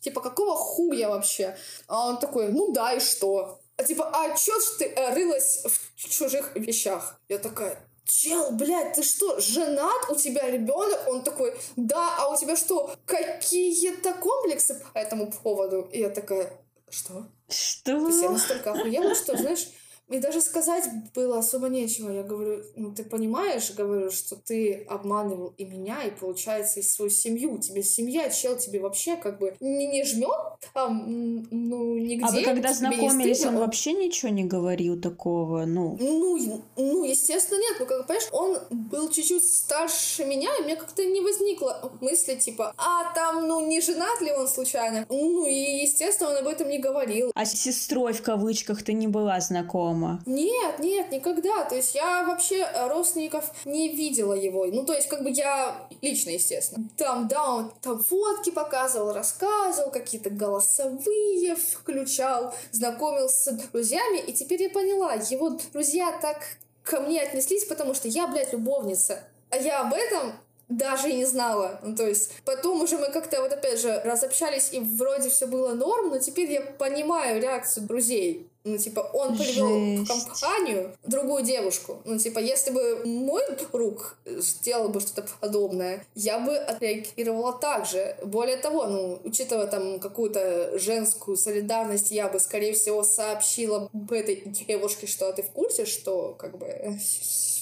Типа, 0.00 0.20
какого 0.20 0.56
хуя 0.56 1.08
вообще? 1.08 1.56
А 1.86 2.08
он 2.08 2.18
такой, 2.18 2.48
ну 2.48 2.72
да, 2.72 2.94
и 2.94 3.00
что? 3.00 3.60
А 3.76 3.84
типа, 3.84 4.10
а 4.12 4.36
чё 4.36 4.58
ж 4.60 4.64
ты 4.78 4.84
э, 4.86 5.14
рылась 5.14 5.64
в 5.96 6.08
чужих 6.08 6.54
вещах? 6.54 7.20
Я 7.28 7.38
такая, 7.38 7.78
чел, 8.04 8.50
блядь, 8.52 8.94
ты 8.94 9.02
что, 9.02 9.40
женат, 9.40 10.10
у 10.10 10.16
тебя 10.16 10.50
ребенок? 10.50 11.06
Он 11.06 11.22
такой, 11.22 11.54
да, 11.76 12.16
а 12.18 12.28
у 12.30 12.36
тебя 12.36 12.56
что, 12.56 12.94
какие-то 13.06 14.14
комплексы 14.14 14.82
по 14.92 14.98
этому 14.98 15.30
поводу? 15.30 15.88
И 15.92 16.00
я 16.00 16.10
такая, 16.10 16.50
что? 16.88 17.26
Что? 17.48 18.00
То 18.00 18.08
есть 18.08 18.22
я 18.22 18.30
настолько 18.30 18.72
охуела, 18.72 19.14
что, 19.14 19.36
знаешь, 19.36 19.68
и 20.10 20.18
даже 20.18 20.40
сказать 20.40 20.84
было 21.14 21.38
особо 21.38 21.68
нечего. 21.68 22.10
Я 22.10 22.22
говорю, 22.22 22.62
ну 22.76 22.92
ты 22.92 23.04
понимаешь, 23.04 23.72
говорю, 23.74 24.10
что 24.10 24.36
ты 24.36 24.84
обманывал 24.88 25.54
и 25.56 25.64
меня, 25.64 26.02
и 26.02 26.10
получается 26.10 26.80
и 26.80 26.82
свою 26.82 27.10
семью. 27.10 27.58
Тебе 27.58 27.82
семья, 27.82 28.28
чел 28.30 28.56
тебе 28.56 28.80
вообще 28.80 29.16
как 29.16 29.38
бы 29.38 29.54
не, 29.60 29.86
не 29.86 30.04
жмет 30.04 30.30
там, 30.74 31.46
ну, 31.50 31.96
нигде. 31.96 32.24
А 32.24 32.30
вы 32.30 32.42
когда 32.42 32.72
знакомились, 32.72 33.44
он 33.44 33.58
вообще 33.58 33.92
ничего 33.92 34.30
не 34.30 34.44
говорил 34.44 35.00
такого, 35.00 35.64
ну? 35.64 35.96
Ну, 36.00 36.62
ну, 36.76 37.04
естественно, 37.04 37.58
нет. 37.58 37.76
Ну, 37.78 37.86
как 37.86 38.06
понимаешь, 38.06 38.28
он 38.32 38.58
был 38.70 39.10
чуть-чуть 39.10 39.44
старше 39.44 40.24
меня, 40.24 40.50
и 40.58 40.62
мне 40.62 40.76
как-то 40.76 41.04
не 41.04 41.20
возникло 41.20 41.92
мысли, 42.00 42.34
типа, 42.34 42.74
а 42.76 43.14
там, 43.14 43.46
ну, 43.46 43.66
не 43.66 43.80
женат 43.80 44.20
ли 44.20 44.32
он 44.32 44.48
случайно? 44.48 45.06
Ну, 45.08 45.46
и, 45.46 45.82
естественно, 45.82 46.30
он 46.30 46.36
об 46.36 46.48
этом 46.48 46.68
не 46.68 46.78
говорил. 46.78 47.30
А 47.34 47.44
с 47.44 47.52
сестрой, 47.52 48.12
в 48.12 48.22
кавычках, 48.22 48.82
ты 48.82 48.92
не 48.92 49.08
была 49.08 49.40
знакома? 49.40 49.99
Дома? 50.00 50.22
Нет, 50.26 50.78
нет, 50.78 51.10
никогда. 51.12 51.64
То 51.64 51.76
есть 51.76 51.94
я 51.94 52.24
вообще 52.24 52.66
родственников 52.88 53.50
не 53.64 53.88
видела 53.94 54.32
его. 54.32 54.66
Ну, 54.66 54.84
то 54.84 54.94
есть 54.94 55.08
как 55.08 55.22
бы 55.22 55.30
я 55.30 55.88
лично, 56.00 56.30
естественно. 56.30 56.88
Там, 56.96 57.28
да, 57.28 57.54
он 57.54 57.72
там 57.82 58.02
фотки 58.02 58.50
показывал, 58.50 59.12
рассказывал, 59.12 59.90
какие-то 59.90 60.30
голосовые 60.30 61.54
включал, 61.56 62.54
знакомился 62.72 63.52
с 63.52 63.70
друзьями. 63.70 64.18
И 64.26 64.32
теперь 64.32 64.62
я 64.62 64.70
поняла, 64.70 65.14
его 65.14 65.58
друзья 65.72 66.18
так 66.20 66.38
ко 66.82 67.00
мне 67.00 67.22
отнеслись, 67.22 67.64
потому 67.64 67.94
что 67.94 68.08
я, 68.08 68.26
блядь, 68.26 68.52
любовница. 68.52 69.24
А 69.50 69.56
я 69.56 69.80
об 69.80 69.92
этом 69.92 70.32
даже 70.68 71.10
и 71.10 71.16
не 71.16 71.24
знала. 71.24 71.80
Ну, 71.82 71.94
то 71.96 72.06
есть 72.06 72.32
потом 72.44 72.80
уже 72.82 72.96
мы 72.96 73.10
как-то 73.10 73.42
вот 73.42 73.52
опять 73.52 73.80
же 73.80 74.00
разобщались, 74.04 74.72
и 74.72 74.78
вроде 74.78 75.28
все 75.28 75.46
было 75.46 75.74
норм, 75.74 76.10
но 76.10 76.18
теперь 76.18 76.50
я 76.50 76.60
понимаю 76.60 77.42
реакцию 77.42 77.86
друзей. 77.86 78.49
Ну, 78.64 78.76
типа, 78.76 79.00
он 79.14 79.38
привел 79.38 80.04
в 80.04 80.06
компанию 80.06 80.94
другую 81.04 81.44
девушку. 81.44 82.02
Ну, 82.04 82.18
типа, 82.18 82.38
если 82.38 82.70
бы 82.70 83.06
мой 83.06 83.42
друг 83.72 84.16
сделал 84.26 84.90
бы 84.90 85.00
что-то 85.00 85.26
подобное, 85.40 86.04
я 86.14 86.38
бы 86.38 86.56
отреагировала 86.56 87.54
так 87.54 87.86
же. 87.86 88.16
Более 88.22 88.58
того, 88.58 88.86
ну, 88.86 89.20
учитывая 89.24 89.66
там 89.66 89.98
какую-то 89.98 90.78
женскую 90.78 91.38
солидарность, 91.38 92.10
я 92.10 92.28
бы, 92.28 92.38
скорее 92.38 92.74
всего, 92.74 93.02
сообщила 93.02 93.88
бы 93.92 94.16
этой 94.16 94.42
девушке, 94.44 95.06
что 95.06 95.32
ты 95.32 95.42
в 95.42 95.50
курсе, 95.50 95.86
что, 95.86 96.34
как 96.38 96.58
бы, 96.58 96.98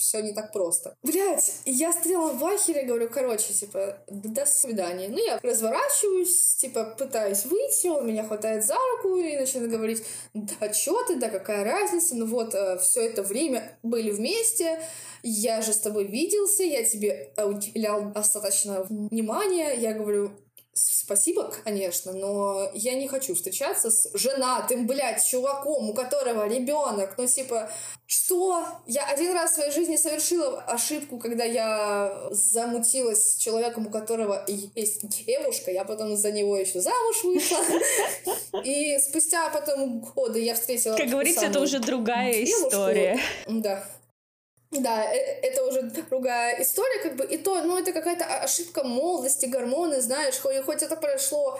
все 0.08 0.20
не 0.22 0.32
так 0.32 0.52
просто. 0.52 0.96
Блять, 1.02 1.52
я 1.66 1.92
стояла 1.92 2.32
в 2.32 2.44
ахере, 2.44 2.84
говорю, 2.84 3.10
короче, 3.10 3.52
типа, 3.52 3.98
до 4.08 4.46
свидания. 4.46 5.08
Ну, 5.08 5.18
я 5.18 5.38
разворачиваюсь, 5.42 6.56
типа, 6.56 6.96
пытаюсь 6.98 7.44
выйти, 7.44 7.88
он 7.88 8.06
меня 8.06 8.24
хватает 8.24 8.64
за 8.64 8.74
руку 8.74 9.16
и 9.16 9.36
начинает 9.36 9.70
говорить, 9.70 10.02
да 10.34 10.68
чё 10.70 11.04
ты, 11.04 11.16
да 11.16 11.28
какая 11.28 11.64
разница, 11.64 12.14
ну 12.16 12.26
вот, 12.26 12.54
э, 12.54 12.78
все 12.78 13.02
это 13.02 13.22
время 13.22 13.78
были 13.82 14.10
вместе, 14.10 14.82
я 15.22 15.60
же 15.60 15.72
с 15.72 15.80
тобой 15.80 16.06
виделся, 16.06 16.62
я 16.62 16.84
тебе 16.84 17.32
уделял 17.36 18.10
достаточно 18.12 18.84
внимания, 18.84 19.74
я 19.74 19.92
говорю, 19.92 20.30
Спасибо, 20.78 21.52
конечно, 21.64 22.12
но 22.12 22.70
я 22.74 22.94
не 22.94 23.08
хочу 23.08 23.34
встречаться 23.34 23.90
с 23.90 24.10
женатым, 24.14 24.86
блядь, 24.86 25.24
чуваком, 25.24 25.90
у 25.90 25.94
которого 25.94 26.46
ребенок. 26.46 27.14
Ну, 27.16 27.26
типа, 27.26 27.70
что? 28.06 28.64
Я 28.86 29.06
один 29.06 29.32
раз 29.32 29.52
в 29.52 29.54
своей 29.54 29.72
жизни 29.72 29.96
совершила 29.96 30.60
ошибку, 30.62 31.18
когда 31.18 31.44
я 31.44 32.28
замутилась 32.30 33.32
с 33.32 33.36
человеком, 33.36 33.86
у 33.86 33.90
которого 33.90 34.44
есть 34.46 35.08
девушка, 35.26 35.70
я 35.70 35.84
потом 35.84 36.16
за 36.16 36.30
него 36.32 36.56
еще 36.56 36.80
замуж 36.80 37.24
вышла. 37.24 37.58
И 38.64 38.98
спустя 38.98 39.50
потом 39.50 40.00
годы 40.00 40.40
я 40.40 40.54
встретила... 40.54 40.96
Как 40.96 41.08
говорится, 41.08 41.46
это 41.46 41.60
уже 41.60 41.80
другая 41.80 42.44
история. 42.44 43.18
Да. 43.46 43.84
Да, 44.70 45.04
э, 45.04 45.16
это 45.42 45.64
уже 45.64 45.82
другая 45.82 46.60
история, 46.62 47.02
как 47.02 47.16
бы, 47.16 47.24
и 47.24 47.38
то, 47.38 47.62
ну, 47.62 47.78
это 47.78 47.92
какая-то 47.92 48.24
ошибка 48.24 48.84
молодости, 48.84 49.46
гормоны, 49.46 50.00
знаешь, 50.00 50.38
хоть, 50.38 50.62
хоть 50.64 50.82
это 50.82 50.96
прошло 50.96 51.58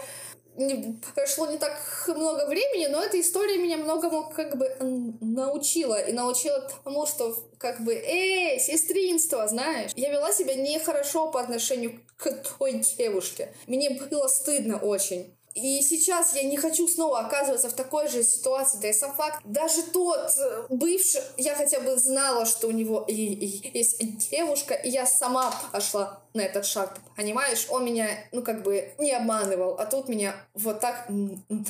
не, 0.59 1.01
прошло 1.15 1.47
не 1.47 1.57
так 1.57 1.81
много 2.09 2.47
времени, 2.47 2.87
но 2.89 3.03
эта 3.03 3.21
история 3.21 3.59
меня 3.59 3.77
многому 3.77 4.31
как 4.31 4.57
бы 4.57 4.77
научила. 5.21 6.01
И 6.01 6.13
научила 6.13 6.69
тому, 6.85 7.07
что 7.07 7.37
как 7.59 7.81
бы, 7.81 7.95
эй, 7.95 8.59
сестринство, 8.59 9.47
знаешь. 9.47 9.93
Я 9.95 10.11
вела 10.11 10.33
себя 10.33 10.55
нехорошо 10.55 11.31
по 11.31 11.41
отношению 11.41 12.01
к 12.17 12.31
той 12.59 12.83
девушке. 12.99 13.55
Мне 13.67 13.91
было 13.91 14.27
стыдно 14.27 14.79
очень. 14.79 15.38
И 15.59 15.83
сейчас 15.83 16.35
я 16.35 16.45
не 16.45 16.57
хочу 16.57 16.87
снова 16.87 17.21
оказываться 17.21 17.69
в 17.69 17.73
такой 17.73 18.09
же 18.09 18.23
ситуации. 18.23 18.79
Да 18.81 18.89
и 18.89 18.93
сам 18.93 19.13
факт, 19.15 19.41
даже 19.45 19.83
тот 19.83 20.31
э, 20.39 20.67
бывший, 20.69 21.21
я 21.37 21.55
хотя 21.55 21.81
бы 21.81 21.97
знала, 21.97 22.47
что 22.47 22.69
у 22.69 22.71
него 22.71 23.05
есть 23.09 24.31
девушка, 24.31 24.75
и 24.75 24.89
я 24.89 25.05
сама 25.05 25.53
пошла 25.73 26.21
на 26.35 26.43
этот 26.43 26.65
шаг, 26.65 26.99
понимаешь? 27.17 27.67
Он 27.71 27.85
меня, 27.85 28.09
ну, 28.33 28.43
как 28.43 28.63
бы 28.63 28.93
не 28.99 29.13
обманывал, 29.13 29.75
а 29.79 29.87
тут 29.87 30.09
меня 30.09 30.35
вот 30.55 30.81
так 30.81 31.07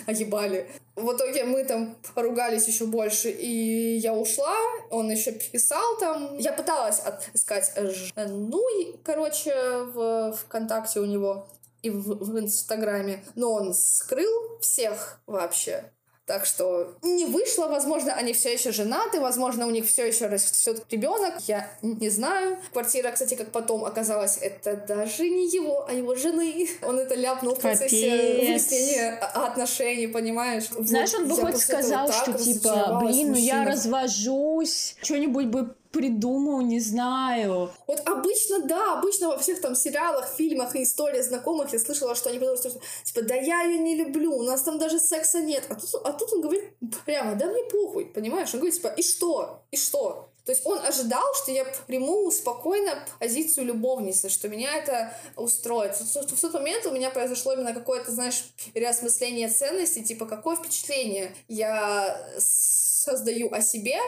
наебали. 0.06 0.70
В 0.94 1.16
итоге 1.16 1.44
мы 1.44 1.64
там 1.64 1.96
поругались 2.14 2.66
еще 2.68 2.84
больше, 2.84 3.30
и 3.30 3.96
я 3.96 4.12
ушла, 4.12 4.54
он 4.90 5.10
еще 5.10 5.32
писал 5.32 5.96
там. 5.98 6.36
Я 6.36 6.52
пыталась 6.52 7.00
отыскать 7.00 7.72
жену, 7.76 8.64
короче, 9.04 9.54
в 9.94 10.32
ВКонтакте 10.32 11.00
у 11.00 11.04
него 11.04 11.46
и 11.82 11.90
в, 11.90 12.24
в 12.24 12.38
Инстаграме, 12.38 13.24
но 13.34 13.52
он 13.52 13.74
скрыл 13.74 14.58
всех 14.60 15.20
вообще. 15.26 15.92
Так 16.28 16.44
что 16.44 16.94
не 17.00 17.24
вышло, 17.24 17.68
возможно, 17.68 18.12
они 18.12 18.34
все 18.34 18.52
еще 18.52 18.70
женаты, 18.70 19.18
возможно, 19.18 19.66
у 19.66 19.70
них 19.70 19.86
все 19.86 20.06
еще 20.06 20.26
растет 20.26 20.84
ребенок, 20.90 21.36
я 21.46 21.70
не 21.80 22.10
знаю. 22.10 22.58
Квартира, 22.70 23.10
кстати, 23.12 23.32
как 23.32 23.50
потом 23.50 23.86
оказалось, 23.86 24.36
это 24.36 24.76
даже 24.76 25.22
не 25.22 25.48
его, 25.48 25.86
а 25.88 25.92
его 25.94 26.14
жены. 26.16 26.68
Он 26.82 26.98
это 26.98 27.14
ляпнул 27.14 27.54
в 27.54 27.60
процессе 27.60 28.10
выяснения 28.10 29.12
отношений, 29.12 30.06
понимаешь? 30.06 30.64
Знаешь, 30.78 31.14
он 31.14 31.28
бы 31.28 31.34
хоть 31.34 31.56
сказал, 31.56 32.12
что 32.12 32.34
типа, 32.34 33.00
блин, 33.02 33.30
ну 33.30 33.38
я 33.38 33.64
развожусь, 33.64 34.96
что-нибудь 35.00 35.46
бы 35.46 35.74
придумал, 35.90 36.60
не 36.60 36.80
знаю. 36.80 37.70
Вот 37.86 38.02
обычно, 38.06 38.60
да, 38.60 38.98
обычно 38.98 39.28
во 39.28 39.38
всех 39.38 39.60
там 39.60 39.74
сериалах, 39.74 40.28
фильмах 40.36 40.76
и 40.76 40.82
историях 40.82 41.24
знакомых 41.24 41.72
я 41.72 41.78
слышала, 41.78 42.14
что 42.14 42.30
они 42.30 42.38
подумали, 42.38 42.60
что 42.60 42.80
типа, 43.04 43.22
да 43.22 43.34
я 43.34 43.62
ее 43.62 43.78
не 43.78 43.96
люблю, 43.96 44.36
у 44.36 44.42
нас 44.42 44.62
там 44.62 44.78
даже 44.78 44.98
секса 44.98 45.40
нет. 45.40 45.64
А 45.68 45.74
тут, 45.74 45.90
а 46.04 46.12
тут 46.12 46.32
он 46.32 46.40
говорит 46.40 46.72
прямо, 47.04 47.34
да 47.34 47.46
мне 47.46 47.64
похуй, 47.64 48.06
понимаешь? 48.06 48.52
Он 48.54 48.60
говорит, 48.60 48.76
типа, 48.76 48.88
и 48.88 49.02
что? 49.02 49.62
И 49.70 49.76
что? 49.76 50.28
То 50.48 50.52
есть 50.52 50.64
он 50.64 50.78
ожидал, 50.78 51.22
что 51.42 51.52
я 51.52 51.66
приму 51.86 52.30
спокойно 52.30 53.04
позицию 53.20 53.66
любовницы, 53.66 54.30
что 54.30 54.48
меня 54.48 54.78
это 54.78 55.12
устроит. 55.36 55.94
В 55.94 56.40
тот 56.40 56.54
момент 56.54 56.86
у 56.86 56.90
меня 56.90 57.10
произошло 57.10 57.52
именно 57.52 57.74
какое-то, 57.74 58.10
знаешь, 58.12 58.44
переосмысление 58.72 59.50
ценностей, 59.50 60.02
типа, 60.02 60.24
какое 60.24 60.56
впечатление 60.56 61.36
я 61.48 62.18
создаю 62.38 63.52
о 63.52 63.60
себе, 63.60 63.98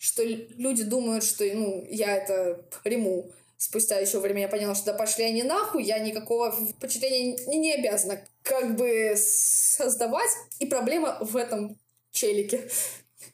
что 0.00 0.24
люди 0.24 0.82
думают, 0.82 1.22
что 1.22 1.44
ну, 1.44 1.86
я 1.90 2.16
это 2.16 2.64
приму. 2.82 3.30
Спустя 3.58 3.98
еще 3.98 4.18
время 4.18 4.40
я 4.40 4.48
поняла, 4.48 4.74
что 4.74 4.86
да 4.86 4.94
пошли 4.94 5.24
они 5.24 5.42
нахуй, 5.42 5.84
я 5.84 5.98
никакого 5.98 6.50
впечатления 6.50 7.36
не, 7.46 7.58
не 7.58 7.74
обязана 7.74 8.24
как 8.42 8.76
бы 8.76 9.12
создавать. 9.14 10.30
И 10.58 10.64
проблема 10.64 11.18
в 11.20 11.36
этом 11.36 11.78
челике. 12.10 12.66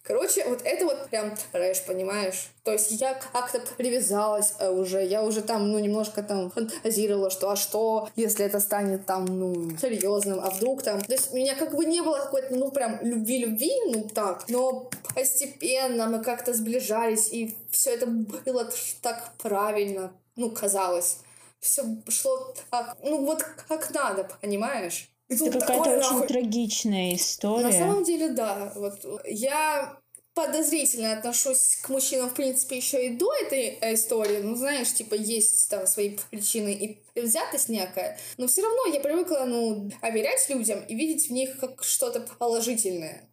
Короче, 0.02 0.44
вот 0.48 0.62
это 0.64 0.84
вот 0.84 1.08
прям 1.10 1.34
трэш, 1.52 1.84
понимаешь? 1.84 2.48
То 2.62 2.72
есть 2.72 2.92
я 2.92 3.14
как-то 3.32 3.60
привязалась 3.76 4.54
э, 4.58 4.70
уже, 4.70 5.04
я 5.04 5.22
уже 5.22 5.42
там, 5.42 5.70
ну, 5.70 5.78
немножко 5.78 6.22
там 6.22 6.50
фантазировала, 6.50 7.30
что 7.30 7.50
а 7.50 7.56
что, 7.56 8.08
если 8.14 8.44
это 8.44 8.60
станет 8.60 9.04
там, 9.04 9.24
ну, 9.24 9.76
серьезным, 9.76 10.40
а 10.40 10.50
вдруг 10.50 10.82
там... 10.82 11.00
То 11.00 11.12
есть 11.12 11.32
у 11.32 11.36
меня 11.36 11.56
как 11.56 11.74
бы 11.74 11.84
не 11.84 12.02
было 12.02 12.18
какой-то, 12.18 12.54
ну, 12.54 12.70
прям 12.70 12.98
любви-любви, 13.02 13.72
ну, 13.86 14.08
так, 14.08 14.44
но 14.48 14.90
постепенно 15.14 16.06
мы 16.06 16.22
как-то 16.22 16.54
сближались, 16.54 17.32
и 17.32 17.56
все 17.70 17.90
это 17.94 18.06
было 18.06 18.70
так 19.02 19.32
правильно, 19.38 20.12
ну, 20.36 20.50
казалось. 20.50 21.18
Все 21.58 21.82
шло 22.08 22.54
так, 22.70 22.96
ну, 23.02 23.24
вот 23.24 23.42
как 23.68 23.92
надо, 23.92 24.28
понимаешь? 24.40 25.10
Это 25.28 25.50
какая-то 25.50 25.90
очень 25.90 26.00
нахуй. 26.00 26.26
трагичная 26.28 27.14
история. 27.14 27.64
На 27.64 27.72
самом 27.72 28.04
деле, 28.04 28.28
да. 28.28 28.72
Вот 28.76 29.04
я 29.24 29.98
подозрительно 30.36 31.12
отношусь 31.12 31.78
к 31.82 31.88
мужчинам, 31.88 32.28
в 32.28 32.34
принципе, 32.34 32.76
еще 32.76 33.06
и 33.06 33.16
до 33.16 33.32
этой 33.34 33.78
э, 33.80 33.94
истории. 33.94 34.42
Ну, 34.42 34.54
знаешь, 34.54 34.92
типа, 34.92 35.14
есть 35.14 35.70
там 35.70 35.86
свои 35.86 36.18
причины 36.30 37.00
и 37.14 37.20
взятость 37.20 37.70
некая. 37.70 38.18
Но 38.36 38.46
все 38.46 38.62
равно 38.62 38.92
я 38.92 39.00
привыкла, 39.00 39.44
ну, 39.46 39.90
доверять 40.02 40.46
людям 40.50 40.84
и 40.86 40.94
видеть 40.94 41.28
в 41.28 41.32
них 41.32 41.58
как 41.58 41.82
что-то 41.82 42.20
положительное. 42.38 43.28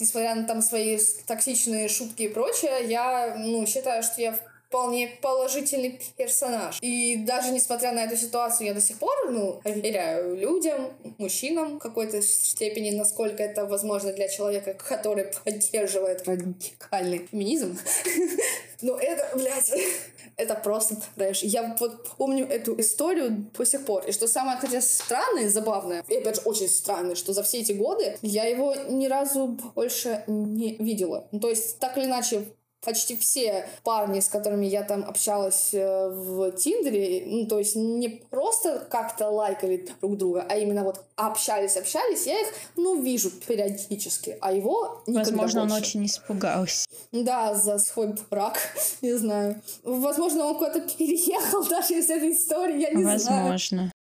Несмотря 0.00 0.34
на 0.34 0.44
там 0.44 0.60
свои 0.60 0.98
токсичные 1.26 1.88
шутки 1.88 2.22
и 2.22 2.28
прочее, 2.28 2.86
я, 2.88 3.36
ну, 3.38 3.64
считаю, 3.64 4.02
что 4.02 4.20
я 4.20 4.38
вполне 4.68 5.08
положительный 5.22 6.00
персонаж. 6.16 6.78
И 6.82 7.16
даже 7.16 7.52
несмотря 7.52 7.92
на 7.92 8.04
эту 8.04 8.16
ситуацию, 8.16 8.68
я 8.68 8.74
до 8.74 8.80
сих 8.80 8.98
пор, 8.98 9.30
ну, 9.30 9.60
доверяю 9.64 10.36
людям, 10.36 10.92
мужчинам 11.16 11.76
в 11.76 11.78
какой-то 11.78 12.20
степени, 12.20 12.90
насколько 12.90 13.42
это 13.42 13.64
возможно 13.64 14.12
для 14.12 14.28
человека, 14.28 14.74
который 14.74 15.32
поддерживает 15.44 16.28
радикальный 16.28 17.26
феминизм. 17.30 17.78
Но 18.80 18.96
это, 18.96 19.36
блядь, 19.36 19.72
это 20.36 20.54
просто 20.54 20.96
трэш. 21.16 21.42
Я 21.42 21.76
вот 21.80 22.08
помню 22.16 22.46
эту 22.46 22.78
историю 22.78 23.50
до 23.56 23.64
сих 23.64 23.84
пор. 23.84 24.04
И 24.06 24.12
что 24.12 24.28
самое, 24.28 24.58
хотя 24.58 24.80
странное 24.80 25.44
и 25.44 25.48
забавное, 25.48 26.04
и 26.08 26.16
опять 26.16 26.36
же 26.36 26.42
очень 26.42 26.68
странное, 26.68 27.14
что 27.14 27.32
за 27.32 27.42
все 27.42 27.60
эти 27.60 27.72
годы 27.72 28.18
я 28.22 28.44
его 28.44 28.74
ни 28.88 29.06
разу 29.06 29.58
больше 29.74 30.24
не 30.26 30.76
видела. 30.76 31.26
Ну, 31.32 31.40
то 31.40 31.48
есть, 31.48 31.78
так 31.78 31.96
или 31.96 32.04
иначе, 32.04 32.44
почти 32.84 33.16
все 33.16 33.68
парни, 33.82 34.20
с 34.20 34.28
которыми 34.28 34.66
я 34.66 34.82
там 34.82 35.04
общалась 35.04 35.70
э, 35.72 36.08
в 36.08 36.52
Тиндере, 36.52 37.24
ну, 37.26 37.46
то 37.46 37.58
есть 37.58 37.76
не 37.76 38.08
просто 38.08 38.86
как-то 38.90 39.28
лайкали 39.30 39.88
друг 40.00 40.16
друга, 40.16 40.46
а 40.48 40.56
именно 40.56 40.84
вот 40.84 41.04
общались-общались, 41.16 42.26
я 42.26 42.40
их, 42.40 42.48
ну, 42.76 43.00
вижу 43.02 43.30
периодически, 43.30 44.38
а 44.40 44.52
его 44.52 45.02
Возможно, 45.06 45.36
больше. 45.36 45.58
он 45.58 45.72
очень 45.72 46.06
испугался. 46.06 46.86
Да, 47.12 47.54
за 47.54 47.78
свой 47.78 48.14
брак, 48.30 48.58
не 49.02 49.14
знаю. 49.14 49.60
Возможно, 49.82 50.46
он 50.46 50.56
куда-то 50.58 50.80
переехал 50.80 51.64
даже 51.68 51.94
из 51.94 52.08
этой 52.08 52.32
истории, 52.32 52.80
я 52.80 52.90
не 52.90 53.04
Возможно. 53.04 53.18
знаю. 53.18 53.42
Возможно. 53.42 53.92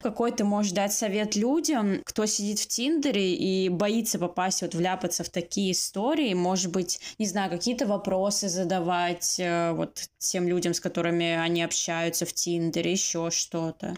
Какой 0.00 0.30
ты 0.30 0.44
можешь 0.44 0.70
дать 0.72 0.92
совет 0.92 1.34
людям, 1.34 2.02
кто 2.04 2.24
сидит 2.26 2.60
в 2.60 2.68
Тиндере 2.68 3.34
и 3.34 3.68
боится 3.68 4.20
попасть, 4.20 4.62
вот 4.62 4.74
вляпаться 4.74 5.24
в 5.24 5.28
такие 5.28 5.72
истории? 5.72 6.34
Может 6.34 6.70
быть, 6.70 7.00
не 7.18 7.26
знаю, 7.26 7.50
какие-то 7.50 7.84
вопросы 7.84 8.48
задавать 8.48 9.40
э, 9.40 9.72
вот 9.72 10.08
тем 10.18 10.46
людям, 10.46 10.72
с 10.72 10.80
которыми 10.80 11.34
они 11.34 11.64
общаются 11.64 12.26
в 12.26 12.32
Тиндере, 12.32 12.92
еще 12.92 13.30
что-то? 13.30 13.96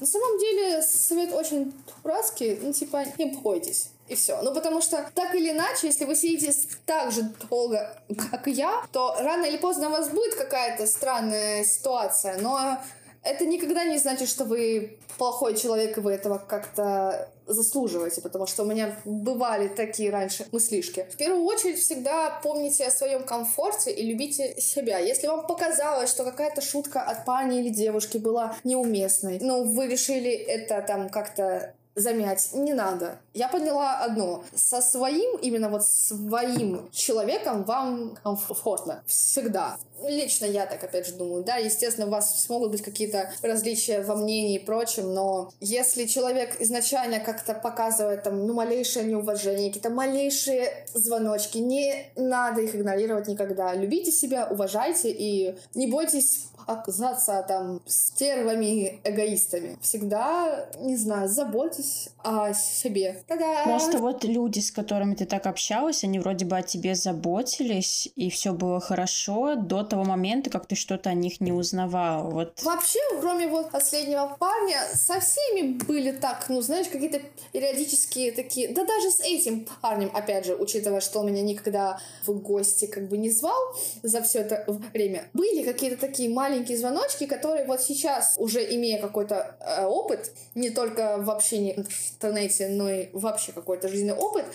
На 0.00 0.06
самом 0.06 0.38
деле, 0.40 0.82
совет 0.82 1.32
очень 1.32 1.72
дурацкий, 2.02 2.58
ну, 2.60 2.72
типа, 2.72 3.04
не 3.16 3.26
бойтесь. 3.26 3.90
И 4.08 4.14
все. 4.14 4.40
Ну, 4.42 4.52
потому 4.54 4.82
что, 4.82 5.08
так 5.14 5.34
или 5.34 5.50
иначе, 5.50 5.88
если 5.88 6.04
вы 6.04 6.14
сидите 6.14 6.52
так 6.84 7.10
же 7.12 7.32
долго, 7.48 8.00
как 8.30 8.46
и 8.46 8.52
я, 8.52 8.84
то 8.92 9.16
рано 9.18 9.44
или 9.44 9.56
поздно 9.56 9.88
у 9.88 9.92
вас 9.92 10.10
будет 10.10 10.34
какая-то 10.34 10.86
странная 10.86 11.64
ситуация. 11.64 12.38
Но 12.40 12.78
это 13.26 13.44
никогда 13.46 13.84
не 13.84 13.98
значит, 13.98 14.28
что 14.28 14.44
вы 14.44 14.98
плохой 15.18 15.56
человек, 15.56 15.98
и 15.98 16.00
вы 16.00 16.12
этого 16.12 16.38
как-то 16.38 17.28
заслуживаете, 17.46 18.20
потому 18.20 18.46
что 18.46 18.62
у 18.62 18.66
меня 18.66 18.96
бывали 19.04 19.68
такие 19.68 20.10
раньше 20.10 20.46
мыслишки. 20.52 21.06
В 21.12 21.16
первую 21.16 21.44
очередь 21.44 21.78
всегда 21.78 22.40
помните 22.42 22.86
о 22.86 22.90
своем 22.90 23.24
комфорте 23.24 23.92
и 23.92 24.04
любите 24.04 24.60
себя. 24.60 24.98
Если 24.98 25.26
вам 25.26 25.46
показалось, 25.46 26.10
что 26.10 26.24
какая-то 26.24 26.60
шутка 26.60 27.02
от 27.02 27.24
парня 27.24 27.60
или 27.60 27.68
девушки 27.68 28.18
была 28.18 28.56
неуместной, 28.64 29.38
но 29.40 29.62
вы 29.62 29.86
решили 29.86 30.30
это 30.30 30.82
там 30.82 31.08
как-то 31.08 31.74
замять 31.96 32.50
не 32.52 32.74
надо. 32.74 33.18
Я 33.34 33.48
поняла 33.48 33.98
одно. 34.00 34.44
Со 34.54 34.80
своим, 34.80 35.38
именно 35.38 35.68
вот 35.68 35.84
своим 35.84 36.88
человеком 36.92 37.64
вам 37.64 38.16
комфортно. 38.22 39.02
Всегда. 39.06 39.78
Лично 40.06 40.44
я 40.44 40.66
так, 40.66 40.84
опять 40.84 41.06
же, 41.06 41.14
думаю. 41.14 41.42
Да, 41.42 41.56
естественно, 41.56 42.06
у 42.06 42.10
вас 42.10 42.42
смогут 42.44 42.70
быть 42.70 42.82
какие-то 42.82 43.32
различия 43.42 44.02
во 44.02 44.14
мнении 44.14 44.56
и 44.56 44.64
прочем, 44.64 45.14
но 45.14 45.50
если 45.60 46.04
человек 46.04 46.60
изначально 46.60 47.18
как-то 47.18 47.54
показывает 47.54 48.22
там, 48.22 48.46
ну, 48.46 48.52
малейшее 48.52 49.06
неуважение, 49.06 49.68
какие-то 49.68 49.90
малейшие 49.90 50.86
звоночки, 50.92 51.58
не 51.58 52.10
надо 52.14 52.60
их 52.60 52.74
игнорировать 52.74 53.26
никогда. 53.26 53.74
Любите 53.74 54.12
себя, 54.12 54.46
уважайте 54.50 55.10
и 55.10 55.56
не 55.74 55.86
бойтесь 55.86 56.48
оказаться 56.66 57.44
там 57.46 57.80
стервами, 57.86 59.00
эгоистами. 59.04 59.78
Всегда, 59.80 60.68
не 60.80 60.96
знаю, 60.96 61.28
заботьтесь 61.28 61.85
о 62.26 62.52
себе. 62.54 63.22
Та-да! 63.28 63.62
Просто 63.64 63.98
вот 63.98 64.24
люди, 64.24 64.58
с 64.58 64.72
которыми 64.72 65.14
ты 65.14 65.26
так 65.26 65.46
общалась, 65.46 66.02
они 66.02 66.18
вроде 66.18 66.44
бы 66.44 66.56
о 66.56 66.62
тебе 66.62 66.94
заботились, 66.94 68.08
и 68.16 68.30
все 68.30 68.52
было 68.52 68.80
хорошо 68.80 69.54
до 69.54 69.84
того 69.84 70.04
момента, 70.04 70.50
как 70.50 70.66
ты 70.66 70.74
что-то 70.74 71.10
о 71.10 71.14
них 71.14 71.40
не 71.40 71.52
узнавал. 71.52 72.30
Вот. 72.30 72.62
Вообще, 72.64 72.98
кроме 73.20 73.46
вот 73.46 73.70
последнего 73.70 74.36
парня, 74.40 74.80
со 74.94 75.20
всеми 75.20 75.78
были 75.84 76.10
так, 76.10 76.46
ну, 76.48 76.60
знаешь, 76.62 76.88
какие-то 76.88 77.20
периодические 77.52 78.32
такие... 78.32 78.68
Да 78.68 78.84
даже 78.84 79.10
с 79.10 79.20
этим 79.20 79.68
парнем, 79.80 80.10
опять 80.12 80.46
же, 80.46 80.56
учитывая, 80.56 81.00
что 81.00 81.20
он 81.20 81.26
меня 81.26 81.42
никогда 81.42 82.00
в 82.26 82.32
гости 82.32 82.86
как 82.86 83.08
бы 83.08 83.18
не 83.18 83.30
звал 83.30 83.60
за 84.02 84.20
все 84.22 84.40
это 84.40 84.64
время, 84.92 85.28
были 85.32 85.62
какие-то 85.62 85.96
такие 85.96 86.28
маленькие 86.28 86.76
звоночки, 86.76 87.26
которые 87.26 87.66
вот 87.66 87.80
сейчас, 87.80 88.34
уже 88.36 88.64
имея 88.74 89.00
какой-то 89.00 89.56
э, 89.60 89.84
опыт, 89.84 90.32
не 90.54 90.70
только 90.70 91.18
в 91.18 91.30
общении 91.30 91.75
в 91.84 92.14
интернете, 92.14 92.68
но 92.68 92.90
и 92.90 93.08
вообще 93.12 93.52
какой-то 93.52 93.88
жизненный 93.88 94.14
опыт, 94.14 94.46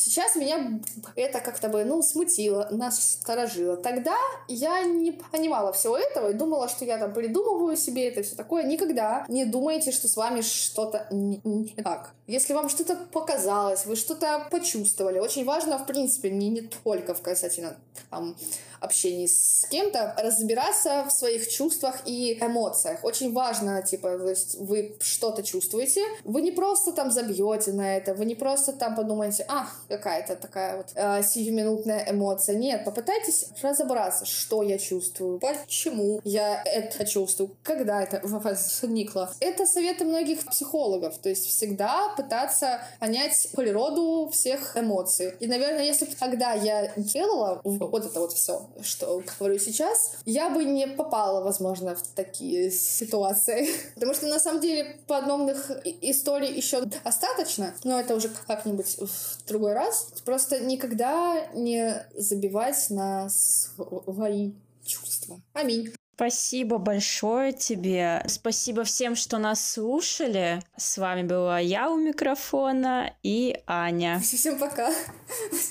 Сейчас 0.00 0.34
меня 0.34 0.80
это 1.14 1.40
как-то 1.40 1.68
бы, 1.68 1.84
ну, 1.84 2.02
смутило, 2.02 2.68
насторожило. 2.70 3.76
Тогда 3.76 4.16
я 4.48 4.82
не 4.84 5.12
понимала 5.12 5.72
всего 5.72 5.96
этого 5.96 6.30
и 6.30 6.34
думала, 6.34 6.68
что 6.68 6.84
я 6.86 6.96
там 6.96 7.12
придумываю 7.12 7.76
себе 7.76 8.08
это 8.08 8.22
все 8.22 8.34
такое. 8.34 8.62
Никогда 8.64 9.26
не 9.28 9.44
думайте, 9.44 9.92
что 9.92 10.08
с 10.08 10.16
вами 10.16 10.40
что-то 10.40 11.06
не, 11.10 11.40
не 11.44 11.74
так. 11.82 12.14
Если 12.26 12.54
вам 12.54 12.70
что-то 12.70 12.96
показалось, 13.12 13.84
вы 13.84 13.94
что-то 13.96 14.46
почувствовали, 14.50 15.18
очень 15.18 15.44
важно, 15.44 15.78
в 15.78 15.86
принципе, 15.86 16.30
не, 16.30 16.48
не 16.48 16.62
только 16.62 17.12
в 17.14 17.20
касательно 17.20 17.76
там, 18.08 18.36
общении 18.80 19.26
с 19.26 19.66
кем-то, 19.70 20.14
разбираться 20.18 21.04
в 21.08 21.12
своих 21.12 21.48
чувствах 21.48 21.96
и 22.04 22.38
эмоциях. 22.40 23.04
Очень 23.04 23.32
важно, 23.32 23.82
типа, 23.82 24.18
то 24.18 24.28
есть 24.28 24.56
вы 24.58 24.96
что-то 25.00 25.42
чувствуете, 25.42 26.02
вы 26.24 26.42
не 26.42 26.50
просто 26.50 26.92
там 26.92 27.10
забьете 27.10 27.72
на 27.72 27.96
это, 27.96 28.14
вы 28.14 28.24
не 28.24 28.34
просто 28.34 28.72
там 28.72 28.96
подумаете, 28.96 29.44
а, 29.48 29.66
какая-то 29.88 30.36
такая 30.36 30.78
вот 30.78 30.86
э, 30.94 31.22
сиюминутная 31.22 32.06
эмоция. 32.10 32.56
Нет, 32.56 32.84
попытайтесь 32.84 33.46
разобраться, 33.62 34.24
что 34.24 34.62
я 34.62 34.78
чувствую, 34.78 35.38
почему 35.38 36.20
я 36.24 36.62
это 36.64 37.04
чувствую, 37.04 37.50
когда 37.62 38.02
это 38.02 38.20
возникло. 38.24 39.32
Это 39.40 39.66
советы 39.66 40.04
многих 40.04 40.44
психологов, 40.46 41.18
то 41.18 41.28
есть 41.28 41.46
всегда 41.46 42.14
пытаться 42.16 42.80
понять 42.98 43.48
природу 43.54 44.30
всех 44.32 44.76
эмоций. 44.76 45.34
И, 45.40 45.46
наверное, 45.46 45.84
если 45.84 46.06
когда 46.06 46.52
я 46.52 46.92
делала 46.96 47.60
вот 47.64 48.04
это 48.04 48.20
вот 48.20 48.32
все, 48.32 48.68
что 48.82 49.22
говорю 49.38 49.58
сейчас, 49.58 50.16
я 50.24 50.50
бы 50.50 50.64
не 50.64 50.86
попала, 50.86 51.42
возможно, 51.42 51.94
в 51.94 52.02
такие 52.02 52.70
ситуации. 52.70 53.68
Потому 53.94 54.14
что, 54.14 54.26
на 54.26 54.40
самом 54.40 54.60
деле, 54.60 55.00
подобных 55.06 55.70
историй 55.84 56.54
еще 56.54 56.82
достаточно, 56.82 57.74
но 57.84 58.00
это 58.00 58.14
уже 58.14 58.30
как-нибудь 58.46 58.98
в 58.98 59.46
другой 59.46 59.74
раз. 59.74 60.12
Просто 60.24 60.60
никогда 60.60 61.46
не 61.54 62.06
забивать 62.14 62.90
на 62.90 63.28
свои 63.28 64.52
чувства. 64.84 65.40
Аминь. 65.52 65.92
Спасибо 66.20 66.76
большое 66.76 67.54
тебе. 67.54 68.22
Спасибо 68.28 68.84
всем, 68.84 69.16
что 69.16 69.38
нас 69.38 69.64
слушали. 69.64 70.60
С 70.76 70.98
вами 70.98 71.22
была 71.22 71.58
я 71.60 71.90
у 71.90 71.96
микрофона 71.96 73.14
и 73.22 73.58
Аня. 73.66 74.20
Всем 74.20 74.58
пока. 74.58 74.92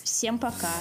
Всем 0.04 0.40
пока. 0.40 0.72